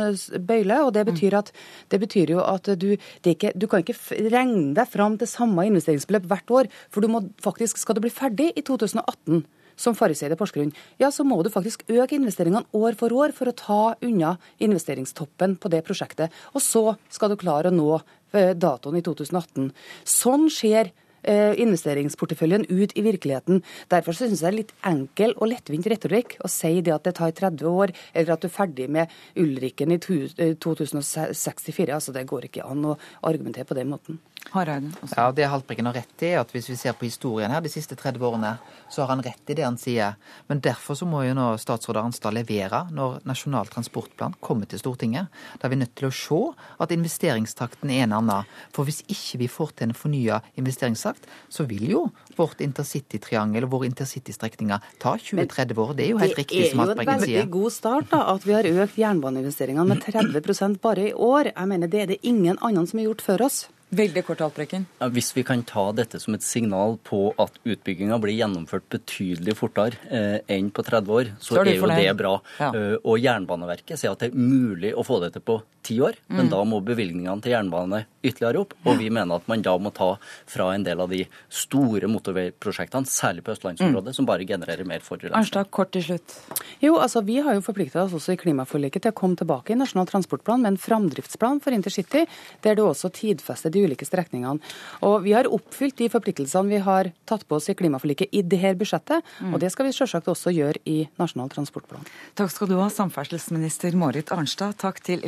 bøyle. 0.47 0.81
og 0.85 0.93
Det 0.97 1.05
betyr, 1.09 1.37
at, 1.39 1.53
det 1.89 2.01
betyr 2.03 2.35
jo 2.35 2.43
at 2.43 2.69
du, 2.79 2.91
ikke, 3.23 3.53
du 3.55 3.67
kan 3.71 3.85
ikke 3.85 3.97
regne 4.31 4.75
deg 4.77 4.91
fram 4.91 5.17
til 5.19 5.29
samme 5.29 5.65
investeringsbeløp 5.69 6.29
hvert 6.31 6.55
år. 6.59 6.71
For 6.93 7.03
du 7.03 7.11
må 7.11 7.25
faktisk, 7.43 7.81
skal 7.81 7.97
du 7.97 8.05
bli 8.05 8.13
ferdig 8.13 8.51
i 8.55 8.65
2018 8.65 9.43
som 9.81 9.95
Farriseid 9.97 10.33
i 10.33 10.37
Porsgrunn, 10.39 10.73
ja, 11.01 11.09
så 11.13 11.25
må 11.27 11.39
du 11.43 11.51
faktisk 11.53 11.83
øke 11.89 12.17
investeringene 12.17 12.67
år 12.77 12.97
for 12.99 13.13
år 13.15 13.33
for 13.35 13.49
å 13.49 13.57
ta 13.57 13.81
unna 14.05 14.35
investeringstoppen 14.61 15.57
på 15.61 15.71
det 15.73 15.83
prosjektet. 15.87 16.33
Og 16.53 16.63
så 16.63 16.83
skal 17.09 17.31
du 17.31 17.39
klare 17.41 17.71
å 17.71 17.75
nå 17.75 17.89
eh, 17.97 18.53
datoen 18.53 18.99
i 18.99 19.05
2018. 19.05 19.71
Sånn 20.07 20.49
skjer 20.53 20.91
investeringsporteføljen 21.23 22.65
ut 22.69 22.95
i 22.97 23.03
virkeligheten. 23.05 23.61
Derfor 23.91 24.17
synes 24.17 24.41
jeg 24.41 24.41
det 24.41 24.51
er 24.51 24.57
litt 24.57 24.73
enkel 24.87 25.35
og 25.37 25.51
lettvint 25.51 25.89
retorikk 25.91 26.37
å 26.41 26.49
si 26.51 26.79
det 26.81 26.95
at 26.95 27.05
det 27.07 27.15
tar 27.19 27.33
30 27.37 27.67
år, 27.69 27.93
eller 28.13 28.33
at 28.33 28.41
du 28.41 28.49
er 28.49 28.55
ferdig 28.55 28.89
med 28.89 29.11
Ulriken 29.39 29.93
i 29.93 29.99
eh, 29.99 30.55
2064. 30.57 31.93
Altså, 31.93 32.15
det 32.15 32.27
går 32.29 32.49
ikke 32.49 32.65
an 32.67 32.93
å 32.93 32.97
argumentere 33.27 33.69
på 33.69 33.77
den 33.77 33.91
måten. 33.93 34.19
Hareide 34.51 34.89
også. 34.99 35.15
Ja, 35.15 35.31
det 35.31 35.47
Haltbrekken 35.47 35.87
har 35.87 35.95
rett 35.95 36.23
i, 36.25 36.33
at 36.35 36.49
hvis 36.51 36.67
vi 36.71 36.75
ser 36.79 36.95
på 36.97 37.05
historien 37.07 37.51
her 37.53 37.61
de 37.63 37.71
siste 37.71 37.95
30 37.95 38.25
årene, 38.27 38.51
så 38.91 39.03
har 39.03 39.13
han 39.13 39.23
rett 39.23 39.51
i 39.51 39.55
det 39.55 39.63
han 39.63 39.77
sier. 39.79 40.17
Men 40.49 40.59
derfor 40.63 40.97
så 40.99 41.07
må 41.07 41.21
jo 41.23 41.35
nå 41.37 41.45
statsråd 41.61 41.99
Arnstad 42.01 42.35
levere 42.35 42.83
når 42.91 43.21
Nasjonal 43.29 43.71
transportplan 43.71 44.35
kommer 44.43 44.67
til 44.67 44.81
Stortinget. 44.81 45.31
Da 45.61 45.67
er 45.67 45.73
vi 45.73 45.79
nødt 45.79 45.95
til 45.95 46.09
å 46.09 46.13
se 46.15 46.41
at 46.83 46.91
investeringstakten 46.91 47.93
er 47.93 48.05
en 48.07 48.17
annen. 48.19 48.49
For 48.75 48.87
hvis 48.87 49.01
ikke 49.07 49.43
vi 49.45 49.51
får 49.51 49.75
til 49.77 49.89
en 49.89 49.97
fornya 49.97 50.41
investeringstakt, 50.59 51.27
så 51.47 51.67
vil 51.69 51.87
jo 51.93 52.05
vårt 52.35 52.63
intercitytriangel 52.65 53.69
og 53.69 53.75
våre 53.77 53.91
intercitystrekninger 53.91 54.91
ta 54.99 55.15
20-30 55.15 55.83
år. 55.85 55.93
Det 55.95 56.07
er 56.07 56.15
jo 56.15 56.23
helt 56.23 56.39
riktig 56.43 56.71
som 56.71 56.83
Haltbrekken 56.83 57.23
sier. 57.23 57.27
Det 57.27 57.31
er 57.31 57.37
jo 57.37 57.45
en 57.45 57.45
veldig 57.45 57.57
god 57.59 57.77
start 57.77 58.11
da, 58.11 58.23
at 58.35 58.47
vi 58.47 58.57
har 58.57 58.71
økt 58.85 58.99
jernbaneinvesteringene 58.99 59.87
med 59.93 60.03
30 60.03 60.79
bare 60.81 61.11
i 61.11 61.13
år. 61.13 61.53
Jeg 61.55 61.71
mener 61.71 61.87
Det 61.91 62.01
er 62.01 62.11
det 62.11 62.19
ingen 62.23 62.57
annen 62.61 62.87
som 62.87 62.99
har 62.99 63.07
gjort 63.11 63.21
før 63.21 63.47
oss. 63.47 63.67
Veldig 63.91 64.21
kort, 64.23 64.39
Haltbrekken. 64.39 64.85
Hvis 65.11 65.33
vi 65.35 65.43
kan 65.43 65.65
ta 65.67 65.89
dette 65.91 66.19
som 66.23 66.35
et 66.37 66.45
signal 66.45 66.93
på 67.03 67.33
at 67.41 67.57
utbygginga 67.67 68.15
blir 68.23 68.37
gjennomført 68.37 68.85
betydelig 68.93 69.57
fortere 69.59 69.99
eh, 70.07 70.37
enn 70.55 70.69
på 70.71 70.85
30 70.87 71.11
år, 71.17 71.31
så, 71.41 71.57
så 71.57 71.59
er, 71.59 71.73
er 71.73 71.75
jo 71.81 71.89
det 71.91 72.13
bra. 72.21 72.31
Ja. 72.61 72.69
Uh, 72.71 72.95
og 73.03 73.19
Jernbaneverket 73.19 73.99
sier 73.99 74.15
at 74.15 74.23
det 74.23 74.31
er 74.31 74.39
mulig 74.39 74.93
å 74.95 75.03
få 75.03 75.19
dette 75.23 75.43
på 75.43 75.59
ti 75.81 75.97
år, 76.01 76.17
mm. 76.27 76.37
men 76.37 76.49
da 76.51 76.61
må 76.67 76.79
bevilgningene 76.85 77.41
til 77.43 77.55
jernbane 77.55 78.05
ytterligere 78.21 78.61
opp. 78.61 78.75
Og 78.85 78.99
vi 79.01 79.09
mener 79.13 79.39
at 79.39 79.47
man 79.49 79.63
da 79.65 79.73
må 79.81 79.91
ta 79.95 80.13
fra 80.49 80.69
en 80.75 80.85
del 80.85 81.01
av 81.01 81.09
de 81.11 81.23
store 81.49 82.09
motorveiprosjektene, 82.11 83.09
særlig 83.09 83.45
på 83.45 83.55
østlandsområdet, 83.55 84.13
mm. 84.13 84.17
som 84.17 84.27
bare 84.29 84.45
genererer 84.47 84.87
mer 84.87 85.03
forurensning. 85.05 85.37
Arnstad, 85.37 85.71
kort 85.73 85.93
til 85.95 86.05
slutt. 86.05 86.37
Jo, 86.83 86.95
altså 87.01 87.23
Vi 87.25 87.39
har 87.43 87.55
jo 87.55 87.63
forplikta 87.65 88.03
oss 88.03 88.15
også 88.17 88.35
i 88.35 88.39
klimaforliket 88.41 89.05
til 89.05 89.13
å 89.13 89.17
komme 89.17 89.39
tilbake 89.39 89.73
i 89.73 89.79
Nasjonal 89.79 90.09
transportplan 90.09 90.63
med 90.63 90.73
en 90.73 90.81
framdriftsplan 90.81 91.61
for 91.63 91.75
intercity, 91.75 92.25
der 92.65 92.77
det 92.77 92.85
også 92.85 93.11
tidfester 93.13 93.73
de 93.73 93.85
ulike 93.85 94.07
strekningene. 94.07 94.59
Og 95.07 95.21
Vi 95.25 95.35
har 95.37 95.49
oppfylt 95.49 95.97
de 96.01 96.09
forpliktelsene 96.11 96.71
vi 96.71 96.81
har 96.83 97.11
tatt 97.29 97.47
på 97.47 97.57
oss 97.57 97.69
i 97.71 97.77
klimaforliket 97.77 98.33
i 98.33 98.43
dette 98.45 98.73
budsjettet, 98.77 99.25
mm. 99.39 99.53
og 99.53 99.61
det 99.63 99.71
skal 99.73 99.87
vi 99.87 99.95
selvsagt 99.95 100.29
også 100.31 100.53
gjøre 100.53 100.81
i 100.89 100.97
Nasjonal 101.21 101.51
transportplan. 101.53 102.05
Takk 102.37 102.53
skal 102.53 102.69
du 102.69 102.77
ha, 102.79 102.89
samferdselsminister 102.91 103.95
Marit 103.97 104.31
Arnstad. 104.33 104.77
Takk 104.81 105.01
til 105.05 105.23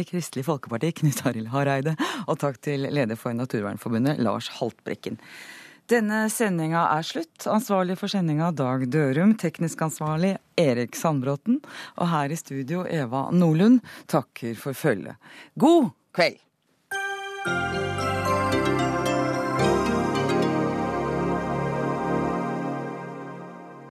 i 0.00 0.08
Kristelig 0.08 0.46
Folkeparti, 0.46 0.92
Knut 1.00 1.24
Arild 1.28 1.50
Hareide, 1.52 1.94
og 2.26 2.38
takk 2.42 2.60
til 2.64 2.88
leder 2.88 3.18
for 3.18 3.36
Naturvernforbundet, 3.36 4.20
Lars 4.24 4.50
Haltbrekken. 4.58 5.18
Denne 5.88 6.26
sendinga 6.28 6.82
er 6.98 7.06
slutt. 7.06 7.46
Ansvarlig 7.48 7.96
for 7.96 8.12
sendinga 8.12 8.50
Dag 8.52 8.84
Dørum, 8.92 9.32
teknisk 9.40 9.80
ansvarlig 9.86 10.34
Erik 10.60 10.98
Sandbråten, 10.98 11.62
og 11.96 12.10
her 12.12 12.34
i 12.34 12.36
studio 12.36 12.84
Eva 12.84 13.30
Nordlund 13.32 13.80
takker 14.12 14.58
for 14.60 14.76
følget. 14.76 15.16
God 15.56 15.94
kveld! 16.12 16.42